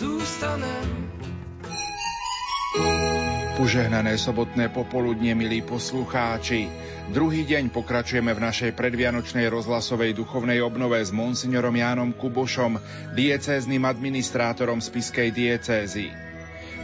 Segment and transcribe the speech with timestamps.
[0.00, 1.12] zůstanem.
[3.60, 6.72] Požehnané sobotné popoludne, milí poslucháči.
[7.12, 12.80] Druhý deň pokračujeme v našej predvianočnej rozhlasovej duchovnej obnove s monsignorom Jánom Kubošom,
[13.12, 16.08] diecézným administrátorom spiskej diecézy.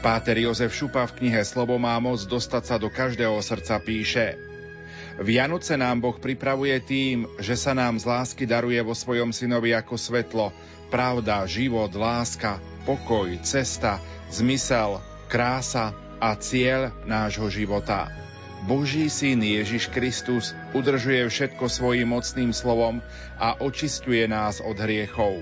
[0.04, 4.55] Páter Jozef Šupa v knihe Slovo má moc dostať sa do každého srdca píše
[5.16, 9.96] Vianoce nám Boh pripravuje tým, že sa nám z lásky daruje vo svojom synovi ako
[9.96, 10.52] svetlo,
[10.92, 13.96] pravda, život, láska, pokoj, cesta,
[14.28, 18.08] zmysel, krása, a cieľ nášho života.
[18.66, 23.04] Boží syn Ježiš Kristus udržuje všetko svojim mocným slovom
[23.38, 25.38] a očistuje nás od hriechov.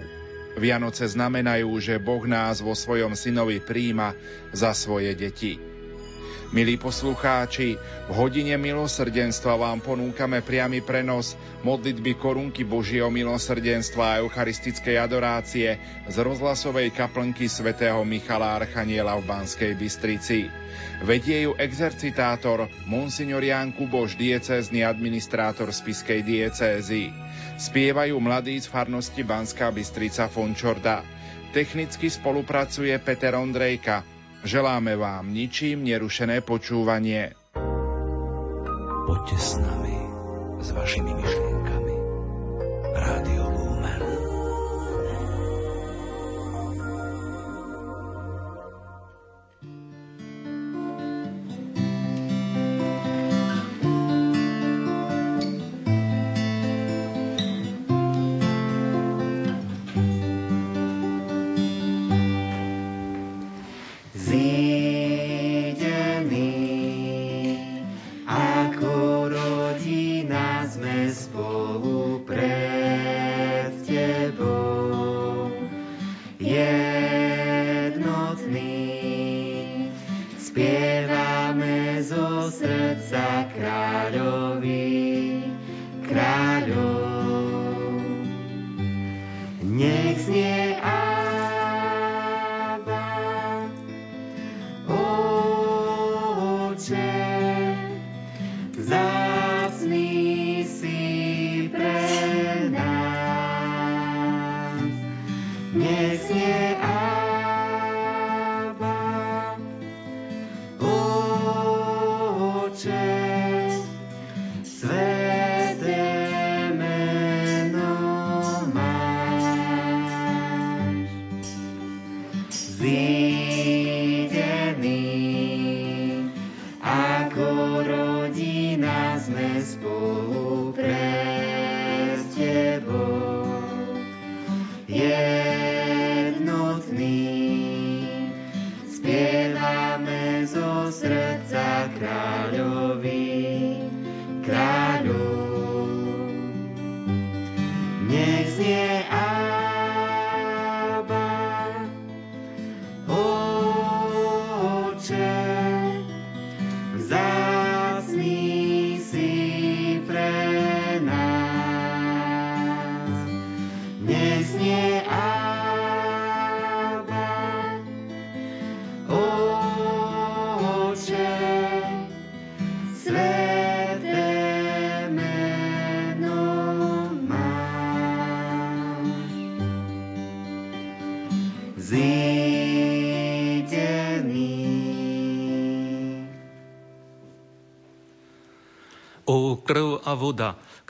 [0.58, 4.14] Vianoce znamenajú, že Boh nás vo svojom synovi príjma
[4.54, 5.73] za svoje deti.
[6.52, 15.00] Milí poslucháči, v hodine milosrdenstva vám ponúkame priamy prenos modlitby korunky Božieho milosrdenstva a eucharistickej
[15.00, 20.50] adorácie z rozhlasovej kaplnky svätého Michala Archaniela v Banskej Bystrici.
[21.00, 27.08] Vedie ju exercitátor Monsignor Ján Kuboš, diecézny administrátor spiskej diecézy.
[27.56, 31.06] Spievajú mladí z farnosti Banská Bystrica Fončorda.
[31.54, 34.13] Technicky spolupracuje Peter Ondrejka,
[34.44, 37.32] Želáme vám ničím nerušené počúvanie.
[39.08, 39.96] Poďte s nami,
[40.60, 41.94] s vašimi myšlienkami.
[42.92, 43.43] Rádio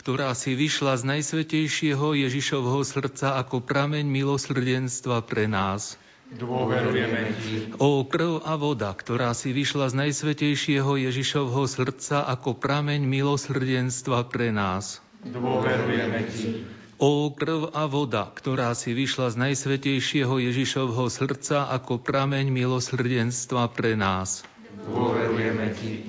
[0.04, 5.96] ktorá si vyšla z najsvetejšieho Ježišovho srdca ako prameň milosrdenstva pre nás.
[6.28, 7.72] Dôverujeme Ti.
[7.80, 14.52] O krv a voda, ktorá si vyšla z najsvetejšieho Ježišovho srdca ako prameň milosrdenstva pre
[14.52, 15.00] nás.
[15.24, 16.68] Dôverujeme Ti.
[17.00, 23.96] O krv a voda, ktorá si vyšla z najsvetejšieho Ježišovho srdca ako prameň milosrdenstva pre
[23.96, 24.44] nás.
[24.84, 26.04] Dôverujeme Ti.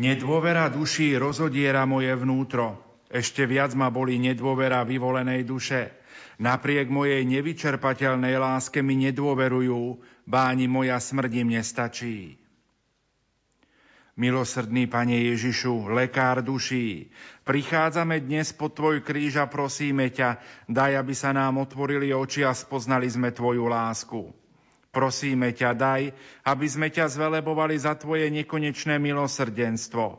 [0.00, 2.89] Nedôvera duší rozodiera moje vnútro.
[3.10, 5.90] Ešte viac ma boli nedôvera vyvolenej duše.
[6.38, 9.98] Napriek mojej nevyčerpateľnej láske mi nedôverujú,
[10.30, 12.38] báni moja smrť nestačí.
[14.14, 17.10] Milosrdný Pane Ježišu, lekár duší,
[17.42, 22.54] prichádzame dnes pod Tvoj kríž a prosíme ťa, daj, aby sa nám otvorili oči a
[22.54, 24.30] spoznali sme Tvoju lásku.
[24.92, 26.02] Prosíme ťa, daj,
[26.46, 30.18] aby sme ťa zvelebovali za Tvoje nekonečné milosrdenstvo.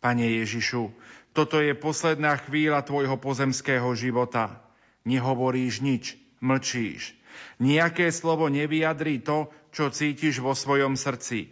[0.00, 0.88] Pane Ježišu,
[1.30, 4.58] toto je posledná chvíľa Tvojho pozemského života.
[5.06, 7.14] Nehovoríš nič, mlčíš.
[7.62, 11.46] Nijaké slovo nevyjadrí to, čo cítiš vo svojom srdci.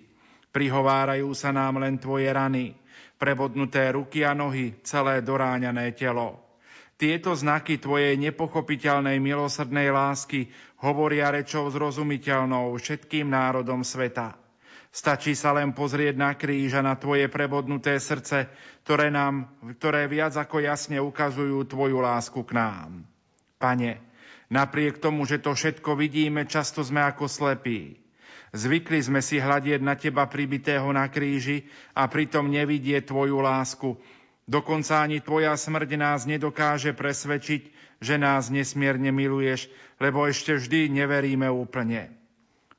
[0.51, 2.75] Prihovárajú sa nám len tvoje rany,
[3.21, 6.43] prebodnuté ruky a nohy, celé doráňané telo.
[6.99, 10.51] Tieto znaky tvojej nepochopiteľnej milosrdnej lásky
[10.83, 14.35] hovoria rečou zrozumiteľnou všetkým národom sveta.
[14.99, 18.51] Stačí sa len pozrieť na kríž a na tvoje prebodnuté srdce,
[18.83, 19.47] ktoré, nám,
[19.79, 23.07] ktoré viac ako jasne ukazujú tvoju lásku k nám.
[23.63, 24.03] Pane,
[24.51, 27.95] napriek tomu, že to všetko vidíme, často sme ako slepí.
[28.51, 31.63] Zvykli sme si hľadieť na teba pribitého na kríži
[31.95, 33.95] a pritom nevidieť tvoju lásku,
[34.49, 37.69] Dokonca ani tvoja smrť nás nedokáže presvedčiť,
[38.01, 39.69] že nás nesmierne miluješ,
[40.01, 42.18] lebo ešte vždy neveríme úplne.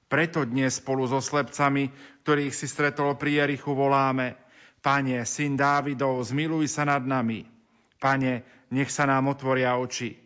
[0.09, 1.93] Preto dnes spolu so slepcami,
[2.25, 4.41] ktorých si stretol pri Jerichu, voláme
[4.81, 7.45] Pane, syn Dávidov, zmiluj sa nad nami.
[8.01, 10.17] Pane, nech sa nám otvoria oči.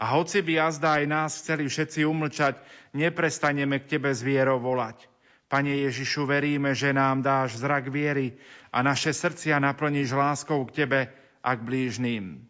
[0.00, 2.56] A hoci by jazda aj nás chceli všetci umlčať,
[2.96, 5.04] neprestaneme k Tebe s vierou volať.
[5.52, 8.40] Pane Ježišu, veríme, že nám dáš zrak viery
[8.72, 11.00] a naše srdcia naplníš láskou k Tebe
[11.44, 12.40] a k blížným.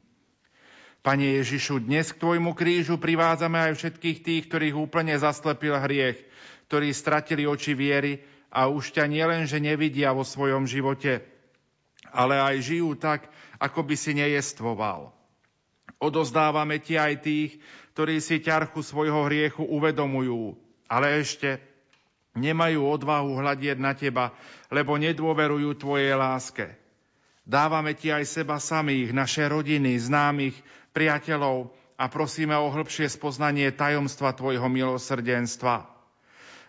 [1.07, 6.19] Pane Ježišu, dnes k Tvojmu krížu privádzame aj všetkých tých, ktorých úplne zaslepil hriech,
[6.67, 11.23] ktorí stratili oči viery a už ťa nielen, že nevidia vo svojom živote,
[12.11, 13.27] ale aj žijú tak,
[13.59, 15.15] ako by si nejestvoval.
[15.97, 17.51] Odozdávame ti aj tých,
[17.97, 20.59] ktorí si ťarchu svojho hriechu uvedomujú,
[20.93, 21.57] ale ešte
[22.37, 24.37] Nemajú odvahu hľadieť na teba,
[24.69, 26.69] lebo nedôverujú tvojej láske.
[27.49, 30.61] Dávame ti aj seba samých, naše rodiny, známych,
[30.93, 35.96] priateľov a prosíme o hĺbšie spoznanie tajomstva tvojho milosrdenstva.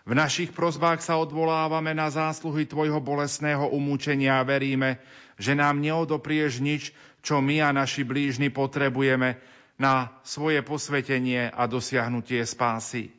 [0.08, 4.96] V našich prozbách sa odvolávame na zásluhy tvojho bolesného umúčenia a veríme,
[5.36, 9.36] že nám neodoprieš nič, čo my a naši blížni potrebujeme
[9.76, 13.12] na svoje posvetenie a dosiahnutie spásy.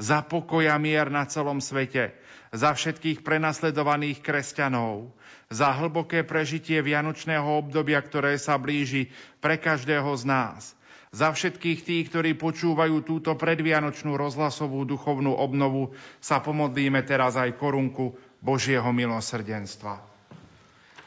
[0.00, 2.16] Za pokoj mier na celom svete,
[2.48, 5.12] za všetkých prenasledovaných kresťanov,
[5.52, 9.12] za hlboké prežitie vianočného obdobia, ktoré sa blíži
[9.44, 10.75] pre každého z nás,
[11.16, 18.20] za všetkých tých, ktorí počúvajú túto predvianočnú rozhlasovú duchovnú obnovu, sa pomodlíme teraz aj korunku
[18.44, 19.96] Božieho milosrdenstva.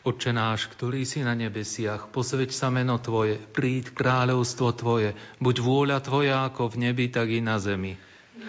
[0.02, 6.02] Oče náš, ktorý si na nebesiach, posveď sa meno Tvoje, príď kráľovstvo Tvoje, buď vôľa
[6.02, 7.94] Tvoja ako v nebi, tak i na zemi.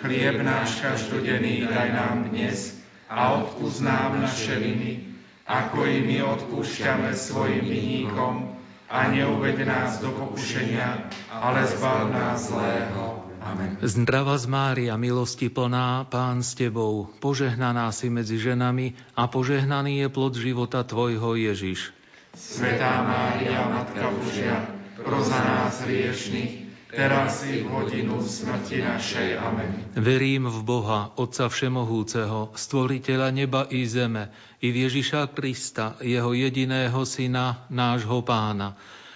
[0.01, 2.81] Chlieb náš každodenný daj nám dnes
[3.11, 5.13] a odpúsť nám naše viny,
[5.45, 8.60] ako i my odpúšťame svojim vinníkom
[8.91, 13.23] a neuved nás do pokušenia, ale zbav nás zlého.
[13.41, 13.79] Amen.
[13.81, 20.09] Zdrava z Mária, milosti plná, Pán s Tebou, požehnaná si medzi ženami a požehnaný je
[20.13, 21.95] plod života Tvojho Ježiš.
[22.37, 24.69] Svetá Mária, Matka Božia,
[25.01, 26.60] proza nás hriešných,
[26.91, 29.39] teraz i v hodinu smrti našej.
[29.39, 29.71] Amen.
[29.95, 37.01] Verím v Boha, Otca Všemohúceho, Stvoriteľa neba i zeme, i v Ježiša Krista, Jeho jediného
[37.07, 38.75] Syna, nášho Pána,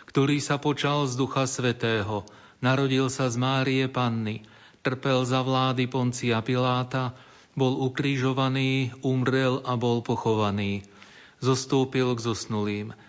[0.09, 2.23] ktorý sa počal z Ducha Svetého,
[2.63, 4.47] narodil sa z Márie Panny,
[4.87, 7.13] trpel za vlády Poncia Piláta,
[7.55, 10.87] bol ukrižovaný, umrel a bol pochovaný.
[11.43, 12.89] Zostúpil k zosnulým–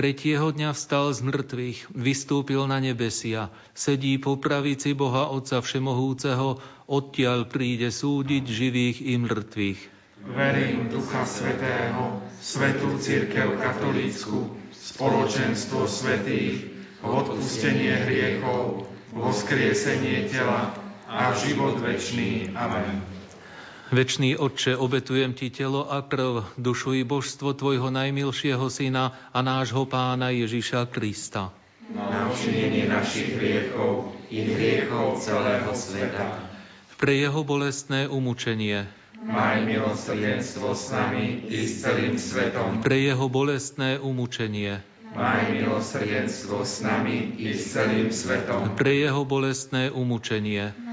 [0.00, 6.56] Tretieho dňa vstal z mŕtvych, vystúpil na nebesia, sedí po pravici Boha Otca Všemohúceho,
[6.88, 9.80] odtiaľ príde súdiť živých i mŕtvych.
[10.24, 16.64] Verím Ducha Svetého, Svetú Církev Katolícku, spoločenstvo svetých,
[17.04, 20.80] odpustenie hriechov, voskriesenie tela
[21.12, 22.56] a život večný.
[22.56, 23.19] Amen.
[23.90, 29.82] Večný Otče, obetujem Ti telo a krv, dušu i božstvo Tvojho najmilšieho Syna a nášho
[29.82, 31.50] Pána Ježiša Krista.
[31.90, 36.38] Na učinenie našich hriechov i hriechov celého sveta.
[37.02, 38.86] Pre Jeho bolestné umučenie.
[39.26, 42.86] Maj milosrdenstvo s nami i s celým svetom.
[42.86, 44.86] Pre Jeho bolestné umučenie.
[45.18, 48.70] Maj milosrdenstvo s nami i s celým svetom.
[48.78, 50.89] Pre Jeho bolestné umučenie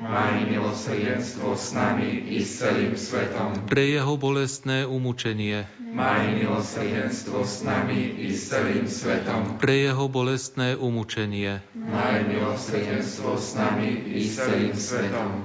[0.00, 3.52] Maj milosrdenstvo s nami i s celým svetom.
[3.68, 5.68] Pre jeho bolestné umúčenie.
[5.92, 9.60] Maj milosrdenstvo s nami i s celým svetom.
[9.60, 11.60] Pre jeho bolestné umúčenie.
[11.76, 15.44] Maj milosrdenstvo s nami i s celým svetom.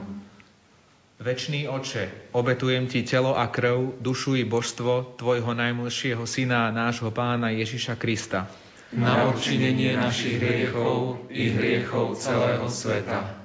[1.19, 7.51] Večný oče, obetujem ti telo a krv, dušu i božstvo tvojho najmlšieho syna, nášho pána
[7.51, 8.47] Ježiša Krista.
[8.95, 13.44] Na odčinenie našich hriechov i hriechov celého sveta.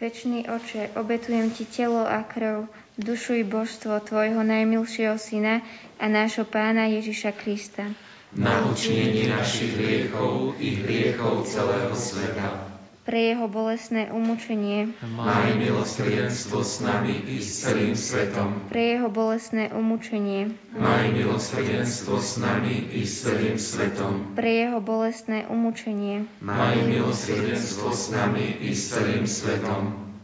[0.00, 2.64] Večný oče, obetujem ti telo a krv,
[2.96, 5.60] dušu i božstvo tvojho najmilšieho syna
[6.00, 7.84] a nášho pána Ježiša Krista
[8.30, 12.69] na učinenie našich hriechov i hriechov celého sveta.
[13.00, 14.92] Pre jeho bolestné umúčenie.
[15.00, 18.68] Maj milosrdenstvo s nami i s celým svetom.
[18.68, 20.52] Pre jeho bolestné umúčenie.
[20.76, 24.36] Maj milosrdenstvo s nami i s celým svetom.
[24.36, 26.28] Pre jeho bolestné umúčenie.
[26.44, 30.09] Maj milosrdenstvo s nami i s celým svetom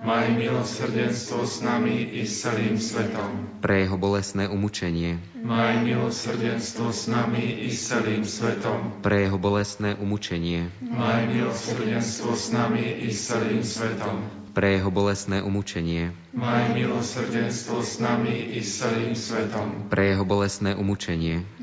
[0.00, 3.60] Maj milosrdenstvo s nami i s celým svetom.
[3.60, 5.20] Pre jeho bolestné umúčenie.
[5.36, 9.04] Maj milosrdenstvo s nami i s celým svetom.
[9.04, 10.72] Pre jeho bolestné umúčenie.
[10.80, 14.24] Maj milosrdenstvo s nami i s celým svetom.
[14.56, 16.16] Pre jeho bolestné umúčenie.
[16.32, 19.92] Maj milosrdenstvo s nami i s celým svetom.
[19.92, 21.44] Pre jeho bolestné umúčenie.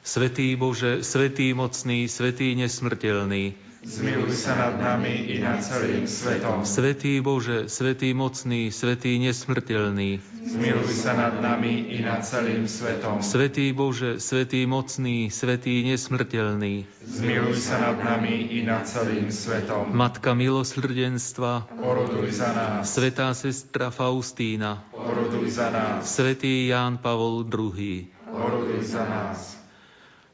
[0.00, 3.52] Svetý Bože, Svetý mocný, Svetý nesmrteľný,
[3.84, 6.64] zmiluj sa nad nami i nad celým svetom.
[6.64, 13.20] Svetý Bože, Svetý mocný, Svetý nesmrteľný, zmiluj sa nad nami i nad celým svetom.
[13.20, 19.92] Svetý Bože, Svetý mocný, Svetý nesmrteľný, zmiluj sa nad nami i nad celým svetom.
[19.92, 22.88] Matka milosrdenstva, oroduj za nás.
[22.88, 26.08] Svetá sestra Faustína, oroduj za nás.
[26.08, 29.59] Svetý Ján Pavol II, oroduj za nás.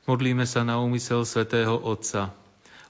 [0.07, 2.31] Modlíme sa na úmysel Svetého Otca.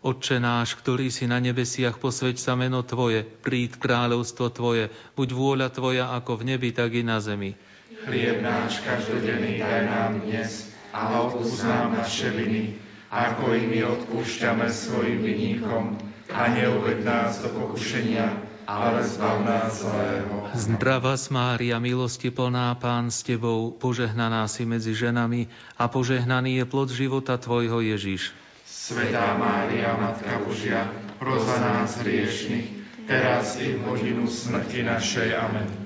[0.05, 5.73] Otče náš, ktorý si na nebesiach, posveď sa meno Tvoje, príď kráľovstvo Tvoje, buď vôľa
[5.73, 7.57] Tvoja ako v nebi, tak i na zemi.
[8.05, 12.77] Chlieb náš každodenný daj nám dnes a odpúsť nám naše viny,
[13.09, 15.97] ako i my odpúšťame svojim vinníkom
[16.29, 20.51] a neuved nás do pokušenia, ale zbav nás zlého.
[20.55, 25.47] Zdrava Mária, milosti plná Pán s Tebou, požehnaná si medzi ženami
[25.79, 28.35] a požehnaný je plod života Tvojho Ježiš.
[28.67, 30.91] Svetá Mária, Matka Božia,
[31.23, 32.67] pros za nás hriešných,
[33.07, 35.31] teraz i v hodinu smrti našej.
[35.39, 35.86] Amen.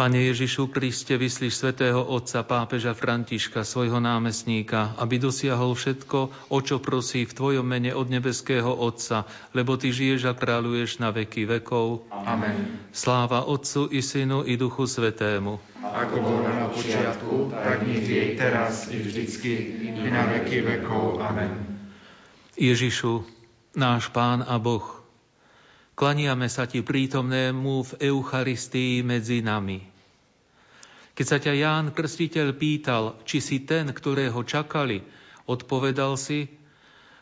[0.00, 6.80] Pane Ježišu Kriste, vyslíš svätého Otca pápeža Františka, svojho námestníka, aby dosiahol všetko, o čo
[6.80, 12.08] prosí v Tvojom mene od nebeského Otca, lebo Ty žiješ a kráľuješ na veky vekov.
[12.08, 12.80] Amen.
[12.96, 15.60] Sláva Otcu i Synu i Duchu Svetému.
[15.84, 19.52] Ako bolo na počiatku, tak nech je teraz i vždycky,
[19.84, 21.20] i na veky vekov.
[21.20, 21.76] Amen.
[22.56, 23.20] Ježišu,
[23.76, 25.04] náš Pán a Boh,
[25.92, 29.89] klaniame sa Ti prítomnému v Eucharistii medzi nami.
[31.20, 35.04] Keď sa ťa Ján Krstiteľ pýtal, či si ten, ktorého čakali,
[35.44, 36.48] odpovedal si,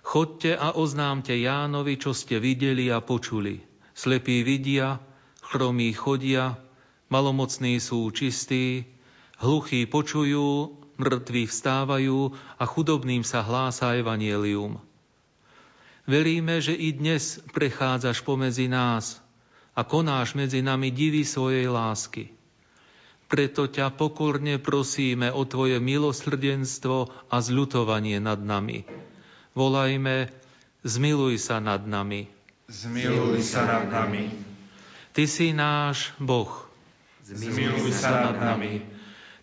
[0.07, 3.59] chodte a oznámte Jánovi, čo ste videli a počuli.
[3.99, 5.02] Slepí vidia,
[5.43, 6.62] chromí chodia,
[7.11, 8.87] malomocní sú čistí,
[9.43, 14.78] hluchí počujú, mŕtvi vstávajú a chudobným sa hlása evanielium.
[16.07, 19.19] Veríme, že i dnes prechádzaš pomedzi nás
[19.75, 22.38] a konáš medzi nami divy svojej lásky.
[23.29, 28.89] Preto ťa pokorne prosíme o Tvoje milosrdenstvo a zľutovanie nad nami.
[29.53, 30.33] Volajme,
[30.81, 32.25] zmiluj sa nad nami.
[32.73, 34.33] Zmiluj sa nad nami.
[35.13, 36.49] Ty si náš Boh.
[37.29, 38.81] Zmiluj sa nad nami.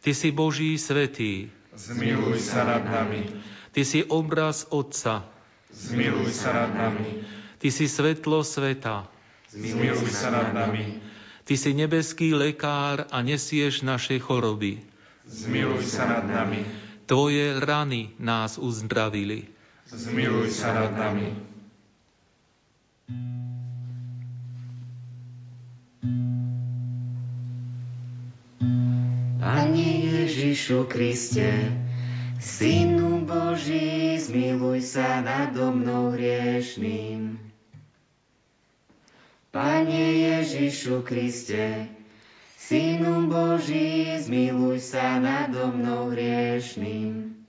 [0.01, 1.53] Ty si Boží svetý.
[1.77, 3.29] Zmiluj sa nad nami.
[3.69, 5.29] Ty si obraz Otca.
[5.69, 7.21] Zmiluj sa nad nami.
[7.61, 9.05] Ty si svetlo sveta.
[9.53, 11.14] Zmiluj sa nad nami.
[11.45, 14.81] Ty si nebeský lekár a nesieš naše choroby.
[15.29, 16.65] Zmiluj sa nad nami.
[17.05, 19.45] Tvoje rany nás uzdravili.
[19.85, 21.29] Zmiluj sa nad nami.
[29.37, 31.69] Pani Ježišu Kriste,
[32.41, 37.44] Synu Boží, zmiluj sa nado mnou hriešným.
[39.55, 41.87] Pane Ježišu Kriste,
[42.59, 47.39] Synu Boží, zmiluj sa nado mnou hriešným.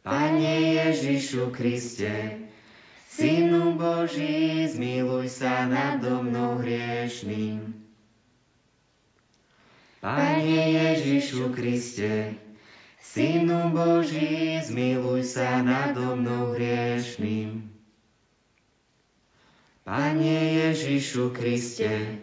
[0.00, 2.48] Pane Ježišu Kriste,
[3.12, 7.76] Synu Boží, zmiluj sa nado mnou hriešným.
[10.00, 12.40] Pane Ježišu Kriste,
[13.04, 17.69] Synu Boží, zmiluj sa nado mnou hriešným.
[19.84, 22.20] Pane Ježišu Kriste,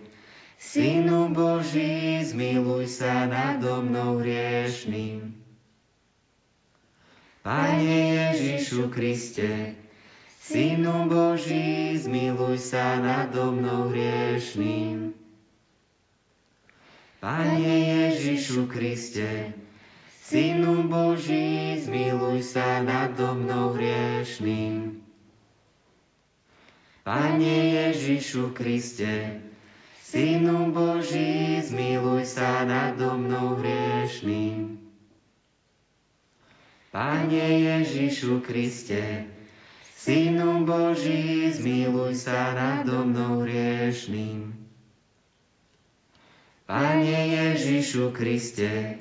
[0.57, 5.33] Synu Boží, zmiluj sa nado mnou hriešným.
[7.41, 9.73] Pane Ježišu Kriste,
[10.41, 15.13] Synu Boží, zmiluj sa nado mnou hriešným.
[17.17, 19.53] Pane Ježišu Kriste,
[20.21, 24.96] Synu Boží, zmiluj sa nado mnou hriešným.
[27.07, 29.39] Pane Ježišu Kriste,
[30.03, 34.75] Synu Boží, zmiluj sa nado mnou hriešným.
[36.91, 39.23] Pane Ježišu Kriste,
[39.95, 44.51] Synu Boží, zmiluj sa nado mnou hriešným.
[46.67, 48.99] Pane Ježišu Kriste,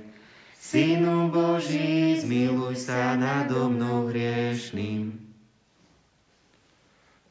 [0.62, 5.25] Synu Boží, zmiluj sa nado mnou hriešným.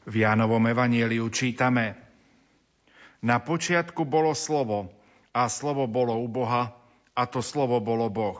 [0.06, 1.98] V Jánovom evanieliu čítame
[3.26, 4.94] Na počiatku bolo slovo
[5.34, 6.78] a slovo bolo u Boha
[7.10, 8.38] a to slovo bolo Boh.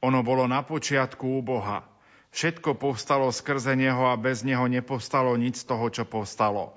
[0.00, 1.84] Ono bolo na počiatku u Boha.
[2.32, 6.72] Všetko povstalo skrze Neho a bez Neho nepovstalo nič z toho, čo povstalo.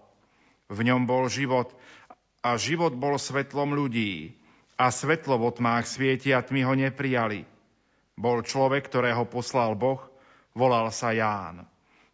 [0.67, 1.71] V ňom bol život
[2.43, 4.35] a život bol svetlom ľudí
[4.75, 7.47] a svetlo v tmách svieti a tmy ho neprijali.
[8.19, 10.03] Bol človek, ktorého poslal Boh,
[10.51, 11.68] volal sa Ján.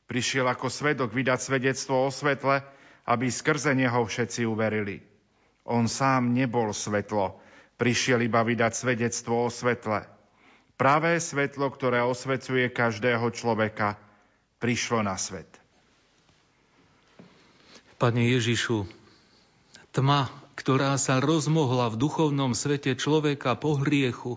[0.06, 2.62] Prišiel ako svedok vydať svedectvo o svetle,
[3.10, 5.02] aby skrze neho všetci uverili.
[5.66, 7.42] On sám nebol svetlo,
[7.82, 10.06] prišiel iba vydať svedectvo o svetle.
[10.76, 13.98] Pravé svetlo, ktoré osvecuje každého človeka,
[14.62, 15.48] prišlo na svet.
[17.96, 18.84] Pane Ježišu,
[19.96, 20.28] tma,
[20.60, 24.36] ktorá sa rozmohla v duchovnom svete človeka po hriechu,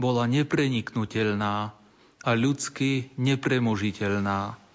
[0.00, 1.76] bola nepreniknutelná
[2.24, 4.67] a ľudsky nepremožiteľná.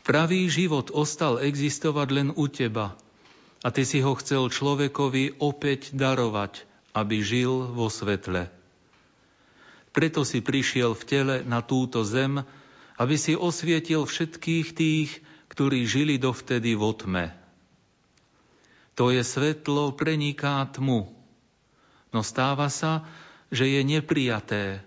[0.00, 2.96] Pravý život ostal existovať len u teba
[3.60, 6.64] a ty si ho chcel človekovi opäť darovať,
[6.96, 8.48] aby žil vo svetle.
[9.90, 12.40] Preto si prišiel v tele na túto zem,
[12.96, 15.10] aby si osvietil všetkých tých,
[15.50, 17.34] ktorí žili dovtedy vo tme.
[18.94, 21.08] To je svetlo preniká tmu,
[22.12, 23.08] no stáva sa,
[23.50, 24.84] že je neprijaté,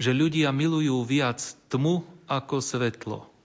[0.00, 1.38] že ľudia milujú viac
[1.70, 3.37] tmu ako svetlo.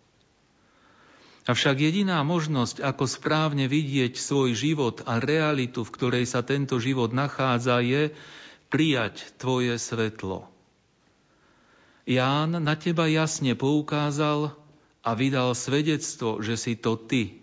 [1.44, 7.12] Avšak jediná možnosť, ako správne vidieť svoj život a realitu, v ktorej sa tento život
[7.12, 8.16] nachádza, je
[8.72, 10.48] prijať Tvoje svetlo.
[12.08, 14.56] Ján na teba jasne poukázal
[15.04, 17.36] a vydal svedectvo, že si to Ty.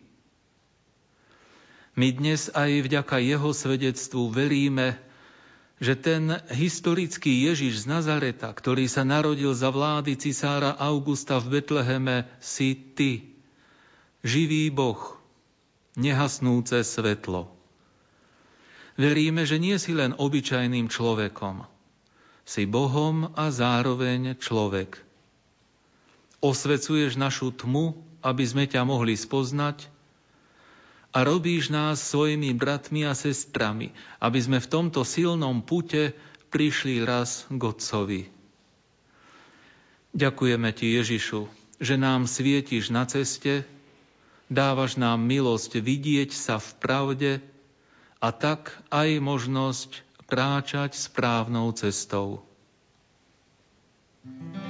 [1.93, 4.97] My dnes aj vďaka jeho svedectvu veríme,
[5.77, 12.25] že ten historický Ježiš z Nazareta, ktorý sa narodil za vlády cisára Augusta v Betleheme,
[12.41, 13.30] si Ty
[14.21, 15.17] živý Boh,
[15.97, 17.49] nehasnúce svetlo.
[19.01, 21.65] Veríme, že nie si len obyčajným človekom.
[22.45, 25.01] Si Bohom a zároveň človek.
[26.45, 29.89] Osvecuješ našu tmu, aby sme ťa mohli spoznať
[31.11, 36.13] a robíš nás svojimi bratmi a sestrami, aby sme v tomto silnom pute
[36.53, 38.23] prišli raz k Otcovi.
[40.11, 41.41] Ďakujeme Ti, Ježišu,
[41.79, 43.63] že nám svietiš na ceste,
[44.51, 47.33] dávaš nám milosť vidieť sa v pravde
[48.19, 49.91] a tak aj možnosť
[50.27, 52.43] kráčať správnou cestou.
[54.21, 54.70] thank you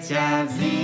[0.00, 0.81] ťa vzývať,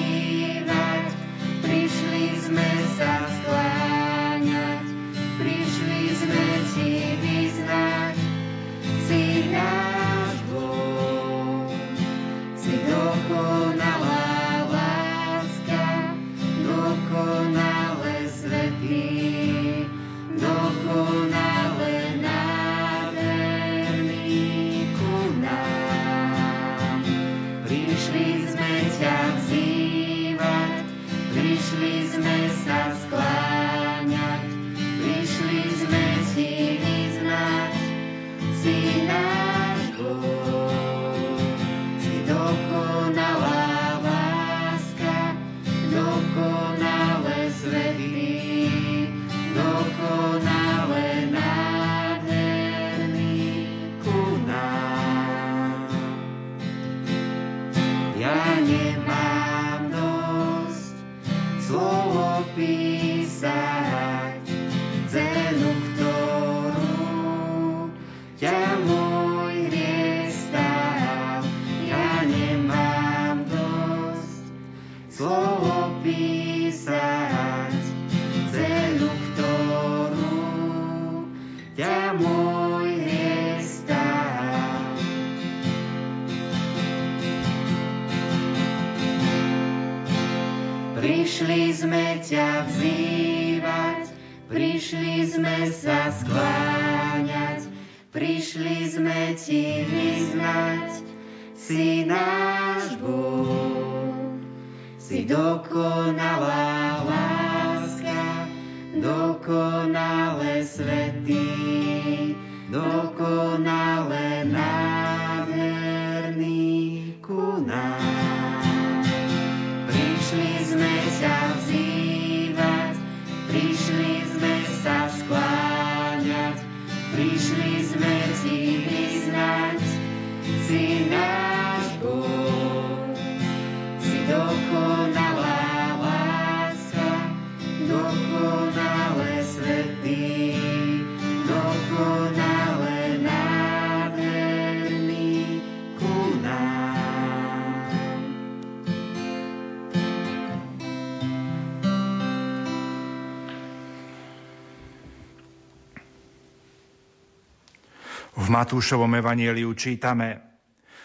[158.58, 160.42] Matúšovom evanieliu čítame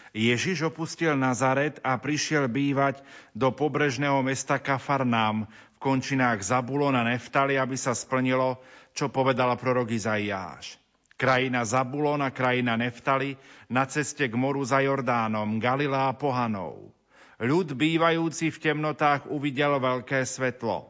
[0.10, 3.06] Ježiš opustil Nazaret a prišiel bývať
[3.38, 8.58] do pobrežného mesta Kafarnám v končinách Zabulona Neftali, aby sa splnilo,
[8.98, 10.82] čo povedal prorok Izaiáš.
[11.13, 13.38] Krajina Zabulona, krajina Neftali,
[13.70, 16.89] na ceste k moru za Jordánom, Galilá pohanov.
[17.38, 20.89] Ľud bývajúci v temnotách uvidel veľké svetlo.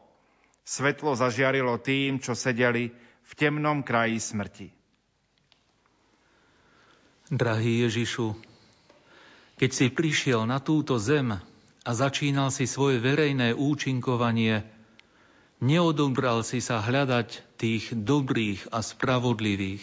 [0.64, 2.88] Svetlo zažiarilo tým, čo sedeli
[3.20, 4.83] v temnom kraji smrti.
[7.32, 8.36] Drahý Ježišu,
[9.56, 11.32] keď si prišiel na túto zem
[11.80, 14.60] a začínal si svoje verejné účinkovanie,
[15.56, 19.80] neodobral si sa hľadať tých dobrých a spravodlivých.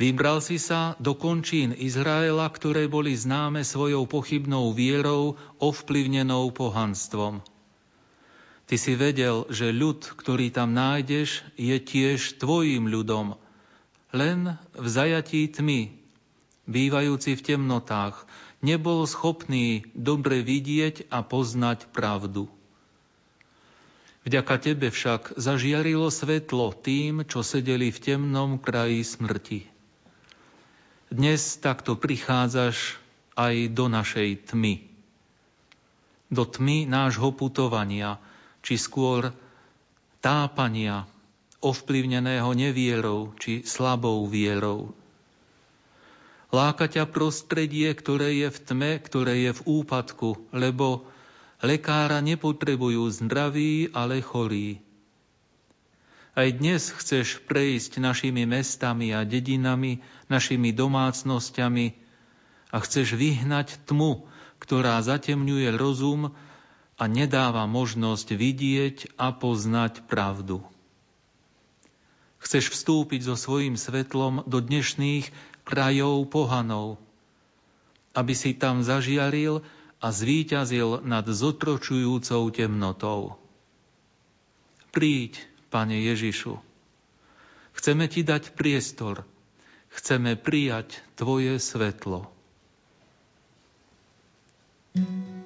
[0.00, 7.44] Vybral si sa do končín Izraela, ktoré boli známe svojou pochybnou vierou, ovplyvnenou pohanstvom.
[8.72, 13.36] Ty si vedel, že ľud, ktorý tam nájdeš, je tiež tvojim ľudom,
[14.16, 16.01] len v zajatí tmy,
[16.70, 18.26] bývajúci v temnotách,
[18.62, 22.46] nebol schopný dobre vidieť a poznať pravdu.
[24.22, 29.60] Vďaka tebe však zažiarilo svetlo tým, čo sedeli v temnom kraji smrti.
[31.10, 33.02] Dnes takto prichádzaš
[33.34, 34.86] aj do našej tmy.
[36.32, 38.22] Do tmy nášho putovania,
[38.62, 39.34] či skôr
[40.22, 41.04] tápania,
[41.58, 44.94] ovplyvneného nevierou či slabou vierou.
[46.52, 51.08] Láka ťa prostredie, ktoré je v tme, ktoré je v úpadku, lebo
[51.64, 54.84] lekára nepotrebujú zdraví, ale chorí.
[56.36, 61.86] Aj dnes chceš prejsť našimi mestami a dedinami, našimi domácnosťami
[62.68, 64.28] a chceš vyhnať tmu,
[64.60, 66.36] ktorá zatemňuje rozum
[67.00, 70.60] a nedáva možnosť vidieť a poznať pravdu.
[72.44, 76.98] Chceš vstúpiť so svojím svetlom do dnešných krajov pohanov,
[78.12, 79.64] aby si tam zažiaril
[80.02, 83.38] a zvíťazil nad zotročujúcou temnotou.
[84.92, 85.40] Príď,
[85.72, 86.60] Pane Ježišu,
[87.80, 89.24] chceme Ti dať priestor,
[89.88, 92.28] chceme prijať Tvoje svetlo.
[94.92, 95.41] thank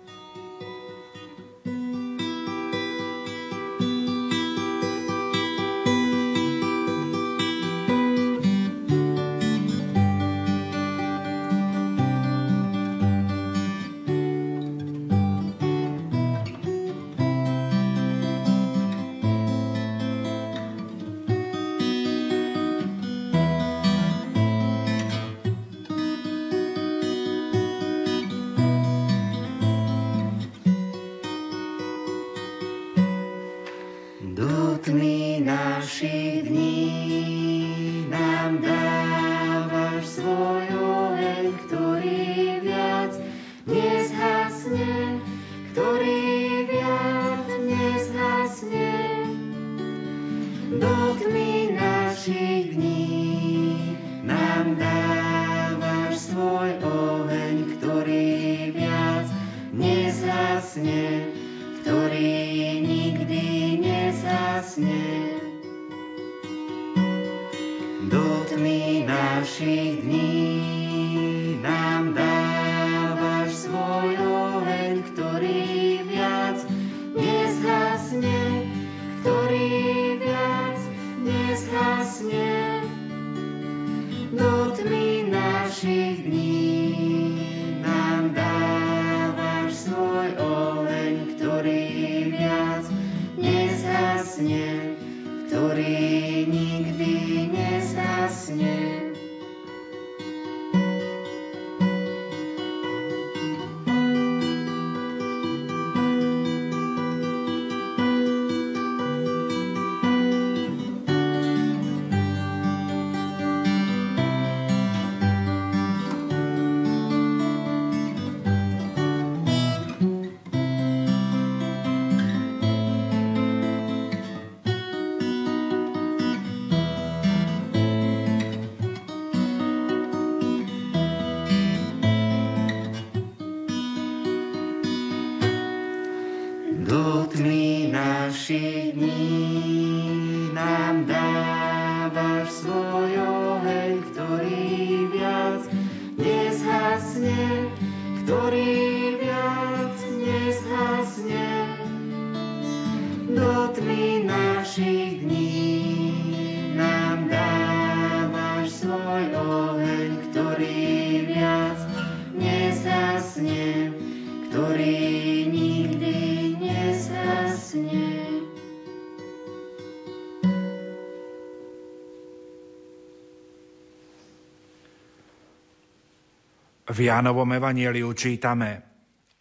[176.97, 178.81] V Jánovom evanieliu čítame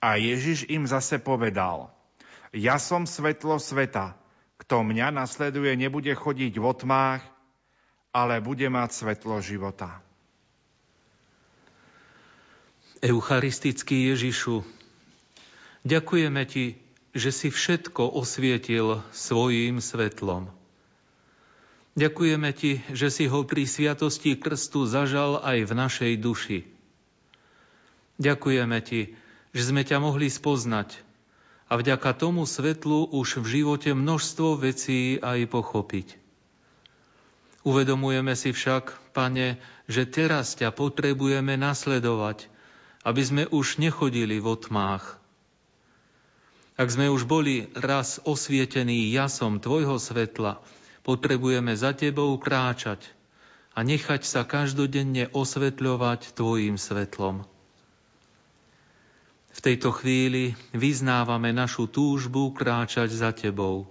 [0.04, 1.88] A Ježiš im zase povedal
[2.52, 4.20] Ja som svetlo sveta.
[4.60, 7.24] Kto mňa nasleduje, nebude chodiť v otmách,
[8.12, 10.04] ale bude mať svetlo života.
[13.00, 14.60] Eucharistický Ježišu,
[15.88, 16.76] ďakujeme Ti,
[17.16, 20.52] že si všetko osvietil svojím svetlom.
[21.96, 26.75] Ďakujeme Ti, že si ho pri sviatosti krstu zažal aj v našej duši.
[28.16, 29.02] Ďakujeme Ti,
[29.52, 31.04] že sme ťa mohli spoznať
[31.68, 36.08] a vďaka tomu svetlu už v živote množstvo vecí aj pochopiť.
[37.66, 39.58] Uvedomujeme si však, Pane,
[39.90, 42.52] že teraz ťa potrebujeme nasledovať,
[43.02, 45.18] aby sme už nechodili v otmách.
[46.76, 50.60] Ak sme už boli raz osvietení jasom Tvojho svetla,
[51.08, 53.08] potrebujeme za Tebou kráčať
[53.72, 57.48] a nechať sa každodenne osvetľovať Tvojim svetlom.
[59.56, 63.88] V tejto chvíli vyznávame našu túžbu kráčať za Tebou.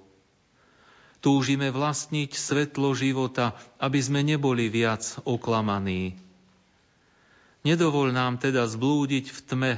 [1.25, 6.21] Túžime vlastniť svetlo života, aby sme neboli viac oklamaní.
[7.65, 9.73] Nedovol nám teda zblúdiť v tme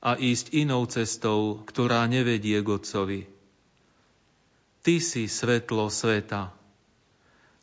[0.00, 3.20] a ísť inou cestou, ktorá nevedie k Otcovi.
[4.80, 6.48] Ty si svetlo sveta.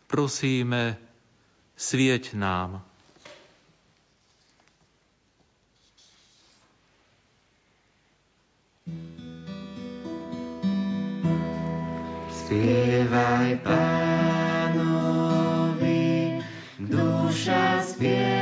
[0.05, 1.01] Prosíme,
[1.73, 2.85] svieť nám.
[12.45, 14.85] Spievaj pánovi,
[16.77, 18.34] duša spievaj,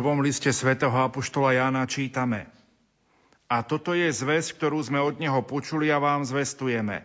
[0.00, 2.48] prvom liste svätého Apoštola Jána čítame
[3.52, 7.04] A toto je zväz, ktorú sme od Neho počuli a vám zvestujeme.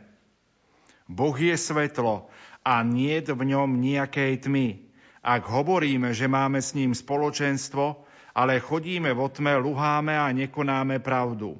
[1.03, 2.31] Boh je svetlo
[2.63, 4.79] a nie v ňom nejakej tmy.
[5.19, 11.59] Ak hovoríme, že máme s ním spoločenstvo, ale chodíme vo tme, luháme a nekonáme pravdu.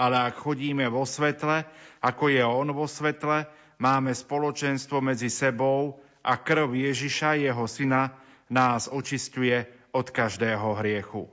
[0.00, 1.68] Ale ak chodíme vo svetle,
[2.00, 3.44] ako je on vo svetle,
[3.76, 8.16] máme spoločenstvo medzi sebou a krv Ježiša, jeho syna,
[8.48, 11.28] nás očistuje od každého hriechu.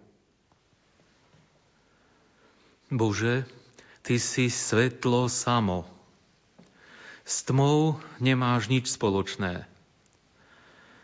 [2.92, 3.48] Bože,
[4.00, 5.86] Ty si svetlo samo.
[7.22, 9.70] S tmou nemáš nič spoločné.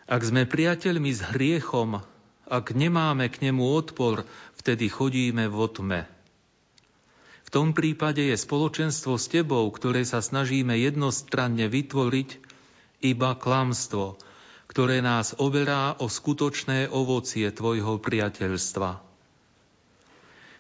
[0.10, 2.02] Ak sme priateľmi s hriechom,
[2.50, 4.26] ak nemáme k nemu odpor,
[4.58, 6.10] vtedy chodíme vo tme.
[7.46, 12.30] V tom prípade je spoločenstvo s Tebou, ktoré sa snažíme jednostranne vytvoriť,
[13.06, 14.18] iba klamstvo,
[14.68, 19.02] ktoré nás oberá o skutočné ovocie Tvojho priateľstva.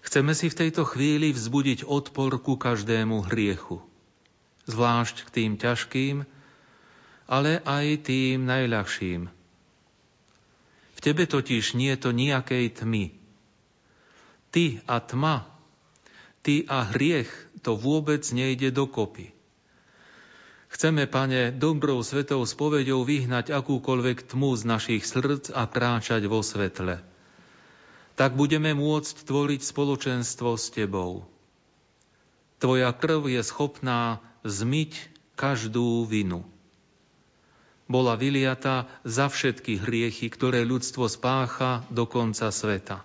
[0.05, 3.81] Chceme si v tejto chvíli vzbudiť odpor ku každému hriechu.
[4.69, 6.15] Zvlášť k tým ťažkým,
[7.25, 9.27] ale aj tým najľahším.
[10.95, 13.11] V tebe totiž nie je to nejakej tmy.
[14.55, 15.43] Ty a tma,
[16.39, 17.29] ty a hriech,
[17.65, 19.34] to vôbec nejde dokopy.
[20.75, 27.15] Chceme, pane, dobrou svetou spovedou vyhnať akúkoľvek tmu z našich srdc a kráčať vo svetle
[28.15, 31.27] tak budeme môcť tvoriť spoločenstvo s Tebou.
[32.63, 36.47] Tvoja krv je schopná zmyť každú vinu.
[37.85, 43.03] Bola vyliata za všetky hriechy, ktoré ľudstvo spácha do konca sveta.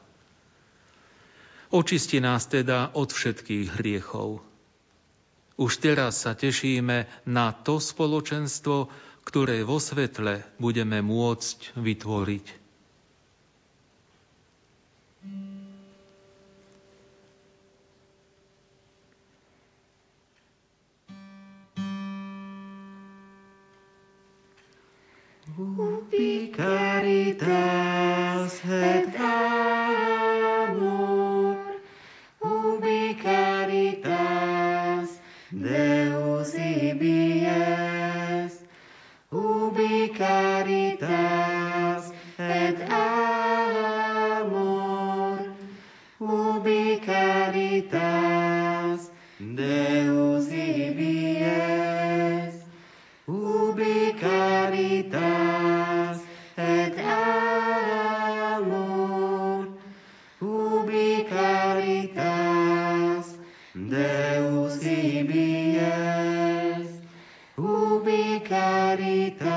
[1.75, 4.41] Očisti nás teda od všetkých hriechov.
[5.61, 8.89] Už teraz sa tešíme na to spoločenstvo,
[9.29, 12.47] ktoré vo svetle budeme môcť vytvoriť.
[25.61, 27.45] Ubi caritas
[28.65, 29.13] et
[37.01, 37.90] be
[68.95, 69.50] ubi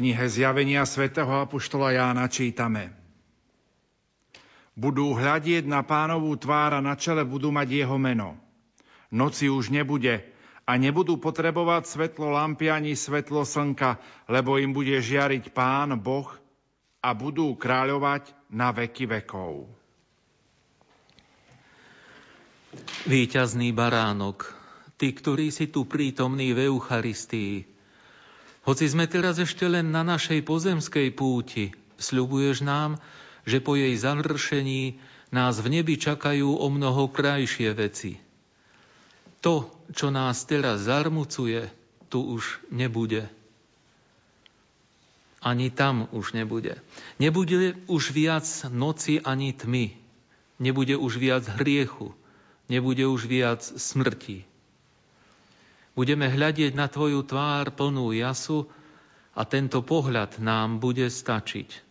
[0.00, 2.96] knihe Zjavenia svätého Apoštola Jána čítame
[4.72, 8.40] Budú hľadieť na pánovú tvár a na čele budú mať jeho meno.
[9.12, 10.24] Noci už nebude
[10.64, 16.32] a nebudú potrebovať svetlo lampy ani svetlo slnka, lebo im bude žiariť pán Boh
[17.04, 19.68] a budú kráľovať na veky vekov.
[23.04, 24.48] Výťazný baránok,
[24.96, 27.69] ty, ktorý si tu prítomný v Eucharistii,
[28.64, 32.96] hoci sme teraz ešte len na našej pozemskej púti, Sľubuješ nám,
[33.44, 34.96] že po jej završení
[35.30, 38.16] nás v nebi čakajú o mnoho krajšie veci.
[39.44, 41.68] To, čo nás teraz zarmucuje,
[42.08, 43.28] tu už nebude.
[45.40, 46.76] Ani tam už nebude.
[47.16, 49.96] Nebude už viac noci ani tmy.
[50.60, 52.12] Nebude už viac hriechu.
[52.68, 54.44] Nebude už viac smrti.
[55.94, 58.70] Budeme hľadieť na Tvoju tvár plnú jasu
[59.34, 61.90] a tento pohľad nám bude stačiť.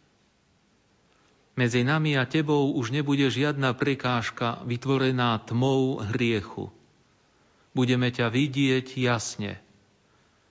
[1.59, 6.71] Medzi nami a tebou už nebude žiadna prekážka vytvorená tmou hriechu.
[7.75, 9.59] Budeme ťa vidieť jasne,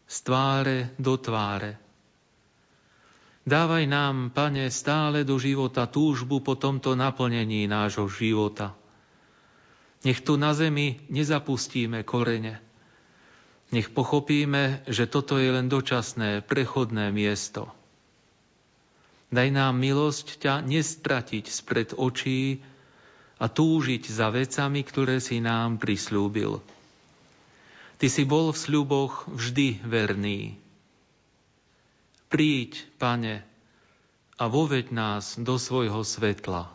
[0.05, 1.81] z tváre do tváre.
[3.49, 8.77] Dávaj nám, Pane, stále do života túžbu po tomto naplnení nášho života.
[10.05, 12.68] Nech tu na zemi nezapustíme korene.
[13.69, 17.69] Nech pochopíme, že toto je len dočasné, prechodné miesto–
[19.29, 22.65] Daj nám milosť ťa nestratiť spred očí
[23.37, 26.65] a túžiť za vecami, ktoré si nám prislúbil.
[28.01, 30.57] Ty si bol v sľuboch vždy verný.
[32.33, 33.45] Príď, pane,
[34.39, 36.73] a voveď nás do svojho svetla.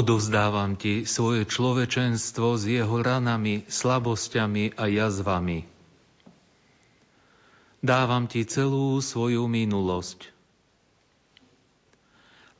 [0.00, 5.68] Odovzdávam ti svoje človečenstvo s jeho ranami, slabosťami a jazvami.
[7.84, 10.32] Dávam ti celú svoju minulosť.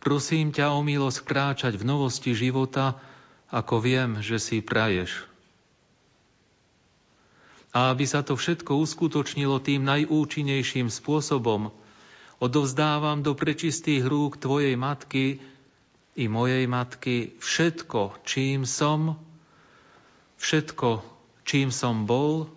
[0.05, 3.01] Prosím ťa o milosť kráčať v novosti života,
[3.49, 5.25] ako viem, že si praješ.
[7.73, 11.73] A aby sa to všetko uskutočnilo tým najúčinnejším spôsobom,
[12.37, 15.41] odovzdávam do prečistých rúk Tvojej matky
[16.21, 19.17] i mojej matky všetko, čím som,
[20.37, 21.01] všetko,
[21.49, 22.53] čím som bol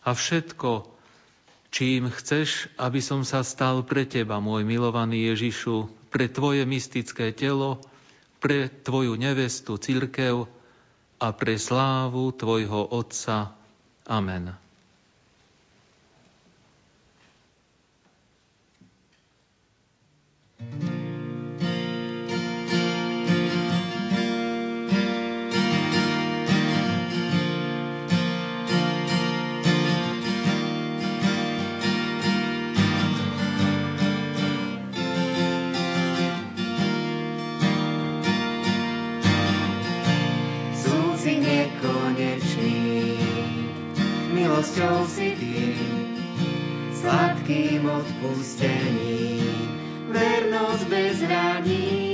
[0.00, 0.88] a všetko,
[1.68, 7.84] čím chceš, aby som sa stal pre Teba, môj milovaný Ježišu, pre Tvoje mystické telo,
[8.40, 10.48] pre Tvoju nevestu, církev
[11.20, 13.52] a pre slávu Tvojho Otca.
[14.08, 14.56] Amen.
[44.68, 45.72] Milosťou si Ty,
[46.92, 49.48] sladkým odpustením,
[50.12, 52.07] vernosť bez hraníc,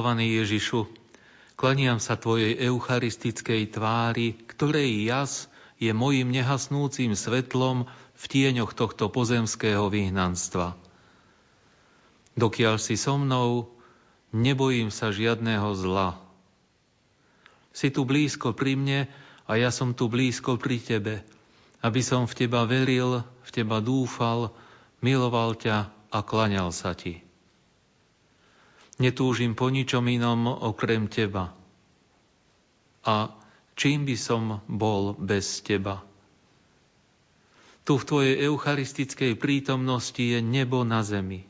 [0.00, 0.88] milovaný Ježišu,
[1.60, 7.84] klaniam sa Tvojej eucharistickej tvári, ktorej jas je mojim nehasnúcim svetlom
[8.16, 10.72] v tieňoch tohto pozemského vyhnanstva.
[12.32, 13.76] Dokiaľ si so mnou,
[14.32, 16.16] nebojím sa žiadného zla.
[17.76, 19.00] Si tu blízko pri mne
[19.44, 21.20] a ja som tu blízko pri Tebe,
[21.84, 24.48] aby som v Teba veril, v Teba dúfal,
[25.04, 27.29] miloval ťa a klaňal sa Ti.
[29.00, 31.56] Netúžim po ničom inom okrem Teba.
[33.00, 33.32] A
[33.72, 36.04] čím by som bol bez Teba?
[37.88, 41.48] Tu v Tvojej eucharistickej prítomnosti je nebo na zemi.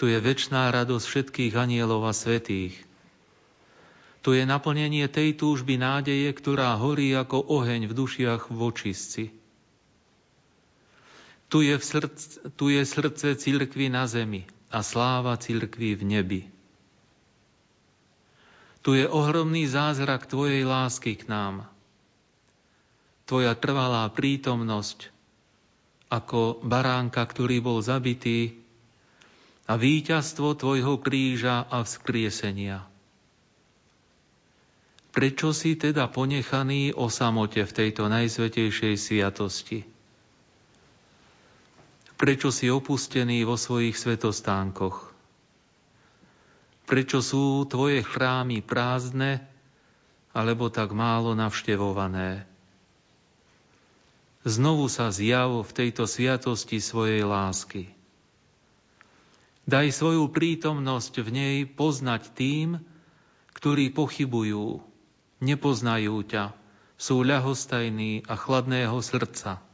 [0.00, 2.72] Tu je väčšiná radosť všetkých anielov a svetých.
[4.24, 9.28] Tu je naplnenie tej túžby nádeje, ktorá horí ako oheň v dušiach vočistci.
[11.52, 16.42] Tu je, v srdce, tu je srdce církvy na zemi a sláva církvy v nebi.
[18.80, 21.68] Tu je ohromný zázrak Tvojej lásky k nám.
[23.28, 25.12] tvoja trvalá prítomnosť
[26.10, 28.58] ako baránka, ktorý bol zabitý
[29.70, 32.90] a víťazstvo tvojho kríža a vzkriesenia.
[35.14, 39.86] Prečo si teda ponechaný o samote v tejto najsvetejšej sviatosti?
[42.20, 45.08] Prečo si opustený vo svojich svetostánkoch?
[46.84, 49.40] Prečo sú tvoje chrámy prázdne
[50.36, 52.44] alebo tak málo navštevované?
[54.44, 57.88] Znovu sa zjav v tejto sviatosti svojej lásky.
[59.64, 62.84] Daj svoju prítomnosť v nej poznať tým,
[63.56, 64.84] ktorí pochybujú,
[65.40, 66.52] nepoznajú ťa,
[67.00, 69.69] sú ľahostajní a chladného srdca.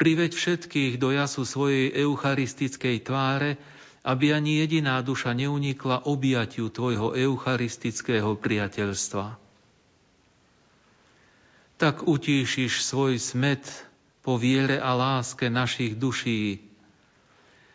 [0.00, 3.60] Priveď všetkých do jasu svojej eucharistickej tváre,
[4.00, 9.36] aby ani jediná duša neunikla objatiu Tvojho eucharistického priateľstva.
[11.76, 13.60] Tak utíšiš svoj smet
[14.24, 16.64] po viere a láske našich duší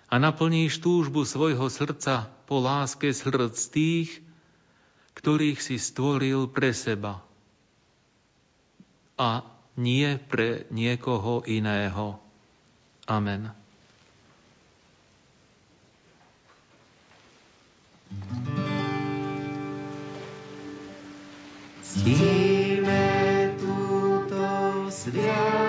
[0.09, 4.09] a naplníš túžbu svojho srdca po láske srdc tých,
[5.13, 7.21] ktorých si stvoril pre seba
[9.15, 9.45] a
[9.75, 12.19] nie pre niekoho iného.
[13.05, 13.51] Amen.
[21.83, 23.03] Ctíme
[23.59, 24.43] túto
[24.91, 25.64] sviatosť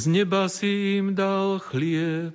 [0.00, 2.32] Z neba si im dal chlieb,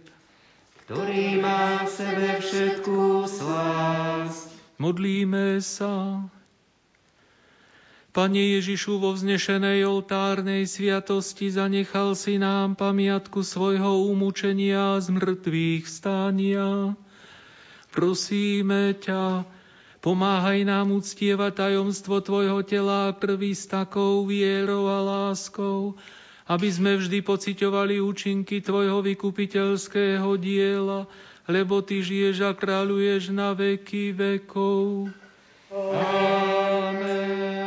[0.85, 4.53] ktorý má v sebe všetkú slásť.
[4.77, 6.21] Modlíme sa.
[8.13, 16.93] Pane Ježišu, vo vznešenej oltárnej sviatosti zanechal si nám pamiatku svojho umúčenia z mŕtvych stánia.
[17.89, 19.41] Prosíme ťa,
[20.05, 25.97] pomáhaj nám uctievať tajomstvo Tvojho tela krvi s takou vierou a láskou,
[26.45, 31.09] aby sme vždy pociťovali účinky Tvojho vykupiteľského diela,
[31.49, 35.09] lebo Ty žiješ a kráľuješ na veky vekov.
[35.73, 37.64] Amen.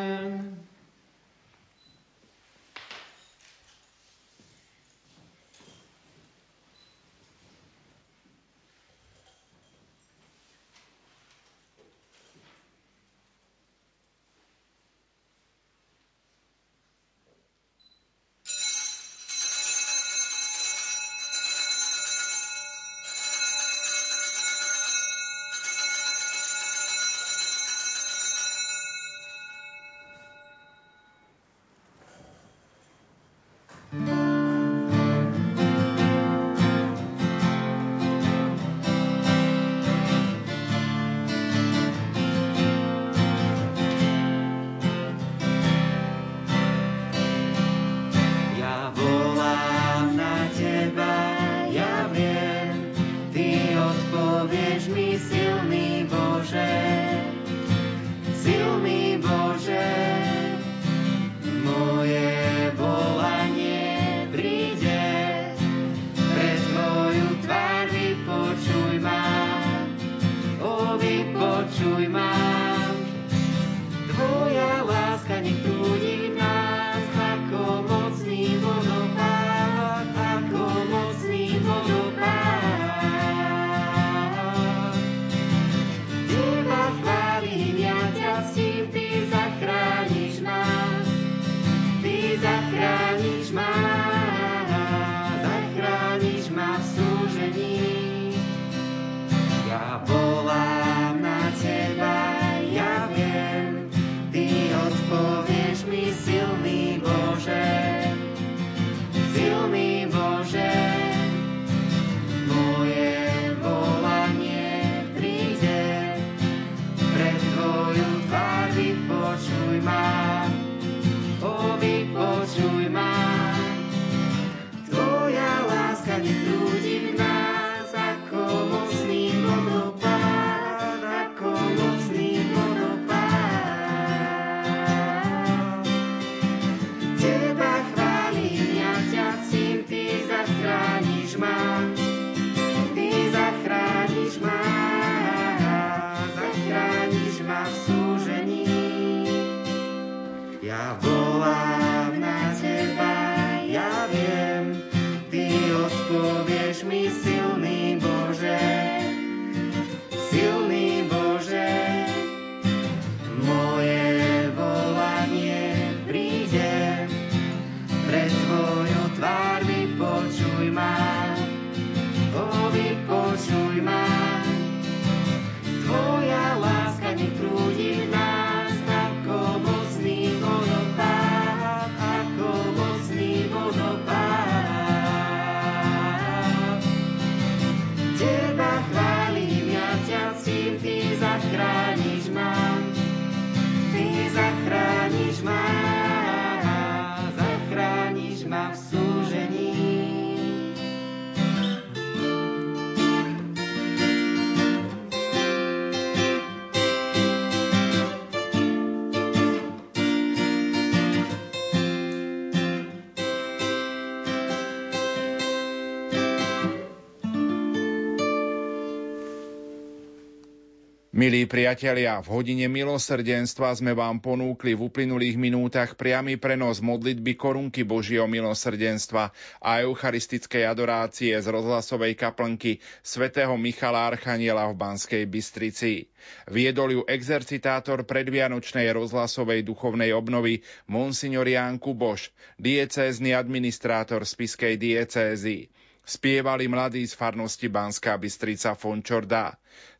[221.18, 227.82] Milí priatelia, v hodine milosrdenstva sme vám ponúkli v uplynulých minútach priamy prenos modlitby korunky
[227.82, 236.06] Božieho milosrdenstva a eucharistickej adorácie z rozhlasovej kaplnky svätého Michala Archaniela v Banskej Bystrici.
[236.54, 242.30] Viedol ju exercitátor predvianočnej rozhlasovej duchovnej obnovy Monsignor Ján Kuboš,
[242.62, 245.66] diecézny administrátor spiskej diecézy.
[246.06, 249.58] Spievali mladí z farnosti Banská Bystrica Fončorda.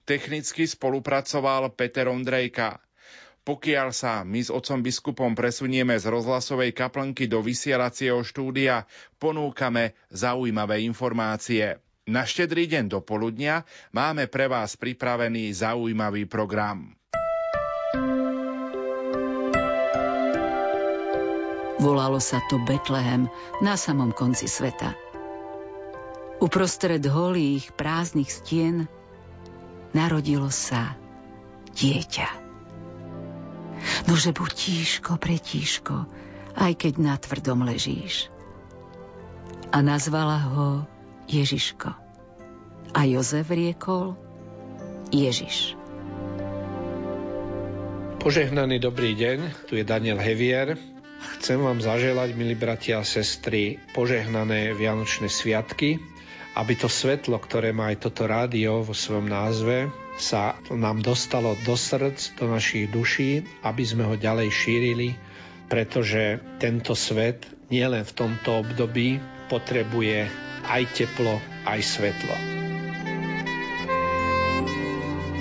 [0.09, 2.81] Technicky spolupracoval Peter Ondrejka.
[3.45, 8.89] Pokiaľ sa my s otcom biskupom presunieme z rozhlasovej kaplnky do vysielacieho štúdia,
[9.21, 11.77] ponúkame zaujímavé informácie.
[12.09, 16.97] Na štedrý deň do poludnia máme pre vás pripravený zaujímavý program.
[21.77, 23.29] Volalo sa to Betlehem
[23.61, 24.97] na samom konci sveta.
[26.41, 28.89] Uprostred holých, prázdnych stien
[29.97, 30.97] narodilo sa
[31.77, 32.29] dieťa.
[34.11, 35.97] Nože buď tíško, pretíško,
[36.59, 38.33] aj keď na tvrdom ležíš.
[39.69, 40.69] A nazvala ho
[41.29, 41.93] Ježiško.
[42.97, 44.17] A Jozef riekol
[45.13, 45.77] Ježiš.
[48.19, 50.75] Požehnaný dobrý deň, tu je Daniel Hevier.
[51.39, 56.03] Chcem vám zaželať, milí bratia a sestry, požehnané Vianočné sviatky,
[56.59, 61.79] aby to svetlo, ktoré má aj toto rádio vo svojom názve, sa nám dostalo do
[61.79, 65.15] srdc, do našich duší, aby sme ho ďalej šírili,
[65.71, 70.27] pretože tento svet nielen v tomto období potrebuje
[70.67, 72.37] aj teplo, aj svetlo.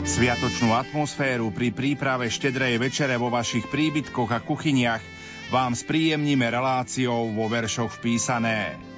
[0.08, 5.04] Sviatočnú atmosféru pri príprave štedrej večere vo vašich príbytkoch a kuchyniach
[5.50, 8.97] vám spríjemníme reláciou vo veršoch vpísané.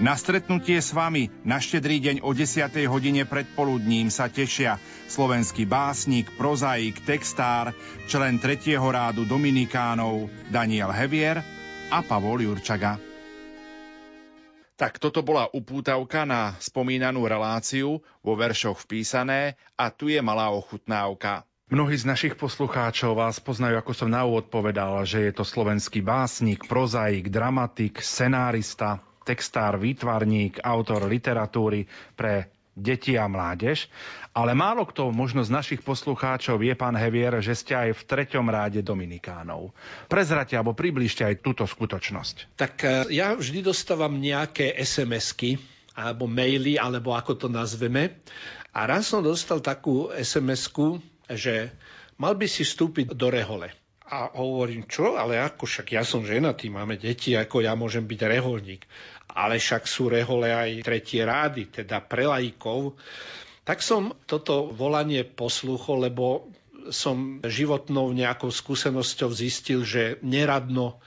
[0.00, 2.72] Na stretnutie s vami na štedrý deň o 10.
[2.88, 4.80] hodine predpoludním sa tešia
[5.12, 7.76] slovenský básnik, prozaik, textár,
[8.08, 8.80] člen 3.
[8.80, 11.44] rádu Dominikánov Daniel Hevier
[11.92, 12.96] a Pavol Jurčaga.
[14.80, 21.44] Tak toto bola upútavka na spomínanú reláciu vo veršoch vpísané a tu je malá ochutnávka.
[21.68, 26.00] Mnohí z našich poslucháčov vás poznajú, ako som na úvod povedal, že je to slovenský
[26.00, 31.86] básnik, prozaik, dramatik, scenárista, textár, výtvarník, autor literatúry
[32.18, 33.86] pre deti a mládež,
[34.34, 38.46] ale málo kto možno z našich poslucháčov je, pán Hevier, že ste aj v treťom
[38.46, 39.74] ráde Dominikánov.
[40.06, 42.56] Prezrate alebo približte aj túto skutočnosť.
[42.58, 45.60] Tak e, ja vždy dostávam nejaké SMS-ky,
[45.94, 48.22] alebo maily, alebo ako to nazveme.
[48.70, 51.74] A raz som dostal takú SMS-ku, že
[52.16, 53.74] mal by si vstúpiť do rehole.
[54.10, 55.14] A hovorím, čo?
[55.14, 58.82] Ale ako však ja som ženatý, máme deti, ako ja môžem byť reholník.
[59.34, 62.98] Ale však sú rehole aj tretie rády, teda pre laikov.
[63.64, 66.50] Tak som toto volanie poslúchol, lebo
[66.90, 70.98] som životnou nejakou skúsenosťou zistil, že neradno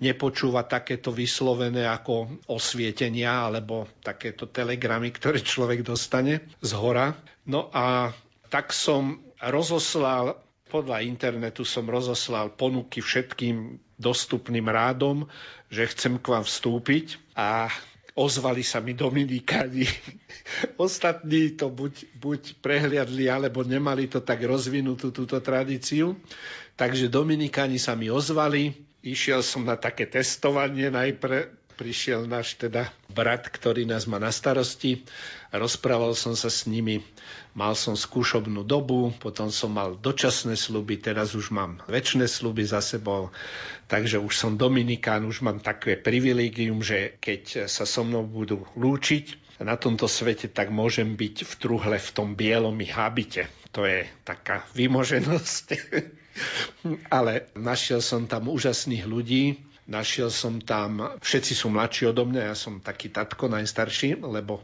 [0.00, 7.14] nepočúva takéto vyslovené ako osvietenia alebo takéto telegramy, ktoré človek dostane z hora.
[7.46, 8.10] No a
[8.48, 15.28] tak som rozoslal podľa internetu som rozoslal ponuky všetkým dostupným rádom,
[15.68, 17.68] že chcem k vám vstúpiť a
[18.16, 19.84] ozvali sa mi Dominikáni.
[20.80, 26.16] Ostatní to buď, buď prehliadli, alebo nemali to tak rozvinutú túto tradíciu.
[26.74, 28.72] Takže Dominikáni sa mi ozvali.
[29.04, 35.08] Išiel som na také testovanie najprv prišiel náš teda brat, ktorý nás má na starosti.
[35.48, 37.00] Rozprával som sa s nimi,
[37.56, 42.84] mal som skúšobnú dobu, potom som mal dočasné sluby, teraz už mám väčšie sluby za
[42.84, 43.32] sebou,
[43.88, 49.48] takže už som Dominikán, už mám také privilégium, že keď sa so mnou budú lúčiť,
[49.60, 53.44] na tomto svete, tak môžem byť v truhle v tom bielom habite.
[53.76, 55.66] To je taká vymoženosť.
[57.16, 62.56] Ale našiel som tam úžasných ľudí, Našiel som tam, všetci sú mladší odo mňa, ja
[62.58, 64.62] som taký tatko najstarší, lebo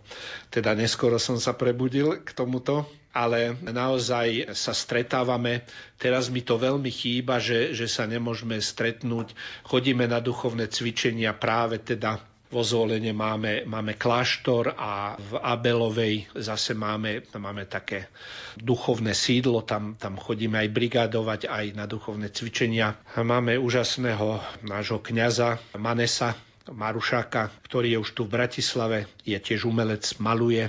[0.53, 2.85] teda neskoro som sa prebudil k tomuto,
[3.17, 5.65] ale naozaj sa stretávame.
[5.97, 9.33] Teraz mi to veľmi chýba, že, že sa nemôžeme stretnúť.
[9.65, 16.79] Chodíme na duchovné cvičenia práve teda vo Zvolene máme, máme kláštor a v Abelovej zase
[16.79, 18.07] máme, máme také
[18.55, 22.95] duchovné sídlo, tam, tam chodíme aj brigádovať, aj na duchovné cvičenia.
[23.19, 30.03] Máme úžasného nášho kňaza Manesa Marušáka, ktorý je už tu v Bratislave, je tiež umelec,
[30.19, 30.67] maluje.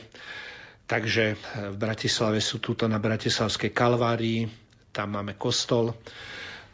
[0.88, 1.36] Takže
[1.73, 4.47] v Bratislave sú tuto na Bratislavskej Kalvárii,
[4.93, 5.93] tam máme kostol.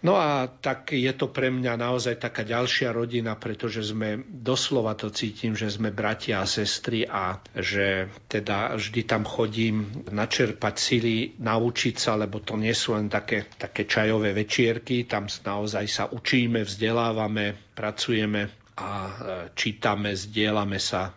[0.04, 5.08] No a tak je to pre mňa naozaj taká ďalšia rodina, pretože sme doslova to
[5.08, 11.96] cítim, že sme bratia a sestry a že teda vždy tam chodím načerpať sily, naučiť
[11.96, 17.72] sa, lebo to nie sú len také, také čajové večierky, tam naozaj sa učíme, vzdelávame,
[17.72, 19.12] pracujeme a e,
[19.56, 21.16] čítame, zdieľame sa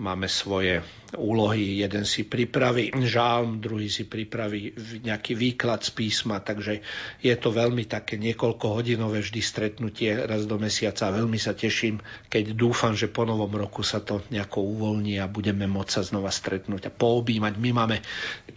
[0.00, 0.80] máme svoje
[1.16, 1.80] úlohy.
[1.80, 6.82] Jeden si pripraví žálm, druhý si pripraví nejaký výklad z písma, takže
[7.22, 11.14] je to veľmi také niekoľko hodinové vždy stretnutie raz do mesiaca.
[11.14, 15.64] Veľmi sa teším, keď dúfam, že po novom roku sa to nejako uvoľní a budeme
[15.70, 17.54] môcť sa znova stretnúť a poobímať.
[17.58, 17.96] My máme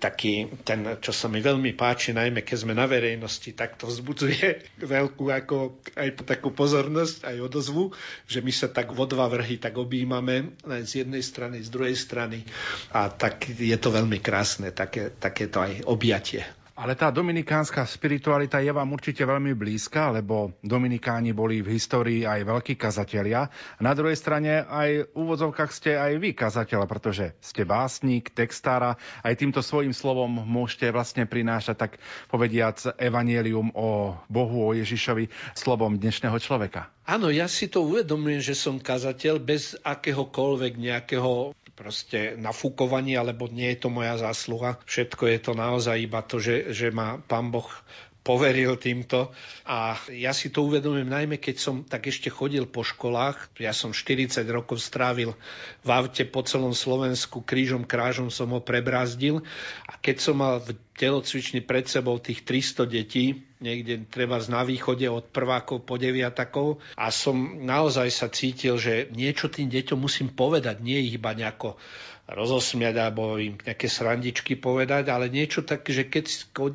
[0.02, 4.82] taký, ten, čo sa mi veľmi páči, najmä keď sme na verejnosti, tak to vzbudzuje
[4.82, 7.94] veľkú ako aj takú pozornosť, aj odozvu,
[8.26, 12.47] že my sa tak vo dva vrhy tak objímame z jednej strany, z druhej strany.
[12.94, 16.44] A tak je to veľmi krásne, také, takéto aj objatie.
[16.78, 22.46] Ale tá dominikánska spiritualita je vám určite veľmi blízka, lebo dominikáni boli v histórii aj
[22.46, 23.50] veľkí kazatelia.
[23.82, 28.94] Na druhej strane aj v úvodzovkách ste aj vy kazateľ, pretože ste básnik, textára.
[29.26, 31.92] Aj týmto svojim slovom môžete vlastne prinášať, tak
[32.30, 36.94] povediac, evanielium o Bohu, o Ježišovi, slovom dnešného človeka.
[37.10, 43.78] Áno, ja si to uvedomujem, že som kazateľ bez akéhokoľvek nejakého proste nafúkovaní, alebo nie
[43.78, 44.82] je to moja zásluha.
[44.90, 47.70] Všetko je to naozaj iba to, že, že ma pán Boh
[48.28, 49.32] poveril týmto.
[49.64, 53.56] A ja si to uvedomujem najmä, keď som tak ešte chodil po školách.
[53.64, 55.32] Ja som 40 rokov strávil
[55.88, 59.40] v aute po celom Slovensku, krížom krážom som ho prebrázdil.
[59.88, 65.08] A keď som mal v telocvični pred sebou tých 300 detí, niekde treba na východe
[65.08, 70.82] od prvákov po deviatakov a som naozaj sa cítil, že niečo tým deťom musím povedať,
[70.82, 71.80] nie ich iba nejako
[72.28, 76.26] rozosmiať alebo im nejaké srandičky povedať, ale niečo tak, že keď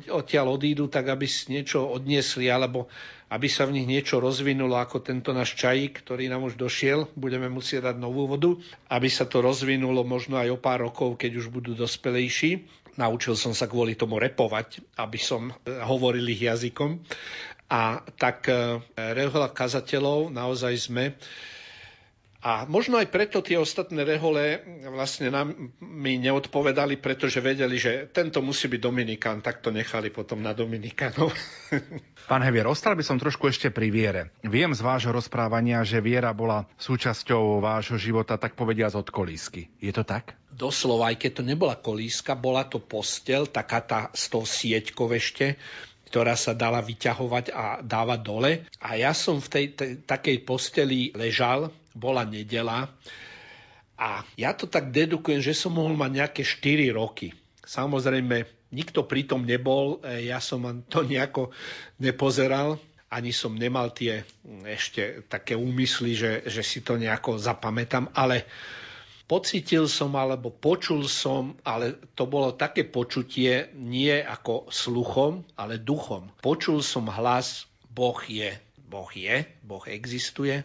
[0.09, 2.89] odtiaľ odídu, tak aby si niečo odniesli alebo
[3.29, 7.49] aby sa v nich niečo rozvinulo ako tento náš čajík, ktorý nám už došiel, budeme
[7.49, 8.53] musieť dať novú vodu,
[8.93, 12.65] aby sa to rozvinulo možno aj o pár rokov, keď už budú dospelejší.
[12.93, 17.01] Naučil som sa kvôli tomu repovať, aby som hovoril ich jazykom.
[17.73, 21.17] A tak eh, rehoľa kazateľov naozaj sme
[22.43, 24.59] a možno aj preto tie ostatné rehole
[24.91, 30.43] vlastne nám mi neodpovedali, pretože vedeli, že tento musí byť Dominikán, tak to nechali potom
[30.43, 31.31] na Dominikánov.
[32.29, 34.21] Pán Hevier, ostal by som trošku ešte pri viere.
[34.43, 39.71] Viem z vášho rozprávania, že viera bola súčasťou vášho života, tak povediať od kolísky.
[39.79, 40.35] Je to tak?
[40.51, 45.55] Doslova, aj keď to nebola kolíska, bola to postel, taká tá s tou sieťkou ešte,
[46.11, 48.51] ktorá sa dala vyťahovať a dávať dole.
[48.83, 52.89] A ja som v tej, tej takej posteli ležal bola nedela
[53.97, 57.31] a ja to tak dedukujem, že som mohol mať nejaké 4 roky.
[57.63, 61.53] Samozrejme, nikto pritom nebol, e, ja som to nejako
[62.01, 62.81] nepozeral,
[63.13, 64.25] ani som nemal tie
[64.65, 68.49] ešte také úmysly, že, že si to nejako zapamätám, ale
[69.29, 76.33] pocitil som alebo počul som, ale to bolo také počutie nie ako sluchom, ale duchom.
[76.41, 78.57] Počul som hlas Boh je
[78.93, 80.61] Boh je, Boh existuje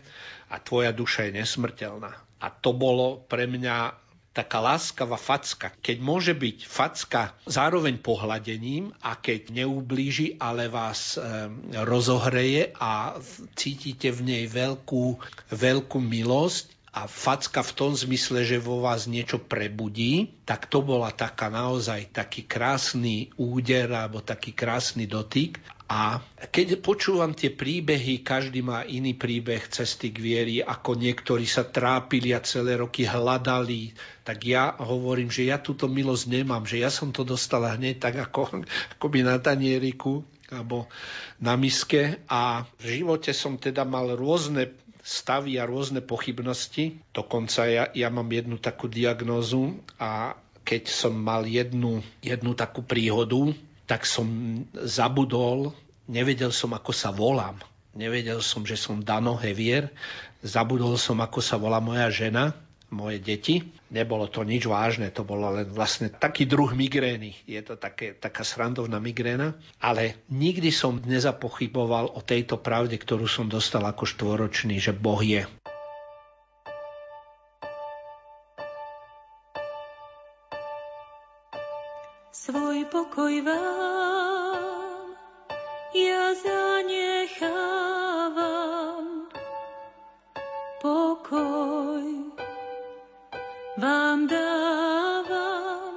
[0.53, 2.13] a tvoja duša je nesmrteľná.
[2.45, 3.97] A to bolo pre mňa
[4.39, 5.75] taká láskavá facka.
[5.83, 11.51] Keď môže byť facka zároveň pohľadením a keď neublíži, ale vás e,
[11.83, 13.19] rozohreje a
[13.59, 15.19] cítite v nej veľkú,
[15.51, 21.13] veľkú milosť, a facka v tom zmysle, že vo vás niečo prebudí, tak to bola
[21.13, 25.61] taká naozaj taký krásny úder alebo taký krásny dotyk.
[25.89, 26.21] A
[26.53, 32.37] keď počúvam tie príbehy, každý má iný príbeh cesty k viery, ako niektorí sa trápili
[32.37, 37.09] a celé roky hľadali, tak ja hovorím, že ja túto milosť nemám, že ja som
[37.09, 38.65] to dostala hneď tak ako,
[39.01, 40.89] ako by na tanieriku alebo
[41.41, 47.01] na miske a v živote som teda mal rôzne stavy a rôzne pochybnosti.
[47.17, 50.37] Dokonca ja, ja mám jednu takú diagnózu a
[50.69, 53.57] keď som mal jednu, jednu takú príhodu,
[53.89, 54.29] tak som
[54.85, 55.73] zabudol,
[56.05, 57.57] nevedel som, ako sa volám.
[57.97, 59.89] Nevedel som, že som Dano Hevier.
[60.45, 62.53] Zabudol som, ako sa volá moja žena
[62.89, 63.65] moje deti.
[63.89, 67.37] Nebolo to nič vážne, to bolo len vlastne taký druh migrény.
[67.49, 69.57] Je to také, taká srandovná migréna.
[69.81, 75.45] Ale nikdy som nezapochyboval o tejto pravde, ktorú som dostal ako štvoročný, že Boh je.
[82.33, 84.69] Svoj pokoj vám
[85.93, 87.69] ja zanechávam.
[90.81, 91.78] Pokoj
[93.79, 95.95] vám dávam.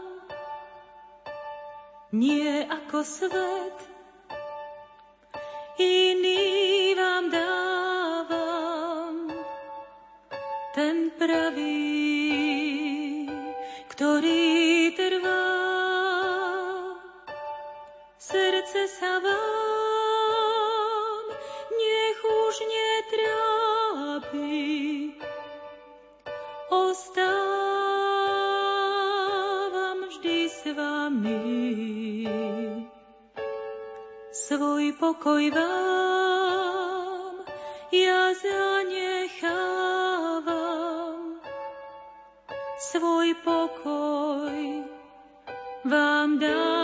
[2.14, 3.78] Nie ako svet,
[5.82, 9.16] iný vám dávam.
[10.78, 11.98] Ten pravý,
[13.90, 15.50] ktorý trvá.
[18.22, 19.61] Srdce sa vám
[35.02, 37.34] pokoj vám
[37.90, 39.82] ja zanechávam.
[42.78, 44.86] Svoj pokoj
[45.90, 46.81] vám dávam.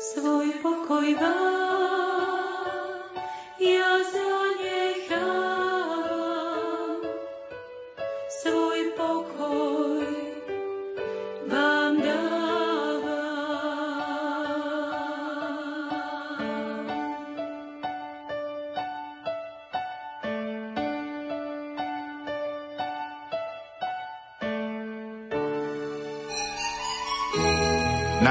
[0.00, 2.40] svoj pokoj vám.
[3.60, 3.99] Ja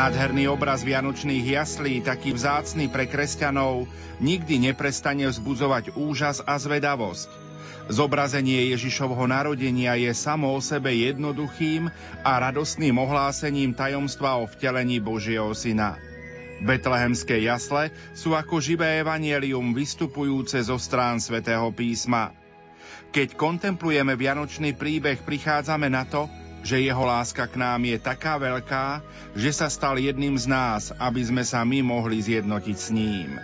[0.10, 3.86] Nádherný obraz vianočných jaslí, taký vzácný pre kresťanov,
[4.18, 7.30] nikdy neprestane vzbudzovať úžas a zvedavosť.
[7.94, 11.94] Zobrazenie Ježišovho narodenia je samo o sebe jednoduchým
[12.26, 16.02] a radostným ohlásením tajomstva o vtelení Božieho Syna.
[16.66, 22.34] Betlehemské jasle sú ako živé evanielium vystupujúce zo strán svätého písma.
[23.14, 26.26] Keď kontemplujeme vianočný príbeh, prichádzame na to,
[26.70, 29.02] že jeho láska k nám je taká veľká,
[29.34, 33.42] že sa stal jedným z nás, aby sme sa my mohli zjednotiť s ním.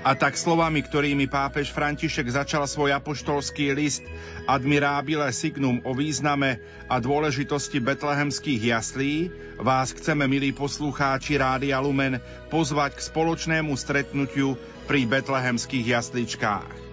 [0.00, 4.00] A tak slovami, ktorými pápež František začal svoj apoštolský list
[4.48, 6.58] Admirabile Signum o význame
[6.88, 9.28] a dôležitosti betlehemských jaslí,
[9.60, 12.18] vás chceme, milí poslucháči Rádia Lumen,
[12.48, 14.56] pozvať k spoločnému stretnutiu
[14.88, 16.89] pri betlehemských jasličkách.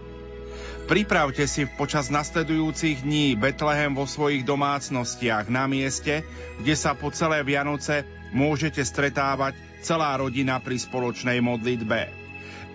[0.88, 6.24] Pripravte si počas nasledujúcich dní Betlehem vo svojich domácnostiach na mieste,
[6.64, 12.08] kde sa po celé Vianoce môžete stretávať celá rodina pri spoločnej modlitbe.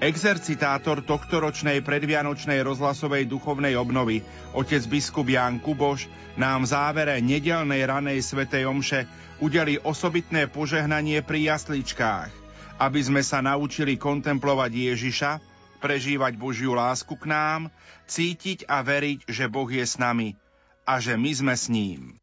[0.05, 4.21] Exercitátor tohtoročnej predvianočnej rozhlasovej duchovnej obnovy,
[4.53, 6.05] otec biskup Ján Kuboš,
[6.37, 9.09] nám v závere nedelnej ranej svetej omše
[9.41, 12.29] udeli osobitné požehnanie pri jasličkách,
[12.77, 15.52] aby sme sa naučili kontemplovať Ježiša,
[15.83, 17.75] prežívať Božiu lásku k nám,
[18.07, 20.39] cítiť a veriť, že Boh je s nami
[20.87, 22.22] a že my sme s ním.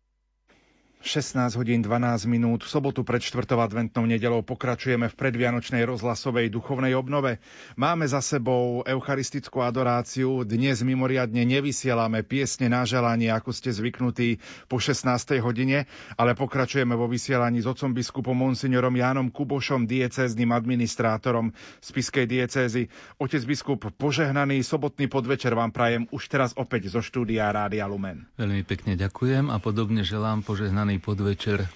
[1.00, 2.68] 16 hodín 12 minút.
[2.68, 3.48] V sobotu pred 4.
[3.56, 7.40] adventnou nedelou pokračujeme v predvianočnej rozhlasovej duchovnej obnove.
[7.80, 10.44] Máme za sebou eucharistickú adoráciu.
[10.44, 15.40] Dnes mimoriadne nevysielame piesne na želanie, ako ste zvyknutí po 16.
[15.40, 15.88] hodine,
[16.20, 22.92] ale pokračujeme vo vysielaní s otcom biskupom monsignorom Jánom Kubošom, diecézným administrátorom spiskej diecézy.
[23.24, 28.28] Otec biskup, požehnaný sobotný podvečer vám prajem už teraz opäť zo štúdia Rádia Lumen.
[28.36, 31.70] Veľmi pekne ďakujem a podobne želám požehnaný príjemný podvečer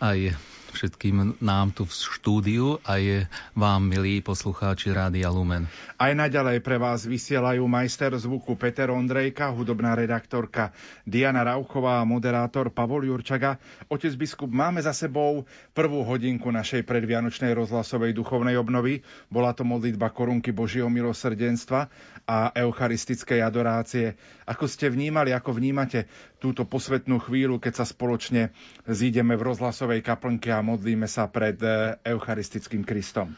[0.00, 0.32] aj
[0.72, 5.68] všetkým nám tu v štúdiu a je vám, milí poslucháči Rádia Lumen.
[6.00, 10.72] Aj naďalej pre vás vysielajú majster zvuku Peter Ondrejka, hudobná redaktorka
[11.04, 13.60] Diana Rauchová a moderátor Pavol Jurčaga.
[13.92, 15.44] Otec biskup, máme za sebou
[15.76, 19.04] prvú hodinku našej predvianočnej rozhlasovej duchovnej obnovy.
[19.28, 21.90] Bola to modlitba korunky Božieho milosrdenstva
[22.28, 24.16] a eucharistickej adorácie.
[24.48, 26.08] Ako ste vnímali, ako vnímate
[26.38, 28.54] túto posvetnú chvíľu, keď sa spoločne
[28.86, 33.34] zídeme v rozhlasovej kaplnke a modlíme sa pred e, Eucharistickým Kristom?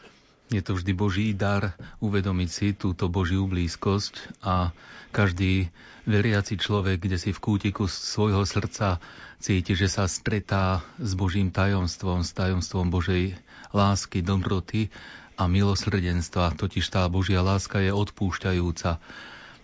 [0.51, 4.75] Je to vždy Boží dar uvedomiť si túto Božiu blízkosť a
[5.15, 5.71] každý
[6.03, 8.99] veriaci človek, kde si v kútiku svojho srdca
[9.39, 13.39] cíti, že sa stretá s Božím tajomstvom, s tajomstvom Božej
[13.71, 14.91] lásky, dobroty
[15.39, 18.99] a milosrdenstva, totiž tá Božia láska je odpúšťajúca.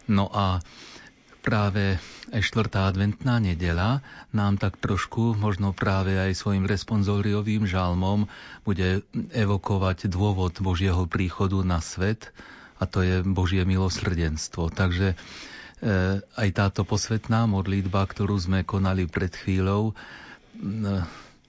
[0.08, 0.64] No a
[1.48, 1.96] práve
[2.28, 4.04] štvrtá adventná nedela
[4.36, 8.28] nám tak trošku, možno práve aj svojim responsoriovým žalmom,
[8.68, 12.36] bude evokovať dôvod Božieho príchodu na svet
[12.76, 14.76] a to je Božie milosrdenstvo.
[14.76, 15.18] Takže e,
[16.20, 19.96] aj táto posvetná modlitba, ktorú sme konali pred chvíľou,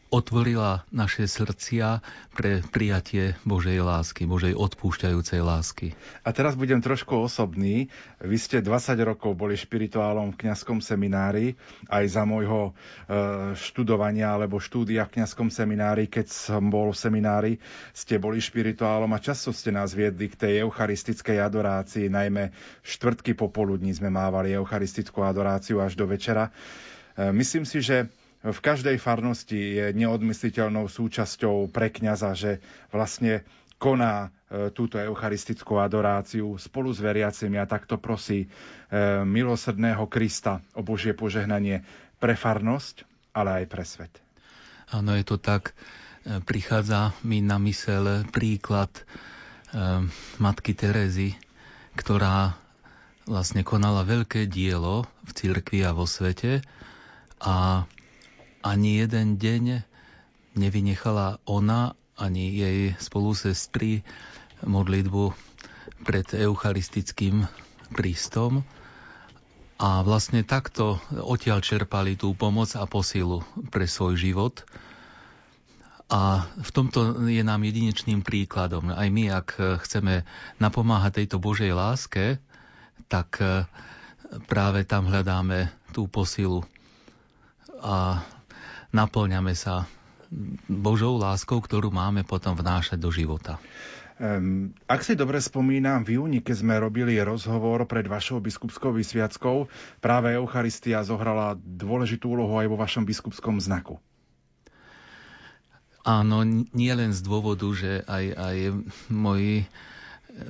[0.09, 2.01] otvorila naše srdcia
[2.33, 5.93] pre prijatie Božej lásky, Božej odpúšťajúcej lásky.
[6.25, 7.93] A teraz budem trošku osobný.
[8.21, 11.55] Vy ste 20 rokov boli špirituálom v kňazskom seminári,
[11.93, 12.73] aj za môjho e,
[13.55, 17.53] študovania alebo štúdia v kňazskom seminári, keď som bol v seminári,
[17.93, 22.51] ste boli špirituálom a často ste nás viedli k tej eucharistickej adorácii, najmä
[22.83, 26.49] štvrtky popoludní sme mávali eucharistickú adoráciu až do večera.
[26.49, 28.09] E, myslím si, že
[28.43, 32.53] v každej farnosti je neodmysliteľnou súčasťou pre kňaza, že
[32.95, 33.43] vlastne
[33.83, 38.49] koná e, túto eucharistickú adoráciu spolu s veriacimi a takto prosí e,
[39.27, 41.83] milosrdného Krista o Božie požehnanie
[42.23, 43.03] pre farnosť,
[43.35, 44.15] ale aj pre svet.
[44.95, 45.75] Áno, je to tak.
[46.27, 48.91] E, prichádza mi na mysel príklad
[50.41, 51.37] matky Terezy,
[51.93, 52.57] ktorá
[53.29, 56.65] vlastne konala veľké dielo v cirkvi a vo svete
[57.37, 57.85] a
[58.63, 59.87] ani jeden deň
[60.59, 64.03] nevynechala ona ani jej spolusestry
[64.67, 65.31] modlitbu
[66.03, 67.47] pred eucharistickým
[67.95, 68.67] Kristom
[69.79, 74.67] a vlastne takto odtiaľ čerpali tú pomoc a posilu pre svoj život.
[76.09, 78.91] A v tomto je nám jedinečným príkladom.
[78.91, 80.27] Aj my, ak chceme
[80.59, 82.43] napomáhať tejto Božej láske,
[83.07, 83.39] tak
[84.51, 86.65] práve tam hľadáme tú posilu.
[87.79, 88.25] A
[88.93, 89.89] naplňame sa
[90.69, 93.57] Božou láskou, ktorú máme potom vnášať do života.
[94.19, 99.71] Um, ak si dobre spomínam, v júni, keď sme robili rozhovor pred vašou biskupskou vysviackou,
[100.03, 104.03] práve Eucharistia zohrala dôležitú úlohu aj vo vašom biskupskom znaku.
[106.03, 106.43] Áno,
[106.75, 108.57] nie len z dôvodu, že aj, aj
[109.07, 109.71] moji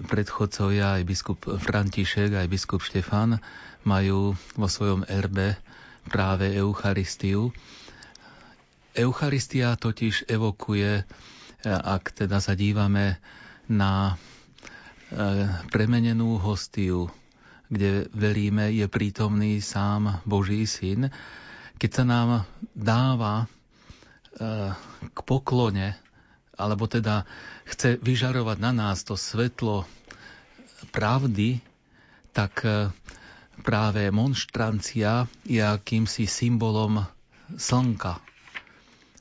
[0.08, 3.36] predchodcovia, aj biskup František, aj biskup Štefan
[3.84, 5.60] majú vo svojom erbe
[6.08, 7.52] práve Eucharistiu.
[8.98, 11.06] Eucharistia totiž evokuje,
[11.64, 13.22] ak teda sa dívame
[13.70, 14.14] na e,
[15.70, 17.06] premenenú hostiu,
[17.70, 21.14] kde veríme, je prítomný sám Boží syn,
[21.78, 22.28] keď sa nám
[22.74, 23.46] dáva
[25.14, 25.98] k poklone,
[26.58, 27.26] alebo teda
[27.66, 29.86] chce vyžarovať na nás to svetlo
[30.90, 31.62] pravdy,
[32.34, 32.90] tak e,
[33.66, 37.02] práve monštrancia je akýmsi symbolom
[37.54, 38.27] slnka.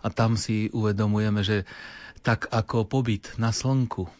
[0.05, 1.65] A tam si uvedomujeme, že
[2.21, 4.11] tak ako pobyt na slnku e,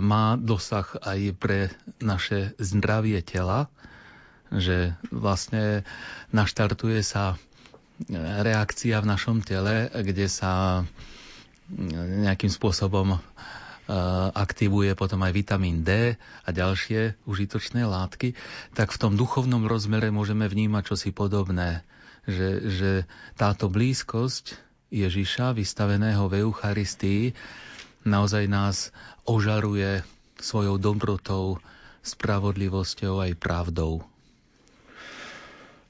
[0.00, 1.70] má dosah aj pre
[2.02, 3.68] naše zdravie tela,
[4.50, 5.82] že vlastne
[6.30, 7.34] naštartuje sa
[8.44, 10.84] reakcia v našom tele, kde sa
[12.22, 13.18] nejakým spôsobom e,
[14.36, 16.14] aktivuje potom aj vitamín D
[16.46, 18.38] a ďalšie užitočné látky,
[18.76, 21.82] tak v tom duchovnom rozmere môžeme vnímať čosi podobné,
[22.26, 22.90] že, že
[23.38, 24.58] táto blízkosť
[24.90, 27.34] Ježiša, vystaveného v Eucharistii,
[28.06, 28.94] naozaj nás
[29.26, 30.02] ožaruje
[30.38, 31.58] svojou dobrotou,
[32.06, 34.06] spravodlivosťou aj pravdou.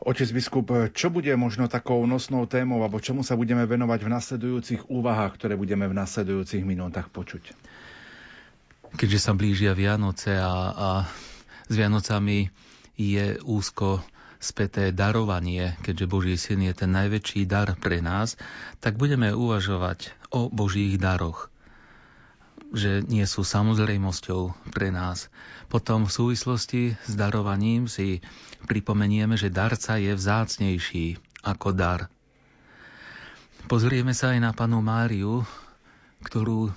[0.00, 4.80] Otec biskup, čo bude možno takou nosnou témou, alebo čomu sa budeme venovať v nasledujúcich
[4.86, 7.52] úvahách, ktoré budeme v nasledujúcich minútach počuť?
[8.96, 10.88] Keďže sa blížia Vianoce a, a
[11.66, 12.48] s Vianocami
[12.96, 14.00] je úzko
[14.38, 18.38] späté darovanie, keďže Boží syn je ten najväčší dar pre nás,
[18.80, 21.52] tak budeme uvažovať o Božích daroch
[22.74, 25.30] že nie sú samozrejmosťou pre nás.
[25.70, 28.22] Potom v súvislosti s darovaním si
[28.66, 32.10] pripomenieme, že darca je vzácnejší ako dar.
[33.66, 35.42] Pozrieme sa aj na panu Máriu,
[36.22, 36.70] ktorú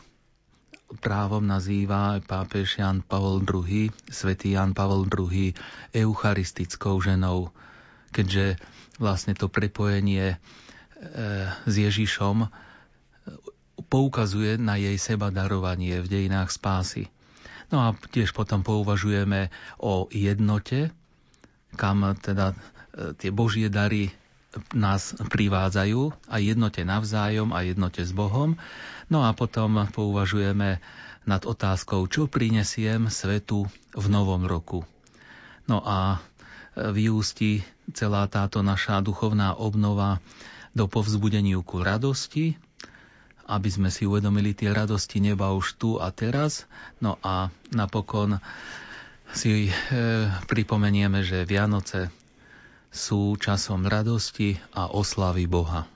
[0.97, 5.53] právom nazýva pápež Jan Pavol II, svätý Jan Pavol II,
[5.93, 7.53] eucharistickou ženou,
[8.09, 8.57] keďže
[8.97, 10.37] vlastne to prepojenie e,
[11.69, 12.49] s Ježišom
[13.85, 17.07] poukazuje na jej seba darovanie v dejinách spásy.
[17.69, 20.89] No a tiež potom pouvažujeme o jednote,
[21.77, 22.55] kam teda e,
[23.13, 24.09] tie Božie dary
[24.73, 28.57] nás privádzajú a jednote navzájom a jednote s Bohom.
[29.09, 30.81] No a potom pouvažujeme
[31.29, 34.81] nad otázkou, čo prinesiem svetu v novom roku.
[35.69, 37.61] No a e, vyústi
[37.93, 40.17] celá táto naša duchovná obnova
[40.73, 42.57] do povzbudeniu ku radosti,
[43.49, 46.65] aby sme si uvedomili tie radosti neba už tu a teraz.
[47.01, 48.41] No a napokon
[49.29, 49.71] si e,
[50.49, 52.09] pripomenieme, že Vianoce
[52.89, 55.87] sú časom radosti a oslavy Boha.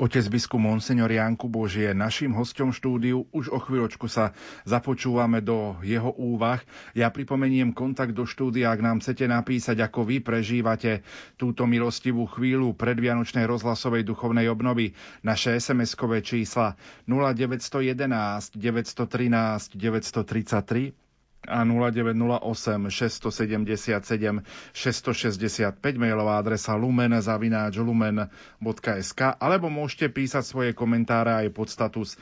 [0.00, 3.28] Otec biskup Monsignor Janku Bož je našim hostom štúdiu.
[3.36, 4.32] Už o chvíľočku sa
[4.64, 6.56] započúvame do jeho úvah.
[6.96, 11.04] Ja pripomeniem kontakt do štúdia, ak nám chcete napísať, ako vy prežívate
[11.36, 14.96] túto milostivú chvíľu predvianočnej rozhlasovej duchovnej obnovy.
[15.20, 21.09] Naše SMS-kové čísla 0911 913 933
[21.48, 24.44] a 0908 677
[24.76, 32.18] 665 mailová adresa lumen zavináč lumen.sk alebo môžete písať svoje komentáre aj pod status e,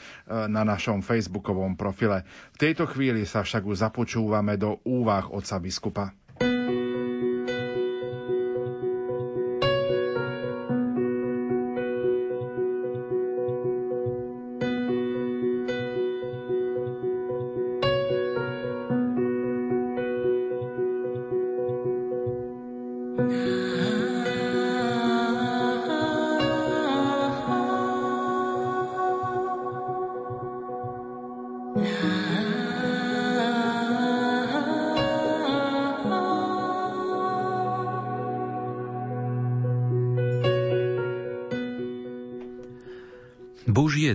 [0.47, 2.23] na našom facebookovom profile.
[2.55, 6.15] V tejto chvíli sa však už započúvame do úvah otca biskupa.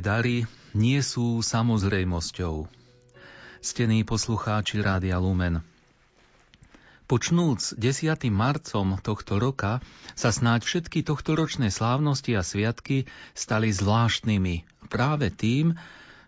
[0.04, 0.44] Dary
[0.76, 2.68] nie sú samozrejmosťou.
[3.64, 5.64] Stení poslucháči Rádia Lumen.
[7.08, 8.12] Počnúc 10.
[8.28, 9.80] marcom tohto roka
[10.20, 15.80] sa snáď všetky tohtoročné slávnosti a sviatky stali zvláštnymi práve tým,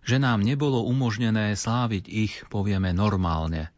[0.07, 3.75] že nám nebolo umožnené sláviť ich, povieme, normálne.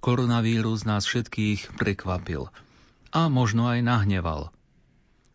[0.00, 2.48] Koronavírus nás všetkých prekvapil
[3.12, 4.48] a možno aj nahneval.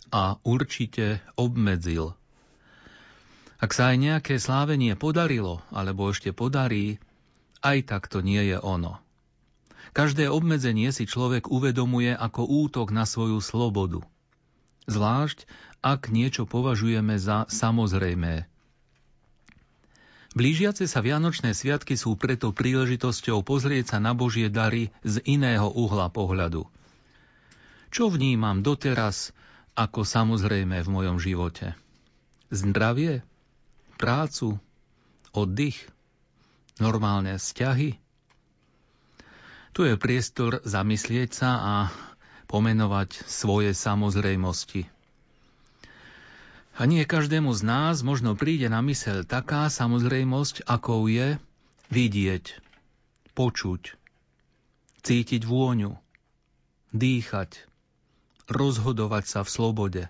[0.09, 2.17] A určite obmedzil
[3.57, 7.01] ak sa aj nejaké slávenie podarilo, alebo ešte podarí,
[7.65, 9.01] aj tak to nie je ono.
[9.97, 14.05] Každé obmedzenie si človek uvedomuje ako útok na svoju slobodu.
[14.85, 15.49] Zvlášť,
[15.81, 18.45] ak niečo považujeme za samozrejmé.
[20.37, 26.13] Blížiace sa Vianočné sviatky sú preto príležitosťou pozrieť sa na Božie dary z iného uhla
[26.13, 26.69] pohľadu.
[27.89, 29.33] Čo vnímam doteraz
[29.73, 31.73] ako samozrejme v mojom živote?
[32.53, 33.25] Zdravie?
[33.97, 34.61] Prácu?
[35.33, 35.89] Oddych?
[36.77, 37.97] Normálne vzťahy?
[39.73, 41.75] Tu je priestor zamyslieť sa a
[42.45, 44.89] pomenovať svoje samozrejmosti.
[46.77, 51.41] A nie každému z nás možno príde na mysel taká samozrejmosť, akou je
[51.89, 52.61] vidieť,
[53.33, 53.97] počuť,
[55.01, 55.97] cítiť vôňu,
[56.93, 57.65] dýchať,
[58.45, 60.03] rozhodovať sa v slobode.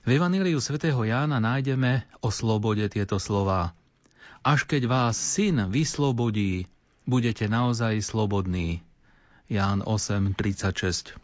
[0.00, 3.76] V Evaníliu svätého Jána nájdeme o slobode tieto slová.
[4.40, 6.64] Až keď vás syn vyslobodí,
[7.04, 8.80] budete naozaj slobodní.
[9.50, 11.20] Ján 8.36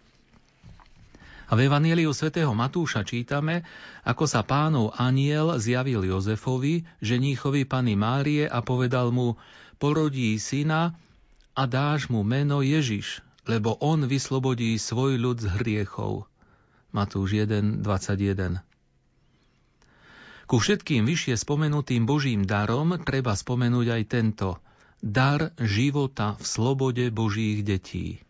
[1.47, 3.63] a v Evanieliu svätého Matúša čítame,
[4.03, 9.39] ako sa pánov aniel zjavil Jozefovi, ženíchovi Pany Márie a povedal mu,
[9.79, 10.99] porodí syna
[11.55, 16.27] a dáš mu meno Ježiš, lebo on vyslobodí svoj ľud z hriechov.
[16.95, 18.63] Matúš 1.21
[20.47, 24.49] Ku všetkým vyššie spomenutým Božím darom treba spomenúť aj tento
[25.03, 28.23] dar života v slobode Božích detí.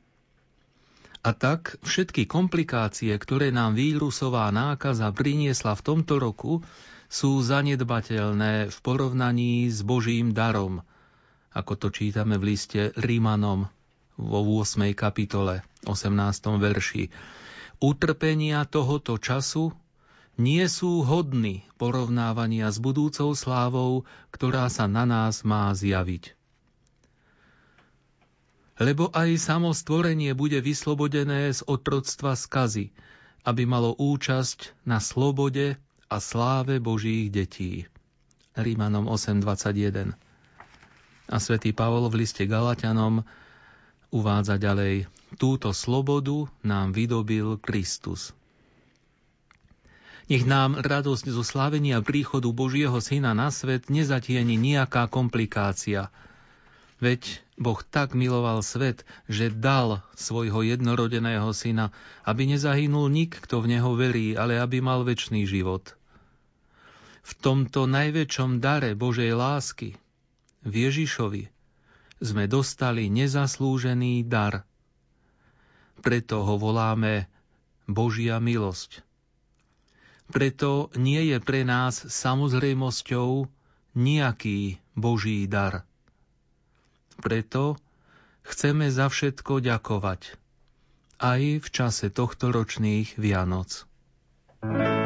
[1.27, 6.63] A tak všetky komplikácie, ktoré nám vírusová nákaza priniesla v tomto roku,
[7.11, 10.87] sú zanedbateľné v porovnaní s Božím darom,
[11.51, 13.67] ako to čítame v liste Rímanom
[14.17, 14.93] vo 8.
[14.95, 16.13] kapitole, 18.
[16.63, 17.11] verši.
[17.81, 19.77] Utrpenia tohoto času
[20.37, 26.37] nie sú hodní porovnávania s budúcou slávou, ktorá sa na nás má zjaviť
[28.77, 32.93] lebo aj samo stvorenie bude vyslobodené z otroctva skazy,
[33.47, 37.89] aby malo účasť na slobode a sláve Božích detí.
[38.57, 40.17] Rímanom 8.21
[41.29, 43.25] A svätý Pavol v liste Galatianom
[44.17, 48.33] uvádza ďalej Túto slobodu nám vydobil Kristus.
[50.27, 56.09] Nech nám radosť zo slávenia príchodu Božieho Syna na svet nezatieni nejaká komplikácia–
[56.97, 61.93] Veď Boh tak miloval svet, že dal svojho jednorodeného syna,
[62.25, 65.93] aby nezahynul nik, kto v neho verí, ale aby mal väčší život.
[67.21, 69.99] V tomto najväčšom dare Božej lásky,
[70.65, 71.53] v Ježišovi,
[72.21, 74.65] sme dostali nezaslúžený dar.
[76.01, 77.29] Preto ho voláme
[77.85, 79.03] Božia milosť.
[80.29, 83.47] Preto nie je pre nás samozrejmosťou
[83.95, 85.87] nejaký Boží dar
[87.21, 87.81] preto
[88.45, 90.37] chceme za všetko ďakovať
[91.17, 93.89] aj v čase tohto ročných Vianoc.
[94.61, 95.06] thank you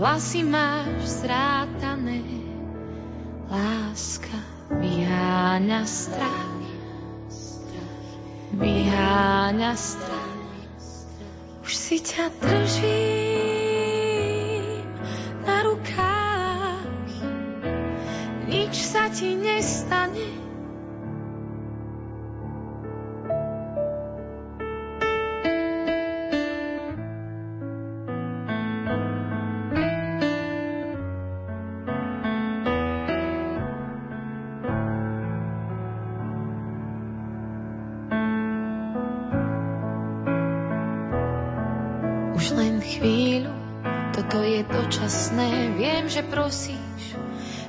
[0.00, 2.24] vlasy máš zrátané,
[3.52, 4.40] láska
[4.80, 6.56] vyháňa strach,
[8.56, 10.40] vyháňa strach,
[11.60, 13.49] už si ťa držím
[46.30, 47.18] prosíš,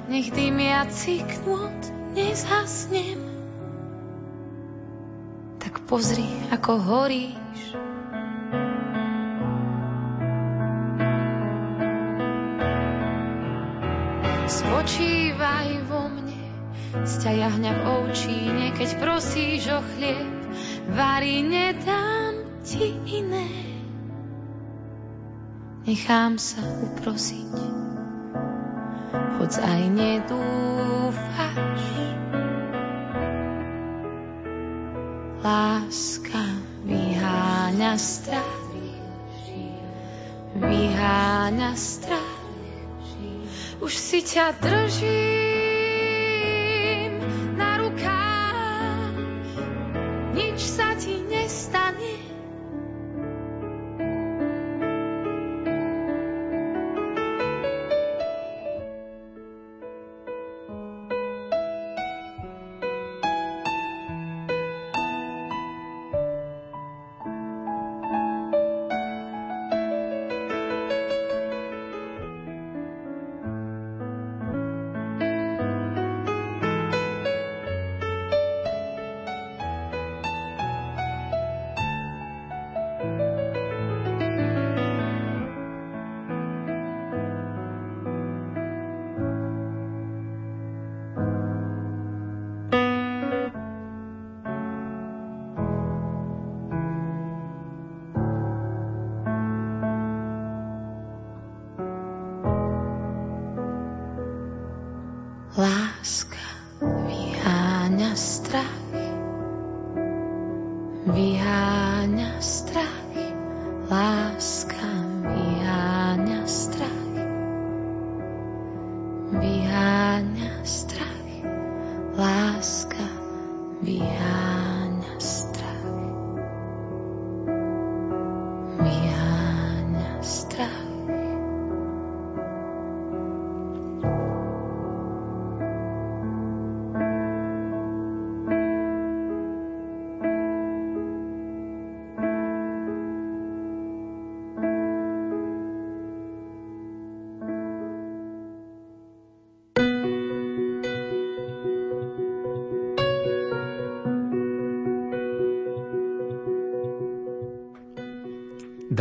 [0.06, 1.82] nech dymiaci knôt
[2.14, 3.20] nezhasnem.
[5.58, 7.62] Tak pozri, ako horíš.
[14.52, 16.44] Spočívaj vo mne,
[17.08, 20.32] z ťa jahňa v oučíne, keď prosíš o chlieb,
[20.92, 23.50] varí nedám ti iné.
[25.82, 27.90] Nechám sa uprosiť
[29.38, 31.84] hoď aj nedúfaš.
[35.41, 36.44] Láska
[36.86, 38.62] vyháňa strach,
[40.58, 42.40] vyháňa strach.
[43.82, 45.61] Už si ťa držím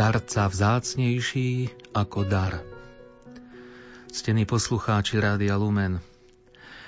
[0.01, 2.65] darca vzácnejší ako dar.
[4.09, 6.01] Ctení poslucháči Rádia Lumen,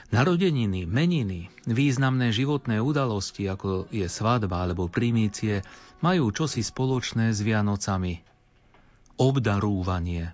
[0.10, 5.62] Narodeniny, meniny, významné životné udalosti, ako je svadba alebo primície,
[6.02, 8.18] majú čosi spoločné s Vianocami.
[9.22, 10.34] Obdarúvanie.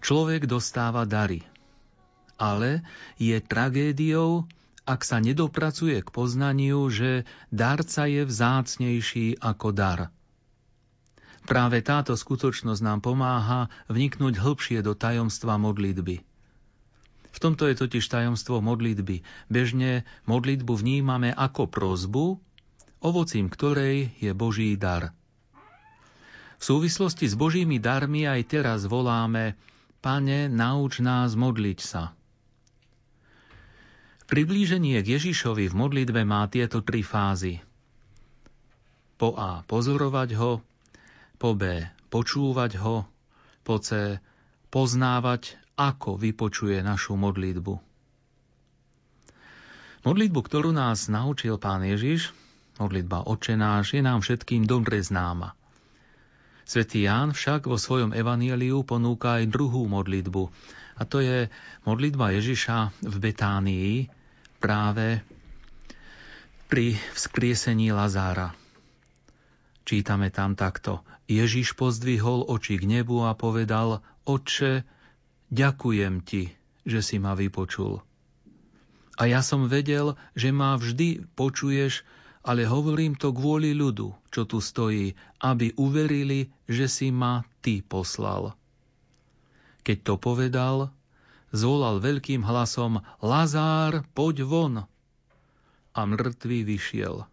[0.00, 1.44] Človek dostáva dary,
[2.40, 2.80] ale
[3.20, 4.48] je tragédiou,
[4.88, 10.08] ak sa nedopracuje k poznaniu, že darca je vzácnejší ako dar–
[11.42, 16.22] Práve táto skutočnosť nám pomáha vniknúť hlbšie do tajomstva modlitby.
[17.32, 19.24] V tomto je totiž tajomstvo modlitby.
[19.48, 22.38] Bežne modlitbu vnímame ako prozbu,
[23.02, 25.16] ovocím ktorej je Boží dar.
[26.60, 29.58] V súvislosti s Božími darmi aj teraz voláme
[29.98, 32.14] Pane, nauč nás modliť sa.
[34.30, 37.58] Priblíženie k Ježišovi v modlitbe má tieto tri fázy.
[39.18, 39.66] Po A.
[39.66, 40.62] Pozorovať ho,
[41.42, 41.82] po B.
[42.06, 43.02] Počúvať ho,
[43.66, 44.22] po C.
[44.70, 47.74] Poznávať, ako vypočuje našu modlitbu.
[50.06, 52.30] Modlitbu, ktorú nás naučil pán Ježiš,
[52.78, 55.58] modlitba očenáš, je nám všetkým dobre známa.
[56.62, 60.46] Svetý Ján však vo svojom evanieliu ponúka aj druhú modlitbu,
[60.94, 61.50] a to je
[61.82, 64.06] modlitba Ježiša v Betánii
[64.62, 65.26] práve
[66.70, 68.54] pri vzkriesení Lazára.
[69.82, 71.02] Čítame tam takto.
[71.30, 74.86] Ježiš pozdvihol oči k nebu a povedal, Oče,
[75.50, 78.02] ďakujem ti, že si ma vypočul.
[79.18, 82.02] A ja som vedel, že ma vždy počuješ,
[82.42, 88.58] ale hovorím to kvôli ľudu, čo tu stojí, aby uverili, že si ma ty poslal.
[89.86, 90.90] Keď to povedal,
[91.54, 94.74] zvolal veľkým hlasom Lazár, poď von!
[95.92, 97.30] A mŕtvý vyšiel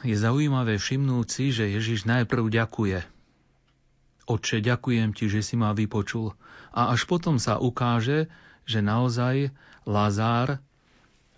[0.00, 3.04] je zaujímavé všimnúť si, že Ježiš najprv ďakuje.
[4.30, 6.32] Otče, ďakujem ti, že si ma vypočul.
[6.70, 8.30] A až potom sa ukáže,
[8.64, 9.50] že naozaj
[9.84, 10.62] Lazár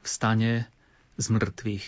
[0.04, 0.68] vstane
[1.16, 1.86] z mŕtvych.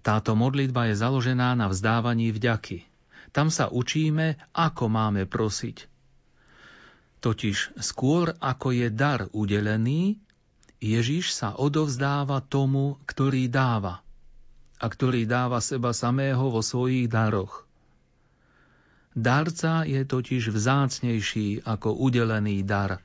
[0.00, 2.86] Táto modlitba je založená na vzdávaní vďaky.
[3.34, 5.90] Tam sa učíme, ako máme prosiť.
[7.20, 10.22] Totiž skôr ako je dar udelený,
[10.78, 14.05] Ježiš sa odovzdáva tomu, ktorý dáva
[14.76, 17.64] a ktorý dáva seba samého vo svojich daroch.
[19.16, 23.00] Darca je totiž vzácnejší ako udelený dar.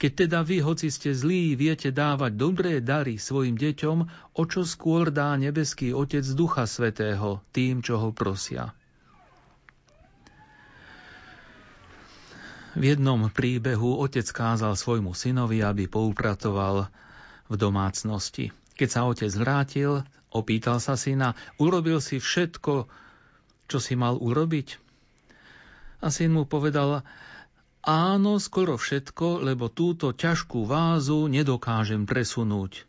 [0.00, 3.98] Keď teda vy, hoci ste zlí, viete dávať dobré dary svojim deťom,
[4.36, 8.72] o čo skôr dá nebeský Otec Ducha Svetého tým, čo ho prosia.
[12.70, 16.86] V jednom príbehu otec kázal svojmu synovi, aby poupratoval
[17.50, 18.54] v domácnosti.
[18.80, 20.00] Keď sa otec vrátil,
[20.32, 22.88] opýtal sa syna, urobil si všetko,
[23.68, 24.80] čo si mal urobiť?
[26.00, 27.04] A syn mu povedal,
[27.84, 32.88] áno, skoro všetko, lebo túto ťažkú vázu nedokážem presunúť.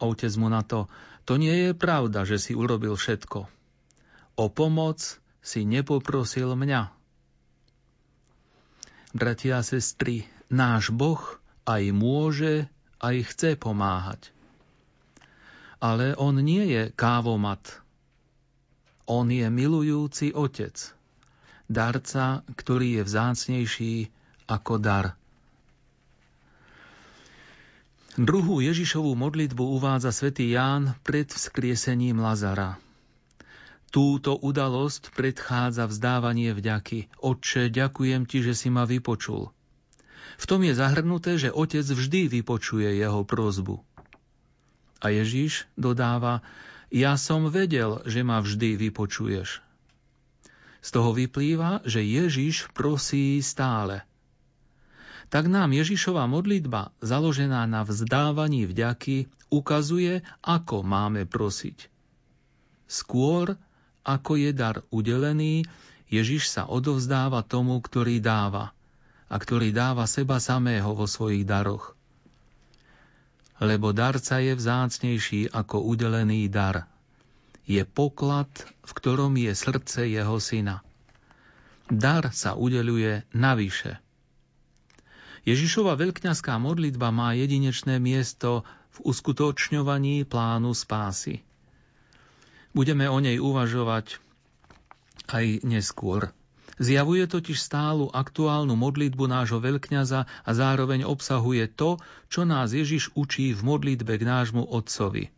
[0.00, 0.88] Otec mu na to,
[1.28, 3.44] to nie je pravda, že si urobil všetko.
[4.40, 6.88] O pomoc si nepoprosil mňa.
[9.12, 11.20] Bratia a sestry, náš Boh
[11.68, 14.32] aj môže, aj chce pomáhať.
[15.82, 17.60] Ale on nie je kávomat.
[19.06, 20.74] On je milujúci otec.
[21.66, 23.94] Darca, ktorý je vzácnejší
[24.46, 25.18] ako dar.
[28.16, 32.80] Druhú Ježišovú modlitbu uvádza svätý Ján pred vzkriesením Lazara.
[33.92, 37.12] Túto udalosť predchádza vzdávanie vďaky.
[37.20, 39.52] Otče, ďakujem ti, že si ma vypočul.
[40.36, 43.80] V tom je zahrnuté, že otec vždy vypočuje jeho prozbu.
[45.00, 46.44] A Ježíš dodáva,
[46.92, 49.60] ja som vedel, že ma vždy vypočuješ.
[50.80, 54.06] Z toho vyplýva, že Ježiš prosí stále.
[55.26, 61.90] Tak nám Ježišova modlitba, založená na vzdávaní vďaky, ukazuje, ako máme prosiť.
[62.86, 63.58] Skôr
[64.06, 65.66] ako je dar udelený,
[66.06, 68.70] Ježiš sa odovzdáva tomu, ktorý dáva
[69.26, 71.98] a ktorý dáva seba samého vo svojich daroch.
[73.58, 76.86] Lebo darca je vzácnejší ako udelený dar.
[77.66, 78.50] Je poklad,
[78.86, 80.86] v ktorom je srdce jeho syna.
[81.90, 83.98] Dar sa udeluje navyše.
[85.46, 88.66] Ježišova veľkňazská modlitba má jedinečné miesto
[88.98, 91.46] v uskutočňovaní plánu spásy.
[92.74, 94.18] Budeme o nej uvažovať
[95.30, 96.34] aj neskôr.
[96.76, 101.96] Zjavuje totiž stálu aktuálnu modlitbu nášho veľkňaza a zároveň obsahuje to,
[102.28, 105.32] čo nás Ježiš učí v modlitbe k nášmu Otcovi.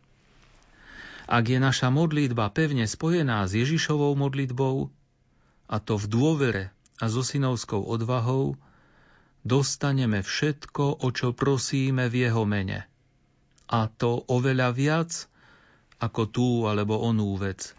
[1.29, 4.91] Ak je naša modlitba pevne spojená s Ježišovou modlitbou,
[5.69, 6.63] a to v dôvere
[6.99, 8.59] a so synovskou odvahou,
[9.47, 12.83] dostaneme všetko, o čo prosíme v jeho mene.
[13.69, 15.11] A to oveľa viac,
[16.01, 17.77] ako tú alebo onú vec,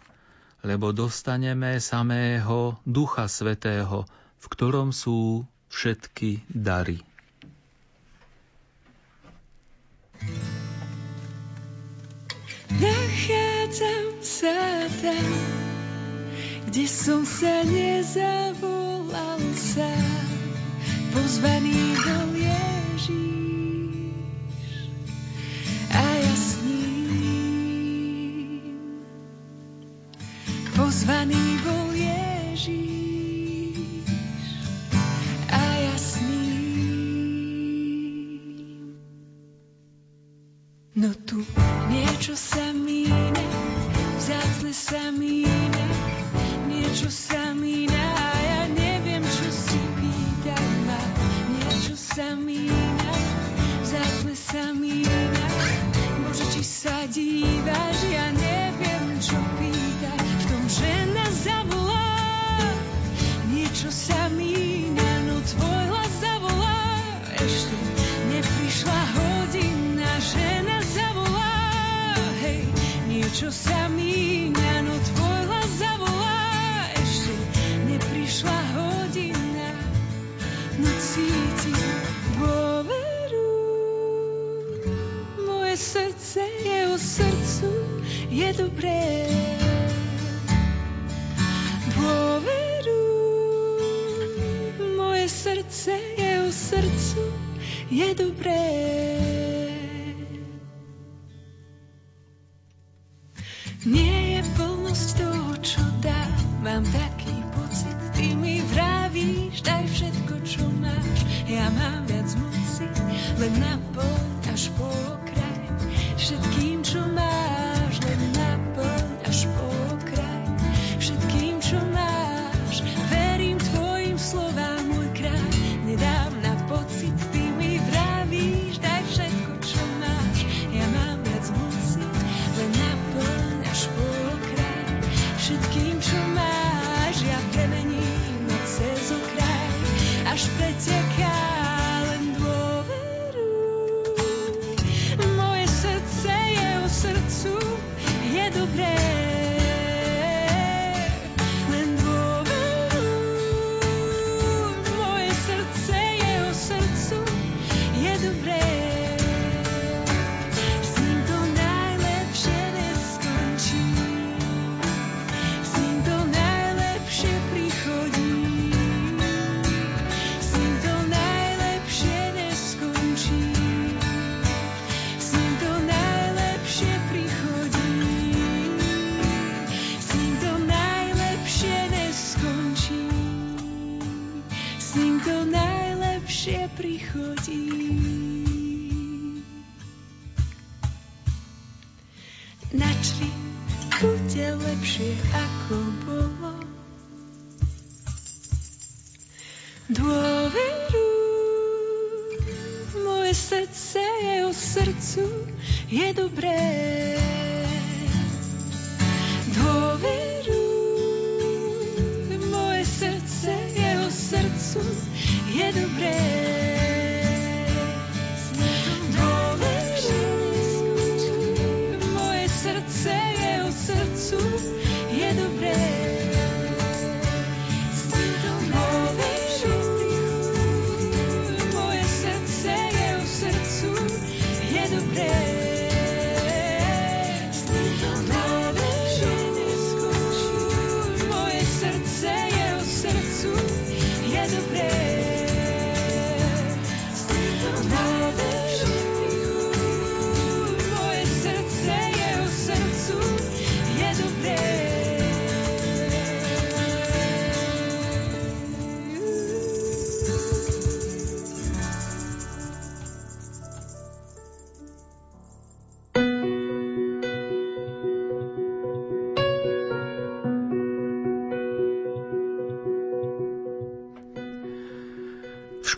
[0.61, 4.05] lebo dostaneme samého Ducha Svetého,
[4.37, 7.01] v ktorom sú všetky dary.
[12.71, 14.57] Nachádzam sa
[15.01, 15.29] tam,
[16.69, 20.29] kde som sa nezavolal sám,
[21.11, 23.40] pozvaný bol Ježíš.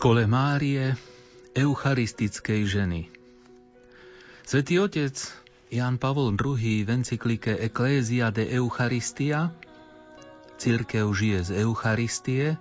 [0.04, 1.00] Škole Márie,
[1.56, 3.08] eucharistickej ženy.
[4.44, 5.16] Svetý otec
[5.72, 9.48] Jan Pavol II v encyklike Ecclesia de Eucharistia
[10.60, 12.60] Církev žije z Eucharistie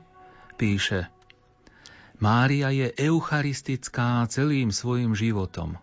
[0.55, 1.11] píše
[2.23, 5.75] Mária je eucharistická celým svojim životom.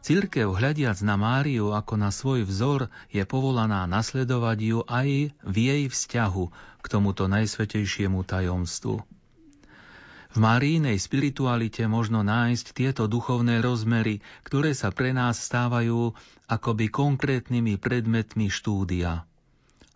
[0.00, 5.84] Církev, hľadiac na Máriu ako na svoj vzor, je povolaná nasledovať ju aj v jej
[5.92, 6.44] vzťahu
[6.80, 9.19] k tomuto najsvetejšiemu tajomstvu.
[10.30, 16.14] V marínej spiritualite možno nájsť tieto duchovné rozmery, ktoré sa pre nás stávajú
[16.46, 19.26] akoby konkrétnymi predmetmi štúdia.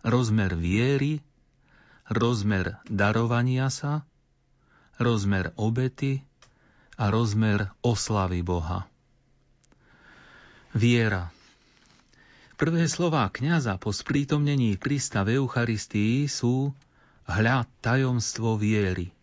[0.03, 1.23] Rozmer viery,
[2.11, 4.03] rozmer darovania sa,
[4.99, 6.19] rozmer obety
[6.99, 8.83] a rozmer oslavy Boha.
[10.75, 11.31] Viera.
[12.59, 16.75] Prvé slová kňaza po sprítomnení Krista v Eucharistii sú
[17.23, 19.14] hľa tajomstvo viery.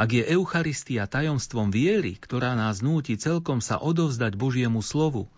[0.00, 5.28] Ak je Eucharistia tajomstvom viery, ktorá nás núti celkom sa odovzdať Božiemu slovu,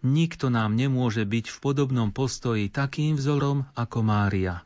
[0.00, 4.64] nikto nám nemôže byť v podobnom postoji takým vzorom ako Mária.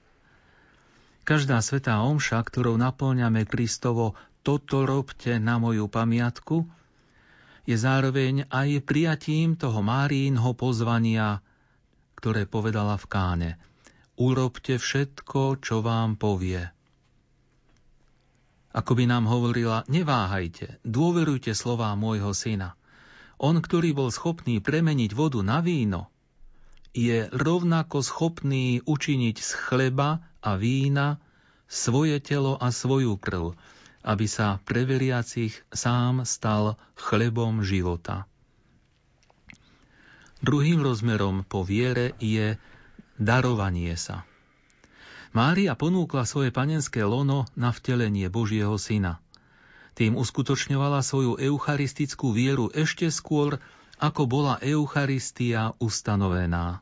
[1.26, 4.14] Každá svetá omša, ktorou naplňame Kristovo
[4.46, 6.70] toto robte na moju pamiatku,
[7.66, 11.42] je zároveň aj prijatím toho Márínho pozvania,
[12.14, 13.50] ktoré povedala v káne.
[14.14, 16.75] Urobte všetko, čo vám povie.
[18.76, 22.76] Ako by nám hovorila, neváhajte, dôverujte slová môjho syna.
[23.40, 26.12] On, ktorý bol schopný premeniť vodu na víno,
[26.92, 31.20] je rovnako schopný učiniť z chleba a vína
[31.68, 33.56] svoje telo a svoju krv,
[34.04, 38.28] aby sa pre veriacich sám stal chlebom života.
[40.44, 42.60] Druhým rozmerom po viere je
[43.16, 44.28] darovanie sa.
[45.36, 49.20] Mária ponúkla svoje panenské lono na vtelenie Božieho syna.
[49.92, 53.60] Tým uskutočňovala svoju eucharistickú vieru ešte skôr,
[54.00, 56.80] ako bola Eucharistia ustanovená.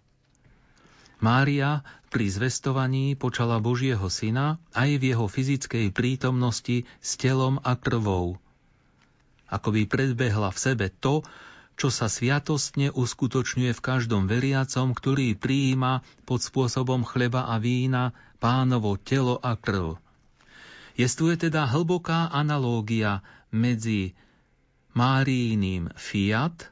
[1.19, 1.83] Mária
[2.15, 8.39] pri zvestovaní počala Božieho syna aj v jeho fyzickej prítomnosti s telom a krvou.
[9.51, 11.27] Ako by predbehla v sebe to,
[11.75, 18.15] čo sa sviatostne uskutočňuje v každom veriacom, ktorý prijíma pod spôsobom chleba a vína
[18.45, 19.97] pánovo telo a krv.
[21.01, 24.13] Jestuje teda hlboká analógia medzi
[24.93, 26.69] Máriiným fiat,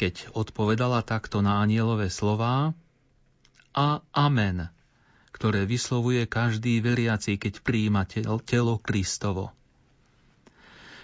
[0.00, 2.72] keď odpovedala takto na anielové slová,
[3.76, 4.72] a amen,
[5.36, 8.08] ktoré vyslovuje každý veriaci, keď príjima
[8.42, 9.52] telo Kristovo.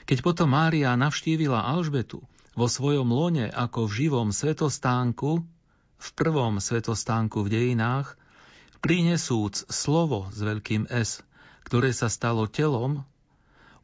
[0.08, 2.24] Keď potom Mária navštívila Alžbetu,
[2.56, 5.44] vo svojom lone ako v živom svetostánku,
[6.00, 8.18] v prvom svetostánku v dejinách,
[8.84, 11.24] prinesúc slovo s veľkým S,
[11.64, 13.00] ktoré sa stalo telom,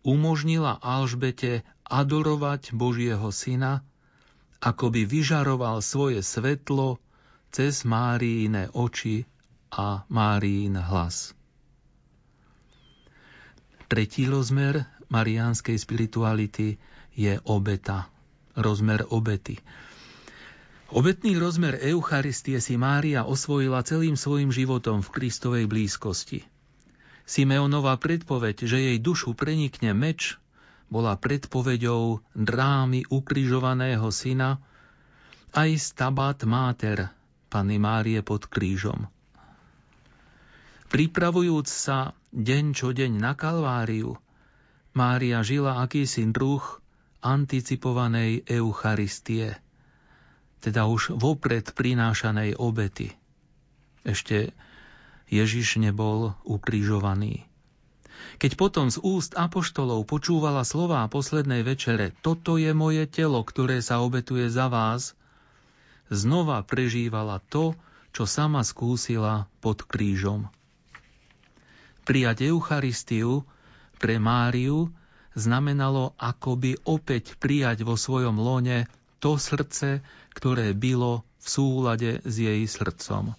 [0.04, 3.80] umožnila Alžbete adorovať Božieho syna,
[4.60, 7.00] ako by vyžaroval svoje svetlo
[7.48, 9.24] cez Máriine oči
[9.72, 11.32] a Máriin hlas.
[13.88, 16.76] Tretí rozmer mariánskej spirituality
[17.16, 18.12] je obeta,
[18.54, 19.56] rozmer obety.
[20.90, 26.42] Obetný rozmer Eucharistie si Mária osvojila celým svojim životom v Kristovej blízkosti.
[27.22, 30.34] Simeonová predpoveď, že jej dušu prenikne meč,
[30.90, 34.58] bola predpoveďou drámy ukrižovaného syna,
[35.54, 37.14] aj stabat mater
[37.46, 39.06] Panny Márie pod krížom.
[40.90, 44.18] Pripravujúc sa deň čo deň na Kalváriu,
[44.90, 46.82] Mária žila akýsi druh
[47.22, 49.54] anticipovanej Eucharistie,
[50.60, 53.16] teda už vopred prinášanej obety.
[54.04, 54.52] Ešte
[55.28, 57.48] Ježiš nebol ukrižovaný.
[58.40, 64.04] Keď potom z úst apoštolov počúvala slová poslednej večere Toto je moje telo, ktoré sa
[64.04, 65.16] obetuje za vás,
[66.12, 67.72] znova prežívala to,
[68.10, 70.50] čo sama skúsila pod krížom.
[72.04, 73.46] Prijať Eucharistiu
[74.02, 74.90] pre Máriu
[75.38, 78.90] znamenalo akoby opäť prijať vo svojom lone
[79.20, 80.00] to srdce,
[80.32, 83.36] ktoré bylo v súlade s jej srdcom.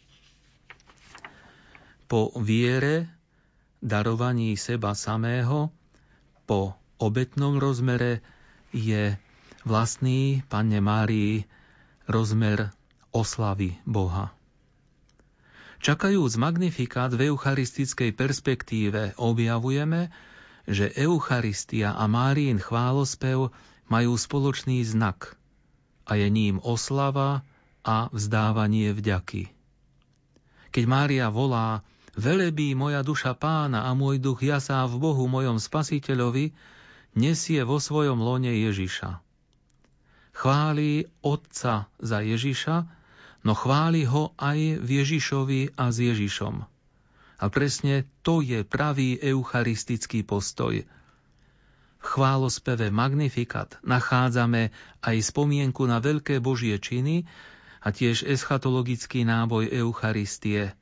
[2.05, 3.09] Po viere,
[3.81, 5.73] darovaní seba samého,
[6.45, 8.21] po obetnom rozmere
[8.69, 9.17] je
[9.65, 11.49] vlastný Panne Márii
[12.05, 12.69] rozmer
[13.09, 14.33] oslavy Boha.
[15.81, 20.13] Čakajúc magnifikát v eucharistickej perspektíve objavujeme,
[20.69, 23.49] že Eucharistia a Márín chválospev
[23.89, 25.40] majú spoločný znak
[26.05, 27.45] a je ním oslava
[27.81, 29.49] a vzdávanie vďaky.
[30.71, 36.51] Keď Mária volá Velebí moja duša pána a môj duch jasá v Bohu mojom spasiteľovi,
[37.15, 39.23] nesie vo svojom lone Ježiša.
[40.35, 42.75] Chváli Otca za Ježiša,
[43.47, 46.55] no chváli ho aj v Ježišovi a s Ježišom.
[47.41, 50.83] A presne to je pravý eucharistický postoj.
[52.01, 54.73] V chválospeve Magnifikat nachádzame
[55.05, 57.29] aj spomienku na veľké Božie činy
[57.81, 60.73] a tiež eschatologický náboj Eucharistie.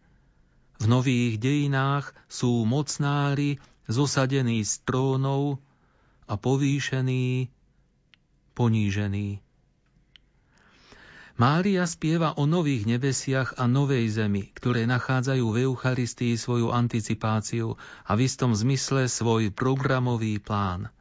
[0.79, 3.59] V nových dejinách sú mocnári
[3.91, 5.59] zosadení z trónov
[6.23, 7.51] a povýšení,
[8.55, 9.43] ponížení.
[11.39, 18.11] Mária spieva o nových nebesiach a novej zemi, ktoré nachádzajú v Eucharistii svoju anticipáciu a
[18.19, 20.91] v istom zmysle svoj programový plán.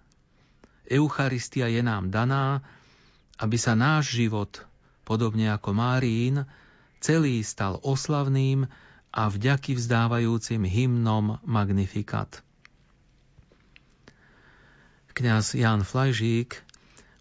[0.89, 2.65] Eucharistia je nám daná,
[3.39, 4.65] aby sa náš život,
[5.05, 6.49] podobne ako Márín,
[6.99, 8.67] celý stal oslavným
[9.13, 12.41] a vďaky vzdávajúcim hymnom Magnifikat.
[15.13, 16.59] Kňaz Jan Flajžík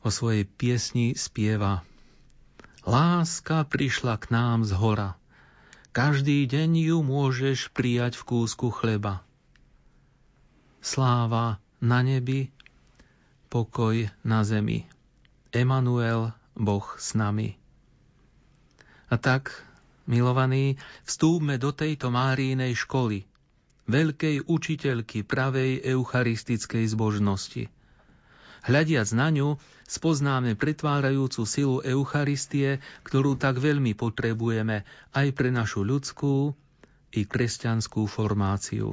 [0.01, 1.83] o svojej piesni spieva–
[2.87, 5.19] Láska prišla k nám z hora.
[5.91, 9.27] Každý deň ju môžeš prijať v kúsku chleba.
[10.79, 12.47] Sláva na nebi,
[13.47, 14.87] pokoj na zemi.
[15.55, 17.55] Emanuel, Boh s nami.
[19.07, 19.55] A tak,
[20.03, 20.75] milovaní,
[21.07, 23.23] vstúpme do tejto Márínej školy,
[23.87, 27.71] veľkej učiteľky pravej eucharistickej zbožnosti.
[28.67, 29.49] Hľadiac na ňu,
[29.87, 34.83] spoznáme pretvárajúcu silu Eucharistie, ktorú tak veľmi potrebujeme
[35.15, 36.51] aj pre našu ľudskú
[37.15, 38.91] i kresťanskú formáciu.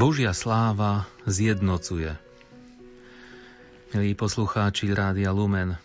[0.00, 2.16] Božia sláva zjednocuje.
[3.92, 5.76] Milí poslucháči Rádia Lumen,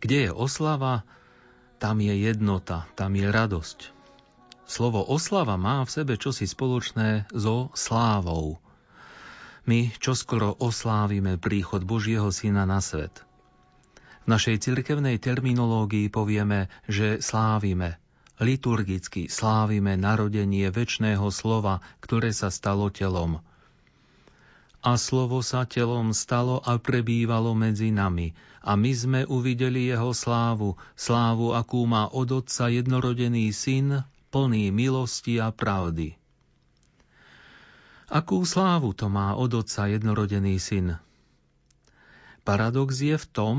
[0.00, 1.04] kde je oslava,
[1.76, 3.92] tam je jednota, tam je radosť.
[4.64, 8.64] Slovo oslava má v sebe čosi spoločné so slávou.
[9.68, 13.28] My čoskoro oslávime príchod Božieho Syna na svet.
[14.24, 18.00] V našej cirkevnej terminológii povieme, že slávime,
[18.38, 23.42] liturgicky slávime narodenie väčšného slova, ktoré sa stalo telom.
[24.78, 28.32] A slovo sa telom stalo a prebývalo medzi nami.
[28.62, 35.42] A my sme uvideli jeho slávu, slávu, akú má od Otca jednorodený syn, plný milosti
[35.42, 36.14] a pravdy.
[38.08, 40.96] Akú slávu to má od Otca jednorodený syn?
[42.46, 43.58] Paradox je v tom,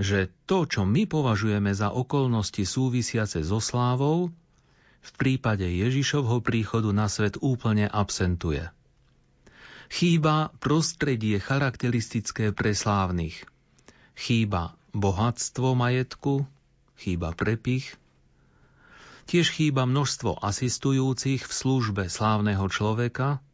[0.00, 4.32] že to, čo my považujeme za okolnosti súvisiace so slávou,
[5.00, 8.64] v prípade Ježišovho príchodu na svet úplne absentuje.
[9.92, 13.44] Chýba prostredie charakteristické pre slávnych.
[14.16, 16.48] Chýba bohatstvo majetku,
[16.96, 17.96] chýba prepich,
[19.28, 23.44] tiež chýba množstvo asistujúcich v službe slávneho človeka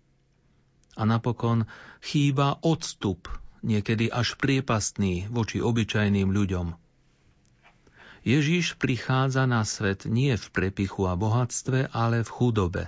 [0.94, 1.66] a napokon
[2.00, 3.26] chýba odstup
[3.66, 6.78] niekedy až priepastný voči obyčajným ľuďom.
[8.22, 12.84] Ježiš prichádza na svet nie v prepichu a bohatstve, ale v chudobe.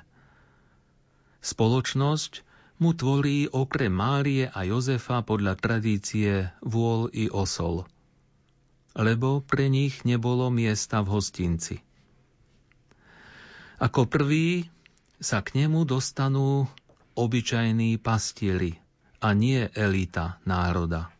[1.42, 2.46] Spoločnosť
[2.78, 7.86] mu tvorí okrem Márie a Jozefa podľa tradície vôľ i osol,
[8.98, 11.82] lebo pre nich nebolo miesta v hostinci.
[13.78, 14.66] Ako prvý
[15.22, 16.66] sa k nemu dostanú
[17.14, 18.78] obyčajní pastieri–
[19.18, 21.10] a nie elita národa.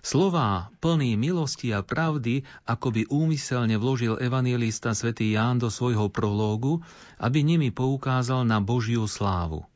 [0.00, 6.80] Slová plný milosti a pravdy, ako by úmyselne vložil evangelista svätý Ján do svojho prológu,
[7.20, 9.68] aby nimi poukázal na Božiu slávu.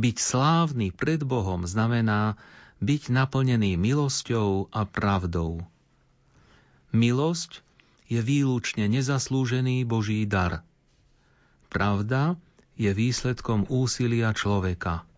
[0.00, 2.40] Byť slávny pred Bohom znamená
[2.80, 5.60] byť naplnený milosťou a pravdou.
[6.96, 7.60] Milosť
[8.08, 10.64] je výlučne nezaslúžený Boží dar.
[11.68, 12.40] Pravda
[12.80, 15.04] je výsledkom úsilia človeka–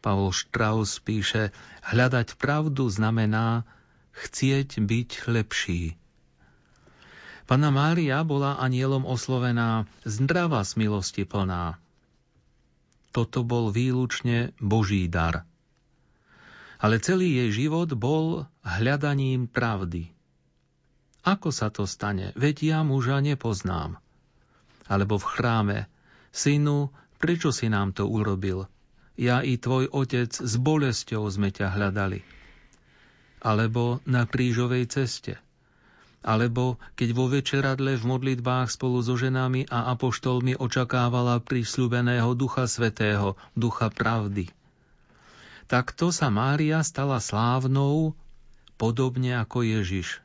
[0.00, 1.52] Paul Strauss píše,
[1.84, 3.68] hľadať pravdu znamená
[4.16, 6.00] chcieť byť lepší.
[7.44, 11.76] Pana Mária bola anielom oslovená zdrava z milosti plná.
[13.10, 15.42] Toto bol výlučne Boží dar.
[16.78, 20.14] Ale celý jej život bol hľadaním pravdy.
[21.26, 22.32] Ako sa to stane?
[22.38, 24.00] Veď ja muža nepoznám.
[24.88, 25.78] Alebo v chráme.
[26.32, 28.70] Synu, prečo si nám to urobil?
[29.16, 32.22] Ja i tvoj otec s bolesťou sme ťa hľadali.
[33.40, 35.40] Alebo na krížovej ceste.
[36.20, 43.40] Alebo keď vo večeradle v modlitbách spolu so ženami a apoštolmi očakávala prísľubeného Ducha Svetého,
[43.56, 44.52] Ducha Pravdy.
[45.64, 48.12] Takto sa Mária stala slávnou,
[48.76, 50.20] podobne ako Ježiš.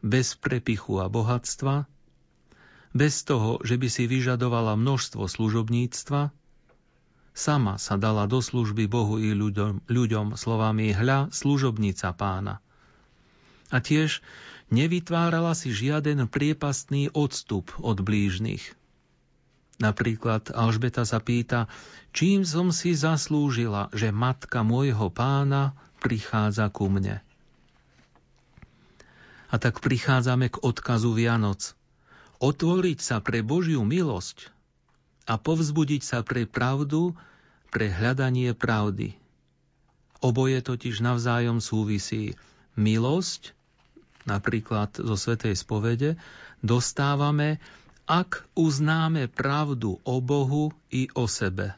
[0.00, 1.84] Bez prepichu a bohatstva,
[2.92, 6.28] bez toho, že by si vyžadovala množstvo služobníctva,
[7.32, 12.60] Sama sa dala do služby Bohu i ľuďom, ľuďom slovami hľa služobnica pána.
[13.72, 14.20] A tiež
[14.68, 18.76] nevytvárala si žiaden priepastný odstup od blížnych.
[19.80, 21.72] Napríklad Alžbeta sa pýta,
[22.12, 25.72] čím som si zaslúžila, že matka môjho pána
[26.04, 27.24] prichádza ku mne.
[29.48, 31.72] A tak prichádzame k odkazu Vianoc.
[32.44, 34.52] Otvoriť sa pre Božiu milosť
[35.26, 37.14] a povzbudiť sa pre pravdu,
[37.70, 39.14] pre hľadanie pravdy.
[40.22, 42.38] Oboje totiž navzájom súvisí.
[42.72, 43.52] Milosť,
[44.24, 46.16] napríklad zo Svetej spovede,
[46.64, 47.60] dostávame,
[48.08, 51.76] ak uznáme pravdu o Bohu i o sebe.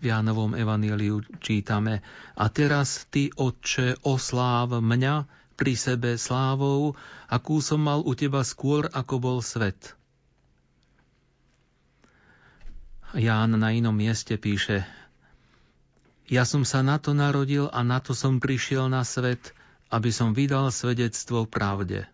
[0.00, 2.00] V Jánovom evaníliu čítame
[2.32, 5.28] A teraz ty, Otče, osláv mňa
[5.60, 6.96] pri sebe slávou,
[7.28, 9.99] akú som mal u teba skôr, ako bol svet.
[13.10, 14.86] Ján na inom mieste píše
[16.30, 19.50] Ja som sa na to narodil a na to som prišiel na svet,
[19.90, 22.06] aby som vydal svedectvo pravde.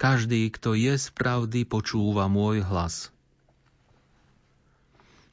[0.00, 3.12] Každý, kto je z pravdy, počúva môj hlas.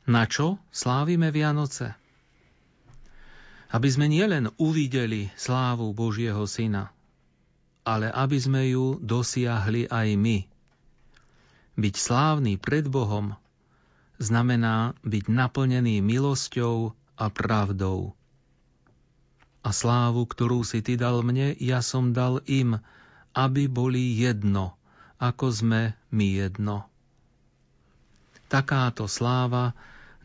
[0.04, 1.96] Na čo slávime Vianoce?
[3.72, 6.92] Aby sme nielen uvideli slávu Božieho Syna,
[7.88, 10.38] ale aby sme ju dosiahli aj my.
[11.80, 13.40] Byť slávny pred Bohom
[14.22, 18.14] znamená byť naplnený milosťou a pravdou.
[19.66, 22.78] A slávu, ktorú si ty dal mne, ja som dal im,
[23.34, 24.78] aby boli jedno,
[25.18, 25.82] ako sme
[26.14, 26.86] my jedno.
[28.50, 29.74] Takáto sláva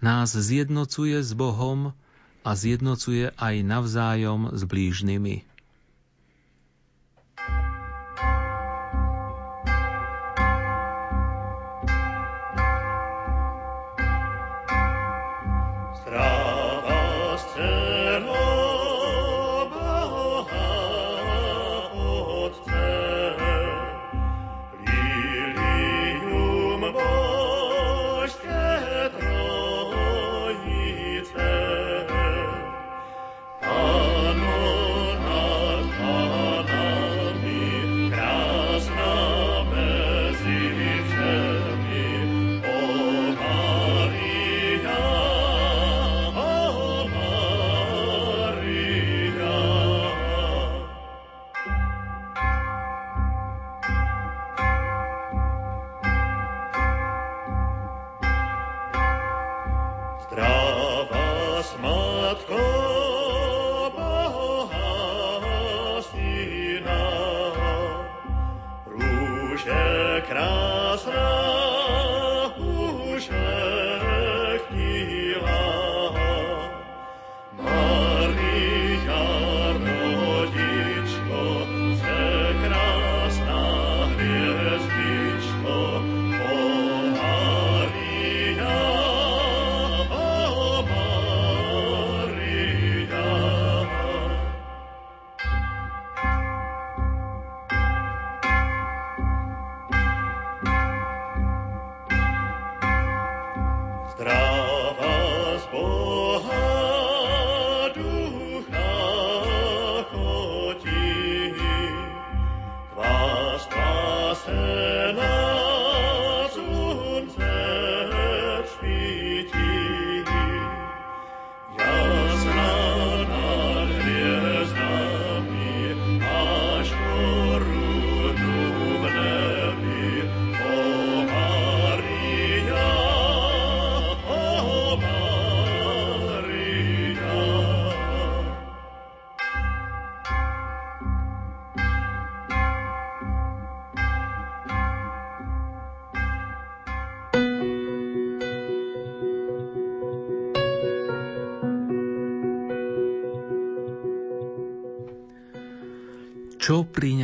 [0.00, 1.94] nás zjednocuje s Bohom
[2.42, 5.55] a zjednocuje aj navzájom s blížnymi.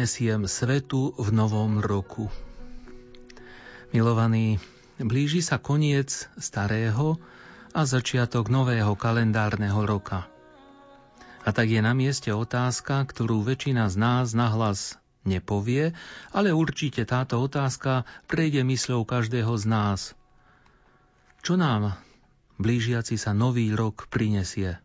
[0.03, 2.27] Prinesiem svetu v novom roku?
[3.95, 4.59] Milovaní,
[4.99, 7.23] blíži sa koniec starého
[7.71, 10.27] a začiatok nového kalendárneho roka.
[11.47, 15.95] A tak je na mieste otázka, ktorú väčšina z nás nahlas nepovie,
[16.35, 20.19] ale určite táto otázka prejde mysľou každého z nás.
[21.47, 21.95] Čo nám
[22.59, 24.83] blížiaci sa nový rok prinesie?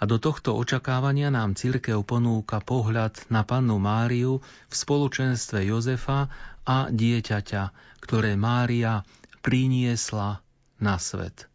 [0.00, 6.32] A do tohto očakávania nám cirkev ponúka pohľad na pannu Máriu v spoločenstve Jozefa
[6.64, 7.62] a dieťaťa,
[8.00, 9.04] ktoré Mária
[9.44, 10.40] priniesla
[10.80, 11.50] na svet.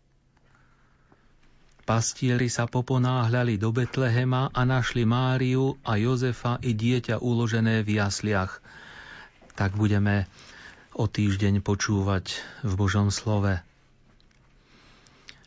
[1.86, 8.62] Pastieri sa poponáhľali do Betlehema a našli Máriu a Jozefa i dieťa uložené v jasliach.
[9.54, 10.26] Tak budeme
[10.98, 13.62] o týždeň počúvať v Božom slove.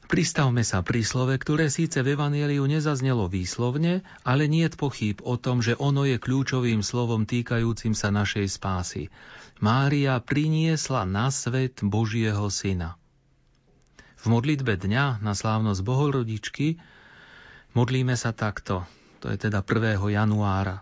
[0.08, 5.36] Pristavme sa pri slove, ktoré síce v Evangeliu nezaznelo výslovne, ale nie je pochyb o
[5.36, 9.12] tom, že ono je kľúčovým slovom týkajúcim sa našej spásy.
[9.60, 12.96] Mária priniesla na svet Božieho syna.
[14.16, 16.80] V modlitbe dňa na slávnosť Bohorodičky
[17.76, 18.88] modlíme sa takto,
[19.20, 20.00] to je teda 1.
[20.08, 20.80] januára.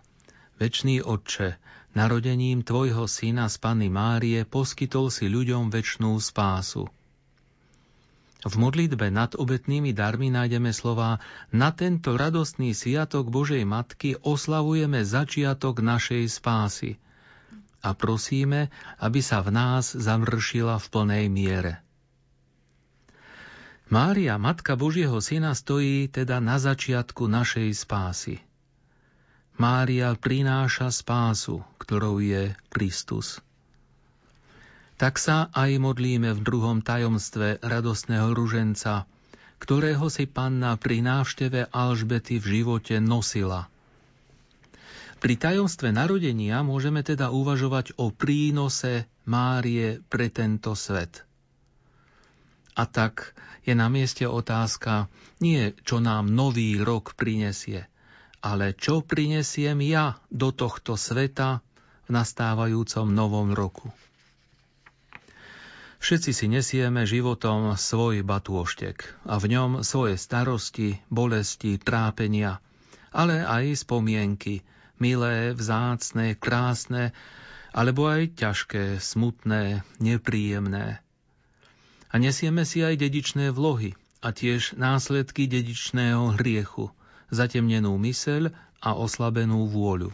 [0.55, 1.59] Večný Otče,
[1.99, 6.87] narodením Tvojho syna z Panny Márie poskytol si ľuďom večnú spásu–
[8.45, 11.17] v modlitbe nad obetnými darmi nájdeme slova
[11.49, 17.01] Na tento radostný sviatok Božej Matky oslavujeme začiatok našej spásy
[17.81, 18.69] a prosíme,
[19.01, 21.73] aby sa v nás zamršila v plnej miere.
[23.87, 28.43] Mária, Matka Božieho Syna, stojí teda na začiatku našej spásy.
[29.55, 33.41] Mária prináša spásu, ktorou je Kristus
[34.97, 39.05] tak sa aj modlíme v druhom tajomstve radostného ruženca,
[39.61, 43.69] ktorého si panna pri návšteve Alžbety v živote nosila.
[45.17, 51.25] Pri tajomstve narodenia môžeme teda uvažovať o prínose Márie pre tento svet.
[52.77, 53.33] A tak
[53.65, 55.09] je na mieste otázka
[55.41, 57.89] nie, čo nám nový rok prinesie,
[58.45, 61.65] ale čo prinesiem ja do tohto sveta
[62.05, 63.89] v nastávajúcom novom roku.
[65.97, 72.61] Všetci si nesieme životom svoj batôštek a v ňom svoje starosti, bolesti, trápenia,
[73.09, 74.61] ale aj spomienky,
[75.01, 77.17] milé, vzácne, krásne,
[77.73, 81.01] alebo aj ťažké, smutné, nepríjemné.
[82.07, 86.93] A nesieme si aj dedičné vlohy a tiež následky dedičného hriechu,
[87.33, 90.13] zatemnenú myseľ a oslabenú vôľu.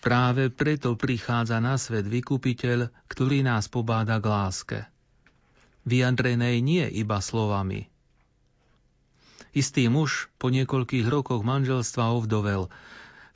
[0.00, 4.78] Práve preto prichádza na svet vykupiteľ, ktorý nás pobáda k láske.
[5.84, 7.92] Vyjadrenej nie iba slovami.
[9.52, 12.72] Istý muž po niekoľkých rokoch manželstva ovdovel.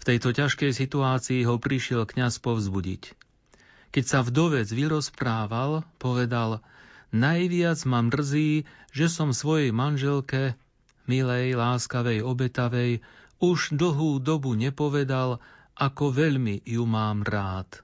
[0.01, 3.13] V tejto ťažkej situácii ho prišiel kňaz povzbudiť.
[3.93, 6.65] Keď sa vdovec vyrozprával, povedal,
[7.13, 8.65] najviac ma mrzí,
[8.95, 10.57] že som svojej manželke,
[11.05, 13.05] milej, láskavej, obetavej,
[13.43, 15.43] už dlhú dobu nepovedal,
[15.75, 17.83] ako veľmi ju mám rád.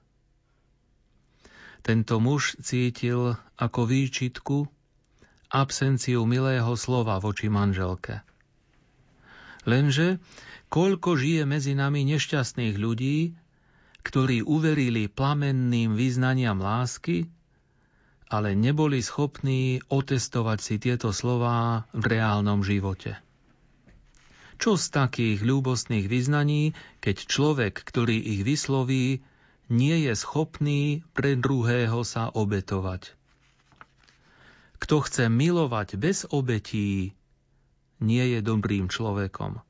[1.81, 4.69] Tento muž cítil ako výčitku
[5.51, 8.23] absenciu milého slova voči manželke.
[9.67, 10.23] Lenže
[10.71, 13.35] koľko žije medzi nami nešťastných ľudí,
[14.01, 17.29] ktorí uverili plamenným význaniam lásky,
[18.31, 23.19] ale neboli schopní otestovať si tieto slová v reálnom živote.
[24.61, 29.25] Čo z takých ľúbostných vyznaní, keď človek, ktorý ich vysloví,
[29.73, 33.17] nie je schopný pre druhého sa obetovať?
[34.77, 37.17] Kto chce milovať bez obetí,
[38.05, 39.65] nie je dobrým človekom.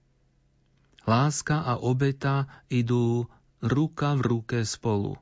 [1.08, 3.32] Láska a obeta idú
[3.64, 5.16] ruka v ruke spolu.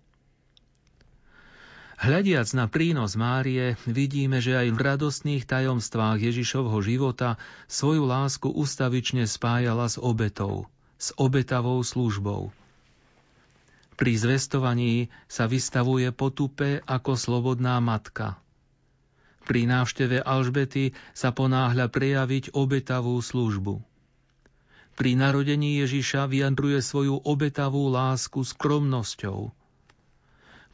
[1.99, 7.35] Hľadiac na prínos Márie, vidíme, že aj v radostných tajomstvách Ježišovho života
[7.67, 12.55] svoju lásku ustavične spájala s obetou, s obetavou službou.
[13.99, 18.39] Pri zvestovaní sa vystavuje potupe ako slobodná matka.
[19.43, 23.83] Pri návšteve Alžbety sa ponáhľa prejaviť obetavú službu.
[24.95, 29.51] Pri narodení Ježiša vyjadruje svoju obetavú lásku skromnosťou–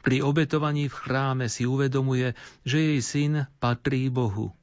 [0.06, 4.54] pri obetovaní v chráme si uvedomuje, že jej syn patrí Bohu.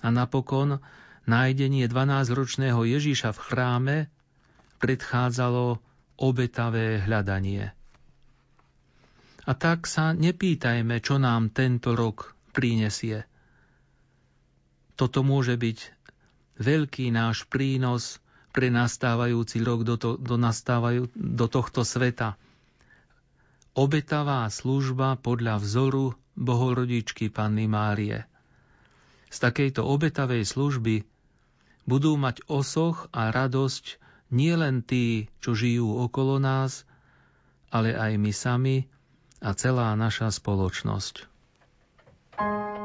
[0.00, 0.80] A napokon
[1.28, 3.96] nájdenie 12-ročného Ježíša v chráme
[4.80, 5.84] predchádzalo
[6.16, 7.76] obetavé hľadanie.
[9.44, 13.28] A tak sa nepýtajme, čo nám tento rok prinesie.
[14.96, 15.78] Toto môže byť
[16.56, 18.16] veľký náš prínos
[18.56, 22.40] pre nastávajúci rok do, to, do, nastávajú, do tohto sveta–
[23.74, 28.26] obetavá služba podľa vzoru Bohorodičky Panny Márie.
[29.30, 31.02] Z takejto obetavej služby
[31.84, 33.98] budú mať osoch a radosť
[34.30, 36.86] nielen tí, čo žijú okolo nás,
[37.74, 38.76] ale aj my sami
[39.42, 41.30] a celá naša spoločnosť.
[42.34, 42.83] thank you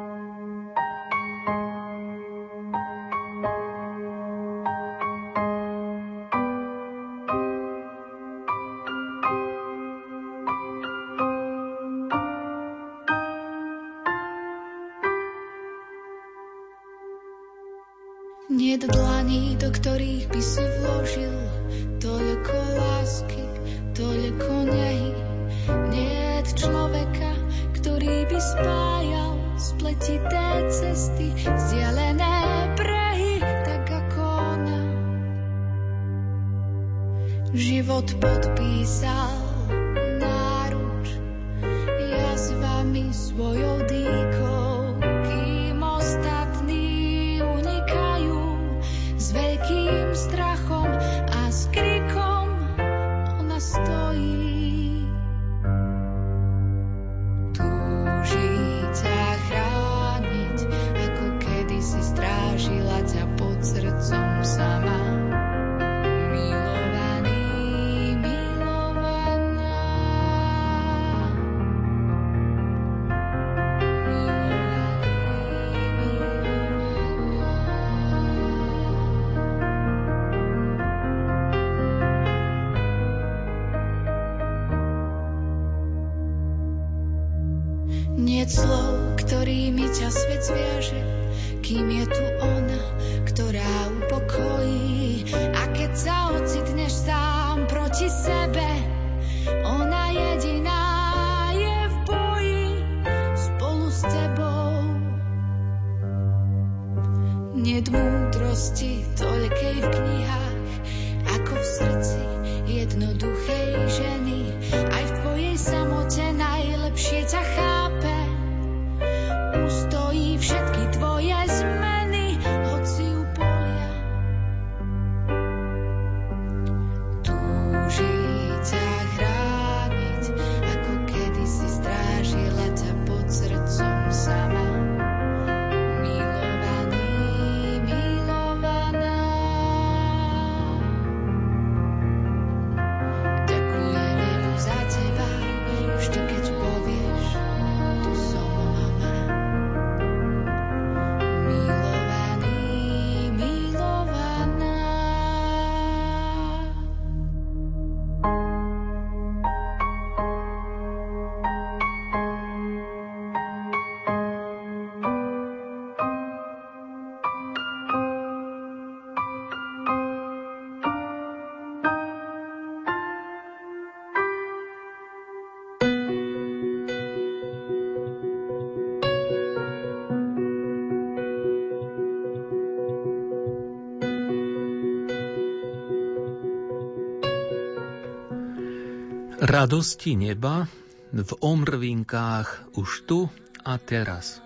[189.60, 190.72] Radosti neba
[191.12, 193.28] v omrvinkách už tu
[193.68, 194.40] a teraz.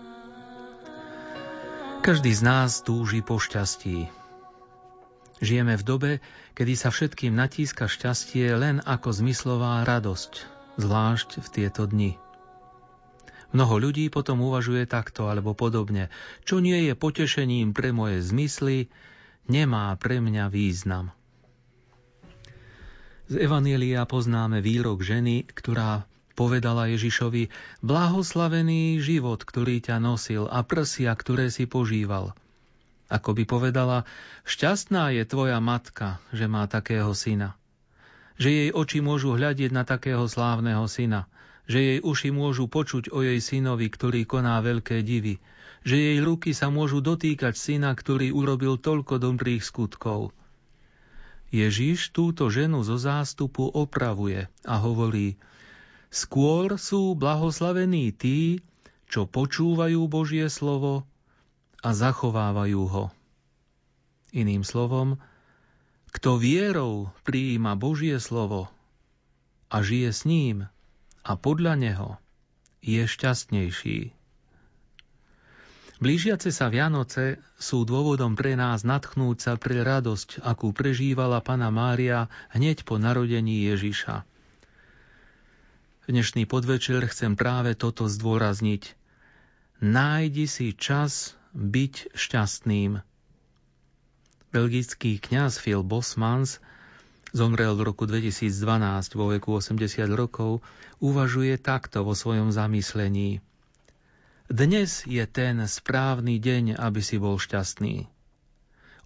[2.02, 4.10] Každý z nás túži po šťastí.
[5.38, 6.12] Žijeme v dobe,
[6.58, 10.50] kedy sa všetkým natíska šťastie len ako zmyslová radosť,
[10.82, 12.18] zvlášť v tieto dni.
[13.54, 16.10] Mnoho ľudí potom uvažuje takto alebo podobne.
[16.42, 18.90] Čo nie je potešením pre moje zmysly,
[19.46, 21.14] nemá pre mňa význam.
[23.24, 26.04] Z Evanielia poznáme výrok ženy, ktorá
[26.36, 27.48] povedala Ježišovi,
[27.80, 32.36] blahoslavený život, ktorý ťa nosil a prsia, ktoré si požíval.
[33.08, 34.04] Ako by povedala,
[34.44, 37.56] šťastná je tvoja matka, že má takého syna.
[38.36, 41.24] Že jej oči môžu hľadiť na takého slávneho syna.
[41.64, 45.40] Že jej uši môžu počuť o jej synovi, ktorý koná veľké divy.
[45.86, 50.34] Že jej ruky sa môžu dotýkať syna, ktorý urobil toľko dobrých skutkov.
[51.54, 55.38] Ježiš túto ženu zo zástupu opravuje a hovorí,
[56.10, 58.58] skôr sú blahoslavení tí,
[59.06, 61.06] čo počúvajú Božie slovo
[61.78, 63.04] a zachovávajú ho.
[64.34, 65.22] Iným slovom,
[66.10, 68.66] kto vierou prijíma Božie slovo
[69.70, 70.66] a žije s ním
[71.22, 72.10] a podľa neho,
[72.82, 74.23] je šťastnejší.
[76.02, 82.26] Blížiace sa Vianoce sú dôvodom pre nás natchnúť sa pre radosť, akú prežívala Pana Mária
[82.50, 84.26] hneď po narodení Ježiša.
[86.10, 88.98] Dnešný podvečer chcem práve toto zdôrazniť.
[89.86, 92.98] Nájdi si čas byť šťastným.
[94.50, 96.58] Belgický kňaz Phil Bosmans
[97.30, 98.50] zomrel v roku 2012
[99.14, 99.78] vo veku 80
[100.10, 100.58] rokov,
[100.98, 103.38] uvažuje takto vo svojom zamyslení–
[104.52, 108.08] dnes je ten správny deň, aby si bol šťastný.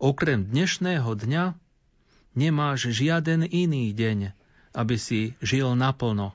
[0.03, 1.55] Okrem dnešného dňa
[2.35, 4.35] nemáš žiaden iný deň,
[4.75, 6.35] aby si žil naplno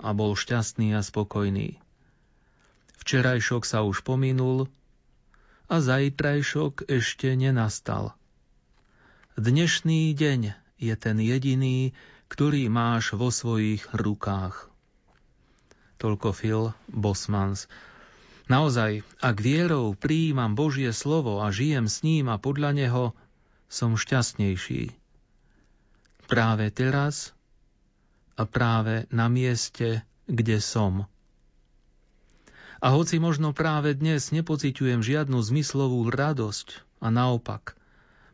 [0.00, 1.76] a bol šťastný a spokojný.
[3.00, 4.68] Včerajšok sa už pominul
[5.68, 8.16] a zajtrajšok ešte nenastal.
[9.40, 10.40] Dnešný deň
[10.80, 11.92] je ten jediný,
[12.32, 14.68] ktorý máš vo svojich rukách.
[16.00, 17.68] Toľko Phil Bosmans.
[18.50, 23.04] Naozaj, ak vierou prijímam Božie slovo a žijem s ním a podľa neho,
[23.70, 24.90] som šťastnejší.
[26.26, 27.30] Práve teraz
[28.34, 31.06] a práve na mieste, kde som.
[32.82, 37.78] A hoci možno práve dnes nepociťujem žiadnu zmyslovú radosť a naopak,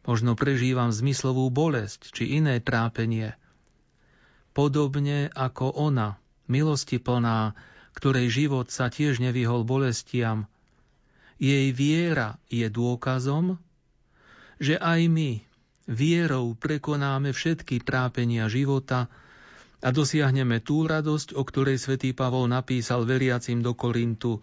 [0.09, 3.37] možno prežívam zmyslovú bolesť či iné trápenie,
[4.57, 6.17] podobne ako ona,
[6.49, 7.53] milosti plná,
[7.97, 10.44] ktorej život sa tiež nevyhol bolestiam,
[11.40, 13.56] jej viera je dôkazom,
[14.60, 15.40] že aj my
[15.89, 19.09] vierou prekonáme všetky trápenia života
[19.85, 24.40] a dosiahneme tú radosť, o ktorej svätý Pavol napísal veriacim do Korintu.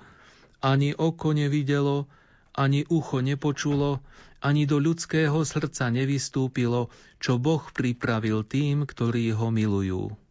[0.63, 2.07] Ani oko nevidelo,
[2.53, 3.99] ani ucho nepočulo,
[4.39, 10.22] ani do ľudského srdca nevystúpilo, čo Boh pripravil tým, ktorí ho milujú.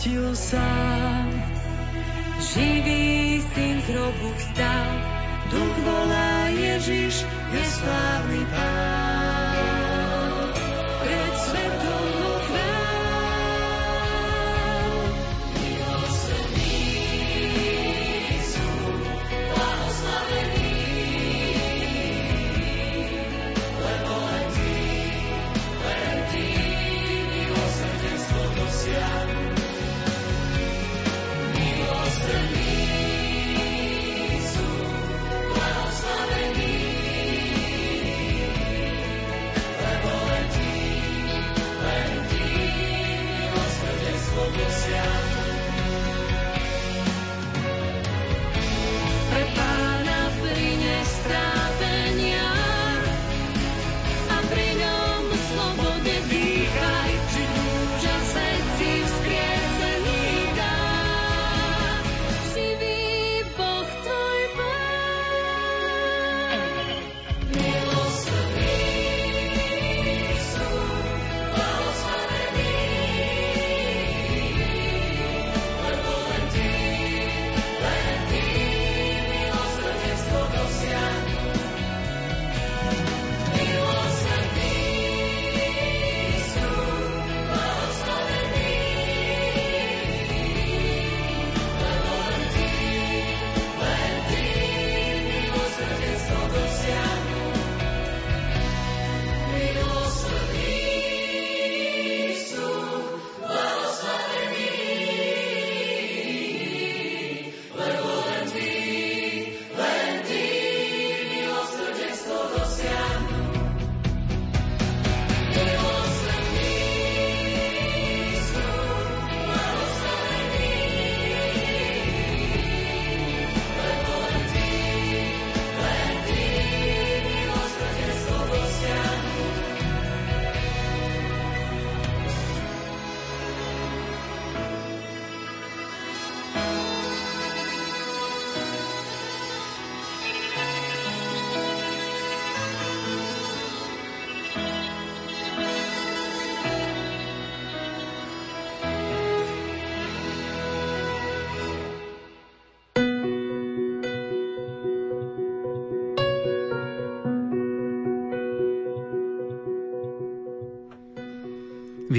[0.00, 1.28] Splatil sám.
[2.40, 4.88] Živý syn z hrobu vstal,
[5.52, 7.20] duch volá Ježiš,
[7.52, 9.19] je slávny pán.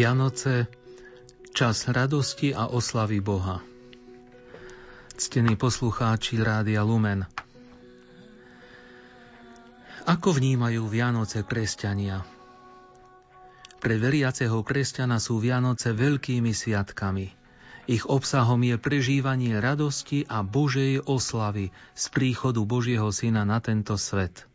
[0.02, 0.66] Vianoce,
[1.54, 3.62] čas radosti a oslavy Boha.
[5.14, 7.22] Ctení poslucháči Rádia Lumen.
[10.10, 12.26] Ako vnímajú Vianoce kresťania?
[13.78, 17.30] Pre veriaceho kresťana sú Vianoce veľkými sviatkami.
[17.86, 24.50] Ich obsahom je prežívanie radosti a Božej oslavy z príchodu Božieho Syna na tento svet.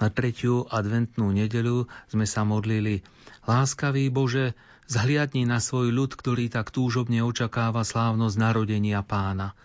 [0.00, 3.02] Na tretiu adventnú nedeľu sme sa modlili
[3.44, 4.54] Láskavý Bože,
[4.86, 9.56] zhliadni na svoj ľud, ktorý tak túžobne očakáva slávnosť narodenia pána.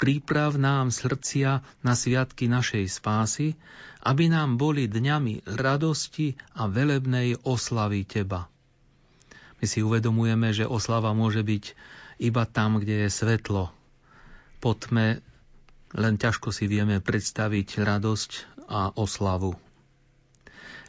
[0.00, 3.60] Príprav nám srdcia na sviatky našej spásy,
[4.00, 8.48] aby nám boli dňami radosti a velebnej oslavy Teba.
[9.60, 11.64] My si uvedomujeme, že oslava môže byť
[12.24, 13.68] iba tam, kde je svetlo.
[14.64, 15.20] Po tme
[15.90, 19.58] len ťažko si vieme predstaviť radosť a oslavu.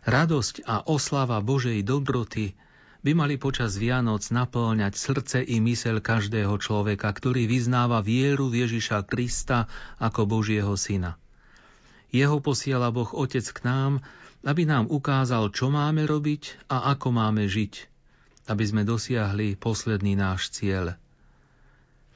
[0.06, 2.54] Radosť a oslava Božej dobroty
[3.02, 9.10] by mali počas Vianoc naplňať srdce i mysel každého človeka, ktorý vyznáva vieru v Ježiša
[9.10, 9.66] Krista
[9.98, 11.18] ako Božieho Syna.
[12.14, 14.06] Jeho posiela Boh Otec k nám,
[14.46, 17.74] aby nám ukázal, čo máme robiť a ako máme žiť,
[18.50, 20.98] aby sme dosiahli posledný náš cieľ.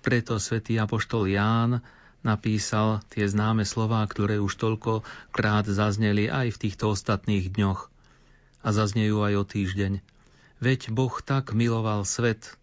[0.06, 1.82] Preto svätý Apoštol Ján
[2.26, 7.88] napísal tie známe slová, ktoré už toľko krát zazneli aj v týchto ostatných dňoch
[8.66, 9.94] a zaznejú aj o týždeň.
[10.58, 12.58] Veď Boh tak miloval svet,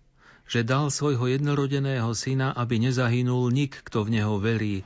[0.50, 4.82] že dal svojho jednorodeného syna, aby nezahynul nik, kto v neho verí,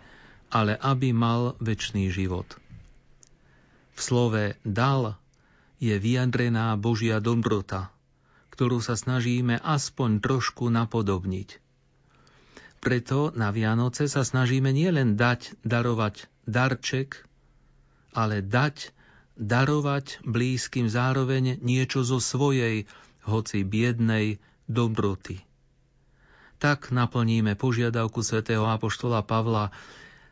[0.53, 2.47] ale aby mal väčší život.
[3.97, 5.16] V slove dal
[5.81, 7.89] je vyjadrená Božia dobrota,
[8.53, 11.65] ktorú sa snažíme aspoň trošku napodobniť.
[12.86, 17.26] Preto na Vianoce sa snažíme nielen dať, darovať darček,
[18.14, 18.94] ale dať,
[19.34, 22.86] darovať blízkym zároveň niečo zo svojej,
[23.26, 24.38] hoci biednej,
[24.70, 25.42] dobroty.
[26.62, 29.74] Tak naplníme požiadavku svätého Apoštola Pavla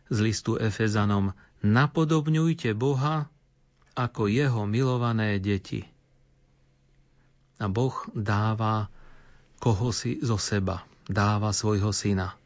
[0.06, 1.34] z listu Efezanom
[1.66, 3.26] Napodobňujte Boha
[3.98, 5.82] ako jeho milované deti.
[7.58, 8.86] A Boh dáva
[9.58, 12.36] koho si zo seba dáva svojho syna.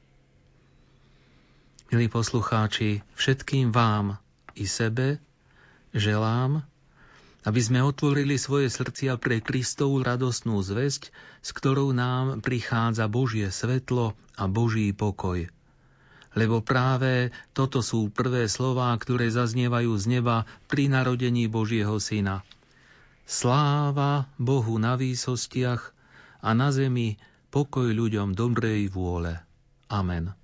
[1.89, 4.21] Milí poslucháči, všetkým vám
[4.53, 5.25] i sebe
[5.97, 6.61] želám,
[7.49, 11.09] aby sme otvorili svoje srdcia pre Kristovú radostnú zväzť,
[11.41, 15.49] s ktorou nám prichádza Božie svetlo a Boží pokoj.
[16.37, 22.45] Lebo práve toto sú prvé slová, ktoré zaznievajú z neba pri narodení Božieho Syna.
[23.25, 25.97] Sláva Bohu na výsostiach
[26.45, 27.17] a na zemi
[27.49, 29.41] pokoj ľuďom dobrej vôle.
[29.89, 30.38] Amen.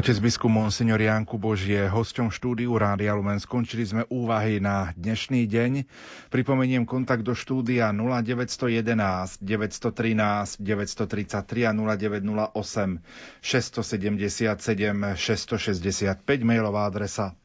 [0.00, 3.36] Otec biskup Monsignor Ján Kubož je hosťom štúdiu Rádia Lumen.
[3.36, 5.84] Skončili sme úvahy na dnešný deň.
[6.32, 12.96] Pripomeniem kontakt do štúdia 0911 913 933 a 0908
[13.44, 17.36] 677 665 mailová adresa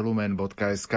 [0.00, 0.94] lumen.sk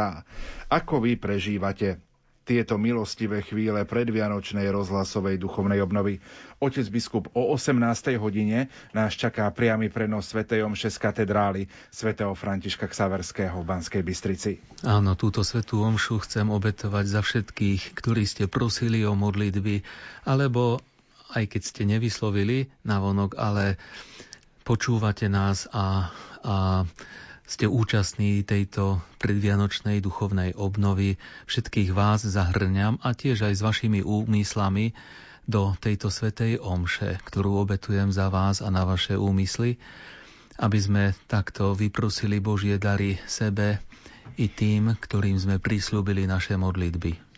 [0.72, 2.00] Ako vy prežívate
[2.46, 6.22] tieto milostivé chvíle predvianočnej rozhlasovej duchovnej obnovy.
[6.62, 8.16] Otec biskup o 18.
[8.22, 14.62] hodine nás čaká priamy prenos Svetej Omše z katedrály svätého Františka Ksaverského v Banskej Bystrici.
[14.86, 19.82] Áno, túto Svetú Omšu chcem obetovať za všetkých, ktorí ste prosili o modlitby,
[20.30, 20.80] alebo
[21.34, 23.82] aj keď ste nevyslovili na vonok, ale
[24.62, 26.14] počúvate nás a,
[26.46, 26.56] a
[27.46, 31.22] ste účastní tejto predvianočnej duchovnej obnovy.
[31.46, 34.98] Všetkých vás zahrňam a tiež aj s vašimi úmyslami
[35.46, 39.78] do tejto svetej omše, ktorú obetujem za vás a na vaše úmysly,
[40.58, 43.78] aby sme takto vyprosili Božie dary sebe
[44.42, 47.35] i tým, ktorým sme prislúbili naše modlitby.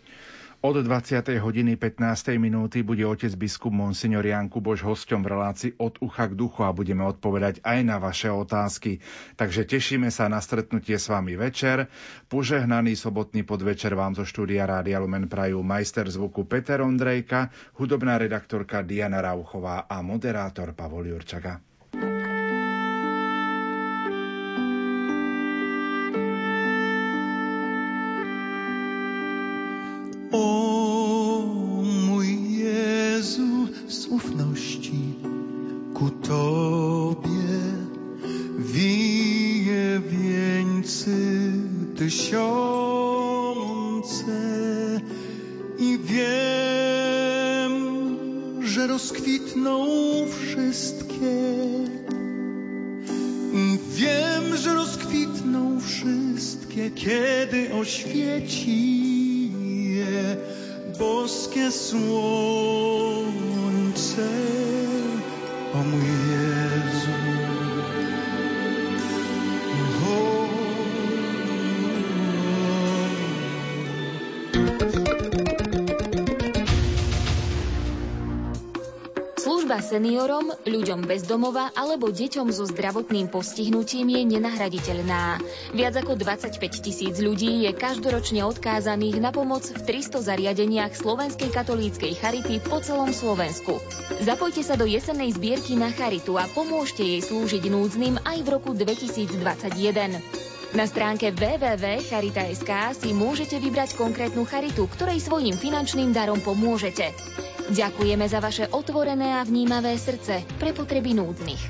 [0.67, 1.39] Od 20.
[1.39, 2.35] hodiny 15.
[2.35, 6.75] minúty bude otec biskup Monsignor Jan Kuboš hosťom v relácii od ucha k duchu a
[6.75, 8.99] budeme odpovedať aj na vaše otázky.
[9.39, 11.87] Takže tešíme sa na stretnutie s vami večer.
[12.27, 17.47] Požehnaný sobotný podvečer vám zo štúdia Rádia Lumen Prajú majster zvuku Peter Ondrejka,
[17.79, 21.63] hudobná redaktorka Diana Rauchová a moderátor Pavol Jurčaga.
[56.95, 59.51] Kiedy oświeci
[60.99, 62.56] boskie słońce,
[79.87, 85.39] seniorom, ľuďom bez domova alebo deťom so zdravotným postihnutím je nenahraditeľná.
[85.71, 92.19] Viac ako 25 tisíc ľudí je každoročne odkázaných na pomoc v 300 zariadeniach Slovenskej katolíckej
[92.19, 93.79] charity po celom Slovensku.
[94.27, 98.75] Zapojte sa do jesennej zbierky na charitu a pomôžte jej slúžiť núdznym aj v roku
[98.75, 100.19] 2021.
[100.75, 107.15] Na stránke www.charita.sk si môžete vybrať konkrétnu charitu, ktorej svojim finančným darom pomôžete.
[107.67, 111.63] Ďakujeme za vaše otvorené a vnímavé srdce pre potreby núdznych.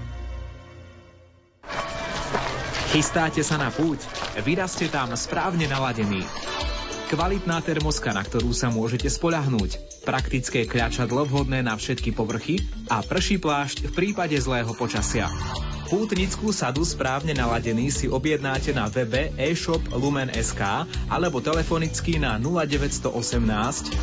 [2.93, 3.99] Chystáte sa na púť?
[4.45, 6.23] Vyrazte tam správne naladený.
[7.07, 10.03] Kvalitná termoska, na ktorú sa môžete spolahnúť.
[10.03, 12.59] Praktické kľačadlo vhodné na všetky povrchy
[12.91, 15.31] a prší plášť v prípade zlého počasia.
[15.87, 20.59] Pútnickú sadu správne naladený si objednáte na webe e-shop lumen.sk
[21.07, 23.07] alebo telefonicky na 0918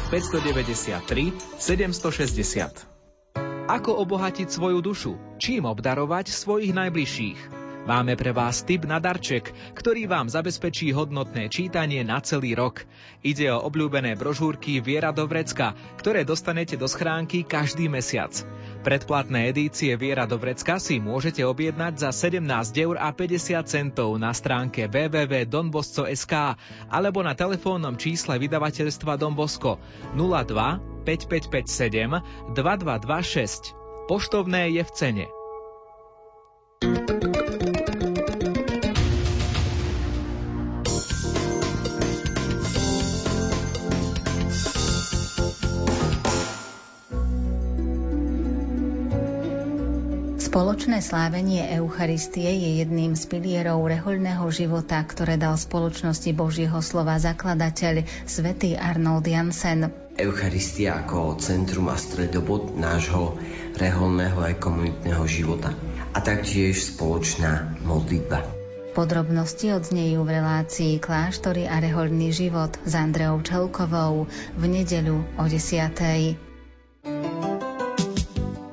[0.08, 3.68] 593 760.
[3.68, 5.12] Ako obohatiť svoju dušu?
[5.36, 7.63] Čím obdarovať svojich najbližších?
[7.84, 12.88] Máme pre vás tip na darček, ktorý vám zabezpečí hodnotné čítanie na celý rok.
[13.20, 18.32] Ide o obľúbené brožúrky Viera do vrecka, ktoré dostanete do schránky každý mesiac.
[18.88, 22.40] Predplatné edície Viera do vrecka si môžete objednať za 17
[22.80, 26.56] eur a 50 centov na stránke www.donbosco.sk
[26.88, 29.76] alebo na telefónnom čísle vydavateľstva Don Bosco
[30.16, 34.08] 02 5557 2226.
[34.08, 35.26] Poštovné je v cene.
[50.54, 58.06] Spoločné slávenie Eucharistie je jedným z pilierov rehoľného života, ktoré dal spoločnosti Božieho slova zakladateľ
[58.22, 59.90] svätý Arnold Jansen.
[60.14, 63.34] Eucharistia ako centrum a stredobod nášho
[63.74, 65.74] reholného aj komunitného života
[66.14, 68.46] a taktiež spoločná modlitba.
[68.94, 76.43] Podrobnosti odznejú v relácii Kláštory a rehoľný život s Andreou Čelkovou v nedeľu o 10.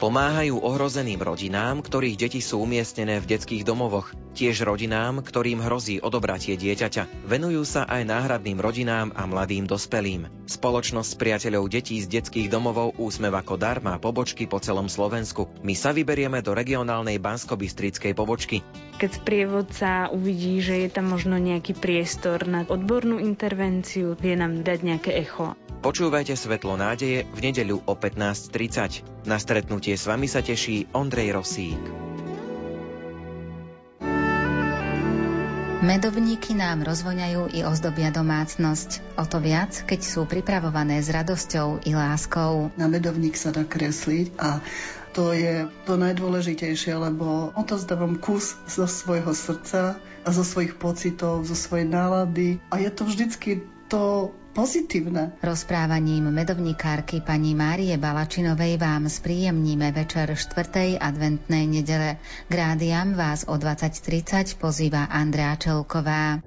[0.01, 4.09] Pomáhajú ohrozeným rodinám, ktorých deti sú umiestnené v detských domovoch.
[4.33, 7.27] Tiež rodinám, ktorým hrozí odobratie dieťaťa.
[7.27, 10.31] Venujú sa aj náhradným rodinám a mladým dospelým.
[10.47, 15.51] Spoločnosť priateľov detí z detských domovov Úsmev ako dar má pobočky po celom Slovensku.
[15.63, 18.63] My sa vyberieme do regionálnej bansko-bystrickej pobočky.
[18.97, 24.79] Keď sprievodca uvidí, že je tam možno nejaký priestor na odbornú intervenciu, vie nám dať
[24.81, 25.55] nejaké echo.
[25.81, 29.25] Počúvajte Svetlo nádeje v nedeľu o 15.30.
[29.25, 32.10] Na stretnutie s vami sa teší Ondrej Rosík.
[35.81, 39.17] Medovníky nám rozvoňajú i ozdobia domácnosť.
[39.17, 42.69] O to viac, keď sú pripravované s radosťou i láskou.
[42.77, 44.61] Na medovník sa dá kresliť a
[45.17, 51.57] to je to najdôležitejšie, lebo odozdávam kus zo svojho srdca a zo svojich pocitov, zo
[51.57, 55.35] svojej nálady a je to vždycky to pozitívne.
[55.43, 60.95] Rozprávaním medovníkárky pani Márie Balačinovej vám spríjemníme večer 4.
[60.95, 62.15] adventnej nedele.
[62.47, 66.39] K rádiam vás o 20.30 pozýva Andrá Čelková.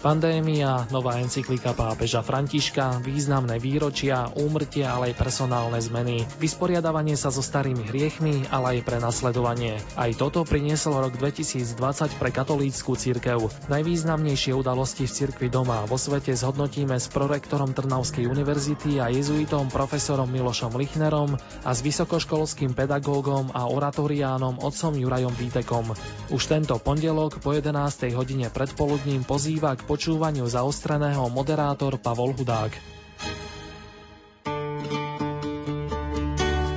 [0.00, 7.44] Pandémia, nová encyklika pápeža Františka, významné výročia, úmrtia, ale aj personálne zmeny, vysporiadavanie sa so
[7.44, 9.76] starými hriechmi, ale aj prenasledovanie.
[10.00, 13.52] Aj toto priniesol rok 2020 pre katolícku cirkev.
[13.68, 20.32] Najvýznamnejšie udalosti v cirkvi doma vo svete zhodnotíme s prorektorom Trnavskej univerzity a jezuitom profesorom
[20.32, 25.92] Milošom Lichnerom a s vysokoškolským pedagógom a oratoriánom otcom Jurajom Vítekom.
[26.32, 28.16] Už tento pondelok po 11.
[28.16, 32.78] hodine predpoludním pozýva k počúvaniu zaostreného moderátor Pavol Hudák.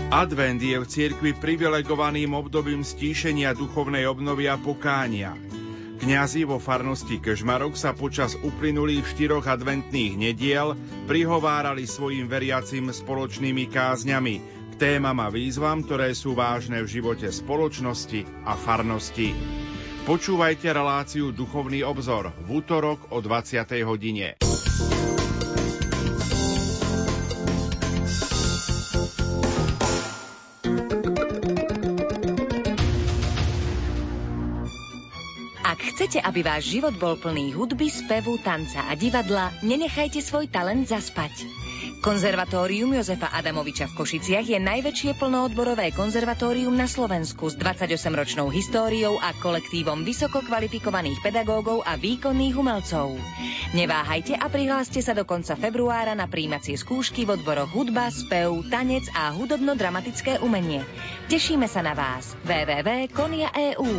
[0.10, 5.38] Advent je v cirkvi privilegovaným obdobím stíšenia duchovnej obnovy a pokánia.
[6.02, 10.74] Kňazi vo farnosti Kežmarok sa počas uplynulých štyroch adventných nediel
[11.06, 14.36] prihovárali svojim veriacim spoločnými kázňami
[14.70, 19.38] k témam a výzvam, ktoré sú vážne v živote spoločnosti a farnosti.
[20.04, 23.64] Počúvajte reláciu Duchovný obzor v útorok o 20.
[23.88, 24.36] hodine.
[35.64, 40.84] Ak chcete, aby váš život bol plný hudby, spevu, tanca a divadla, nenechajte svoj talent
[40.84, 41.63] zaspať.
[42.04, 49.32] Konzervatórium Jozefa Adamoviča v Košiciach je najväčšie plnoodborové konzervatórium na Slovensku s 28-ročnou históriou a
[49.40, 53.16] kolektívom vysoko kvalifikovaných pedagógov a výkonných umelcov.
[53.72, 59.08] Neváhajte a prihláste sa do konca februára na príjmacie skúšky v odboroch hudba, spev, tanec
[59.16, 60.84] a hudobno-dramatické umenie.
[61.32, 62.36] Tešíme sa na vás.
[62.44, 63.90] www.konia.eu